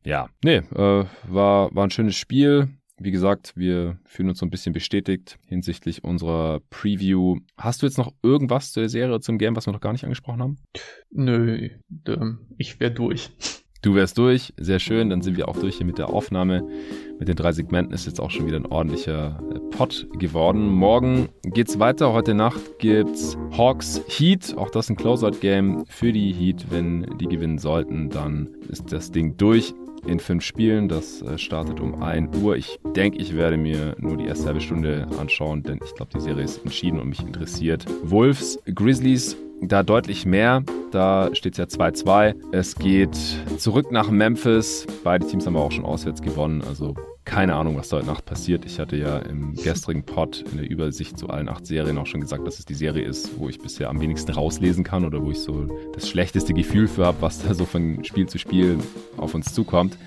Ja, 0.03 0.29
nee, 0.43 0.57
äh, 0.57 1.05
war, 1.27 1.75
war 1.75 1.83
ein 1.83 1.91
schönes 1.91 2.15
Spiel. 2.15 2.69
Wie 3.03 3.09
gesagt, 3.09 3.53
wir 3.55 3.97
fühlen 4.05 4.29
uns 4.29 4.37
so 4.37 4.45
ein 4.45 4.51
bisschen 4.51 4.73
bestätigt 4.73 5.39
hinsichtlich 5.47 6.03
unserer 6.03 6.59
Preview. 6.69 7.37
Hast 7.57 7.81
du 7.81 7.87
jetzt 7.87 7.97
noch 7.97 8.13
irgendwas 8.21 8.71
zur 8.71 8.87
Serie, 8.89 9.19
zum 9.21 9.39
Game, 9.39 9.55
was 9.55 9.65
wir 9.65 9.73
noch 9.73 9.81
gar 9.81 9.91
nicht 9.91 10.03
angesprochen 10.03 10.41
haben? 10.41 10.57
Nö, 11.09 11.69
ich 12.57 12.79
wäre 12.79 12.91
durch. 12.91 13.31
Du 13.81 13.95
wärst 13.95 14.19
durch, 14.19 14.53
sehr 14.57 14.77
schön. 14.77 15.09
Dann 15.09 15.23
sind 15.23 15.35
wir 15.35 15.47
auch 15.47 15.57
durch 15.57 15.77
hier 15.77 15.87
mit 15.87 15.97
der 15.97 16.09
Aufnahme. 16.09 16.67
Mit 17.17 17.27
den 17.27 17.35
drei 17.35 17.51
Segmenten 17.51 17.91
ist 17.95 18.05
jetzt 18.05 18.21
auch 18.21 18.29
schon 18.29 18.45
wieder 18.45 18.57
ein 18.57 18.67
ordentlicher 18.67 19.41
äh, 19.51 19.59
Pot 19.75 20.07
geworden. 20.19 20.69
Morgen 20.69 21.29
geht's 21.43 21.79
weiter. 21.79 22.13
Heute 22.13 22.35
Nacht 22.35 22.77
gibt's 22.77 23.35
Hawks 23.57 23.99
Heat. 24.07 24.55
Auch 24.55 24.69
das 24.69 24.91
ein 24.91 24.95
Closeout-Game 24.95 25.85
für 25.87 26.11
die 26.11 26.31
Heat. 26.31 26.67
Wenn 26.69 27.17
die 27.17 27.25
gewinnen 27.25 27.57
sollten, 27.57 28.11
dann 28.11 28.49
ist 28.69 28.91
das 28.91 29.09
Ding 29.09 29.37
durch 29.37 29.73
in 30.05 30.19
fünf 30.19 30.43
Spielen. 30.43 30.87
Das 30.87 31.21
äh, 31.21 31.37
startet 31.37 31.79
um 31.79 32.01
1 32.01 32.37
Uhr. 32.37 32.55
Ich 32.55 32.79
denke, 32.95 33.17
ich 33.17 33.35
werde 33.35 33.57
mir 33.57 33.95
nur 33.99 34.17
die 34.17 34.25
erste 34.25 34.47
halbe 34.47 34.61
Stunde 34.61 35.07
anschauen, 35.19 35.63
denn 35.63 35.79
ich 35.83 35.93
glaube, 35.95 36.11
die 36.15 36.21
Serie 36.21 36.43
ist 36.43 36.63
entschieden 36.63 36.99
und 36.99 37.09
mich 37.09 37.21
interessiert. 37.21 37.85
Wolves, 38.03 38.59
Grizzlies, 38.73 39.37
da 39.61 39.83
deutlich 39.83 40.25
mehr. 40.25 40.63
Da 40.91 41.29
steht 41.33 41.53
es 41.53 41.57
ja 41.57 41.65
2-2. 41.65 42.35
Es 42.51 42.75
geht 42.75 43.15
zurück 43.57 43.91
nach 43.91 44.09
Memphis. 44.09 44.87
Beide 45.03 45.25
Teams 45.25 45.45
haben 45.45 45.55
auch 45.55 45.71
schon 45.71 45.85
auswärts 45.85 46.21
gewonnen. 46.21 46.61
Also 46.67 46.95
keine 47.25 47.55
Ahnung, 47.55 47.77
was 47.77 47.89
da 47.89 47.97
heute 47.97 48.07
Nacht 48.07 48.25
passiert. 48.25 48.65
Ich 48.65 48.79
hatte 48.79 48.95
ja 48.95 49.19
im 49.19 49.55
gestrigen 49.55 50.03
Pod 50.03 50.43
in 50.51 50.57
der 50.57 50.69
Übersicht 50.69 51.17
zu 51.17 51.29
allen 51.29 51.49
acht 51.49 51.65
Serien 51.65 51.97
auch 51.97 52.07
schon 52.07 52.21
gesagt, 52.21 52.45
dass 52.47 52.59
es 52.59 52.65
die 52.65 52.73
Serie 52.73 53.03
ist, 53.03 53.37
wo 53.37 53.47
ich 53.47 53.59
bisher 53.59 53.89
am 53.89 54.01
wenigsten 54.01 54.31
rauslesen 54.31 54.83
kann 54.83 55.05
oder 55.05 55.23
wo 55.23 55.31
ich 55.31 55.39
so 55.39 55.67
das 55.93 56.09
schlechteste 56.09 56.53
Gefühl 56.53 56.87
für 56.87 57.05
habe, 57.05 57.21
was 57.21 57.43
da 57.43 57.53
so 57.53 57.65
von 57.65 58.03
Spiel 58.03 58.27
zu 58.27 58.39
Spiel 58.39 58.79
auf 59.17 59.35
uns 59.35 59.53
zukommt. 59.53 59.97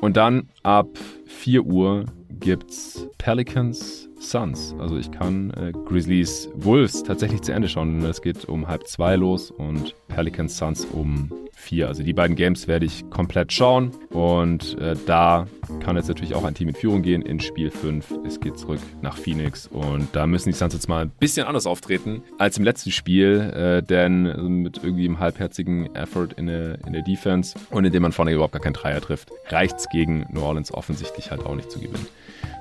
Und 0.00 0.16
dann 0.16 0.48
ab 0.62 0.88
4 1.26 1.64
Uhr 1.64 2.06
gibt's 2.28 3.06
Pelicans 3.18 4.01
Suns. 4.22 4.74
Also 4.78 4.96
ich 4.96 5.10
kann 5.10 5.50
äh, 5.50 5.72
Grizzlies 5.86 6.48
Wolves 6.54 7.02
tatsächlich 7.02 7.42
zu 7.42 7.52
Ende 7.52 7.68
schauen. 7.68 8.04
Es 8.04 8.22
geht 8.22 8.44
um 8.46 8.68
halb 8.68 8.86
zwei 8.86 9.16
los 9.16 9.50
und 9.50 9.94
Pelicans 10.08 10.56
Suns 10.56 10.84
um 10.84 11.30
vier. 11.62 11.88
Also 11.88 12.02
die 12.02 12.12
beiden 12.12 12.36
Games 12.36 12.66
werde 12.66 12.86
ich 12.86 13.08
komplett 13.10 13.52
schauen. 13.52 13.92
Und 14.10 14.78
äh, 14.78 14.96
da 15.06 15.46
kann 15.80 15.96
jetzt 15.96 16.08
natürlich 16.08 16.34
auch 16.34 16.44
ein 16.44 16.54
Team 16.54 16.68
in 16.68 16.74
Führung 16.74 17.02
gehen 17.02 17.22
in 17.22 17.40
Spiel 17.40 17.70
5. 17.70 18.20
Es 18.26 18.40
geht 18.40 18.58
zurück 18.58 18.80
nach 19.00 19.16
Phoenix. 19.16 19.66
Und 19.68 20.08
da 20.12 20.26
müssen 20.26 20.48
die 20.48 20.54
Suns 20.54 20.74
jetzt 20.74 20.88
mal 20.88 21.02
ein 21.02 21.10
bisschen 21.10 21.46
anders 21.46 21.66
auftreten 21.66 22.22
als 22.38 22.58
im 22.58 22.64
letzten 22.64 22.90
Spiel. 22.90 23.40
Äh, 23.40 23.82
denn 23.82 24.62
mit 24.62 24.80
irgendwie 24.82 25.06
einem 25.06 25.18
halbherzigen 25.18 25.94
Effort 25.94 26.28
in 26.36 26.46
der, 26.46 26.78
in 26.86 26.92
der 26.92 27.02
Defense 27.02 27.54
und 27.70 27.84
indem 27.84 28.02
man 28.02 28.12
vorne 28.12 28.32
überhaupt 28.32 28.52
gar 28.52 28.62
keinen 28.62 28.74
Dreier 28.74 29.00
trifft, 29.00 29.30
reicht 29.48 29.76
es 29.78 29.88
gegen 29.88 30.26
New 30.30 30.42
Orleans 30.42 30.72
offensichtlich 30.72 31.30
halt 31.30 31.46
auch 31.46 31.54
nicht 31.54 31.70
zu 31.70 31.78
gewinnen. 31.78 32.06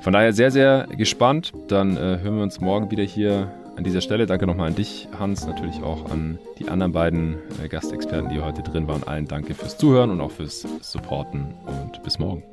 Von 0.02 0.14
daher 0.14 0.34
sehr, 0.34 0.52
sehr 0.52 0.88
gespannt. 0.98 1.54
Dann 1.68 1.96
äh, 1.96 2.20
hören 2.22 2.38
wir 2.38 2.44
uns 2.44 2.60
morgen 2.60 2.92
wieder 2.92 3.04
hier 3.04 3.52
an 3.76 3.84
dieser 3.84 4.02
Stelle. 4.02 4.26
Danke 4.26 4.48
nochmal 4.48 4.68
an 4.68 4.76
dich, 4.76 5.08
Hans, 5.18 5.48
natürlich 5.48 5.82
auch 5.82 6.12
an 6.12 6.40
die 6.60 6.70
anderen 6.70 6.92
beiden 6.92 7.36
äh, 7.64 7.68
Gastexperten, 7.68 8.30
die 8.30 8.42
heute 8.42 8.62
drin 8.62 8.88
waren. 8.88 9.04
Allen 9.04 9.28
danke 9.28 9.54
fürs 9.54 9.78
Zuhören 9.78 10.12
und 10.12 10.22
auch 10.22 10.32
fürs 10.32 10.66
Supporten 10.82 11.54
und 11.66 12.04
bis 12.04 12.20
morgen. 12.20 12.44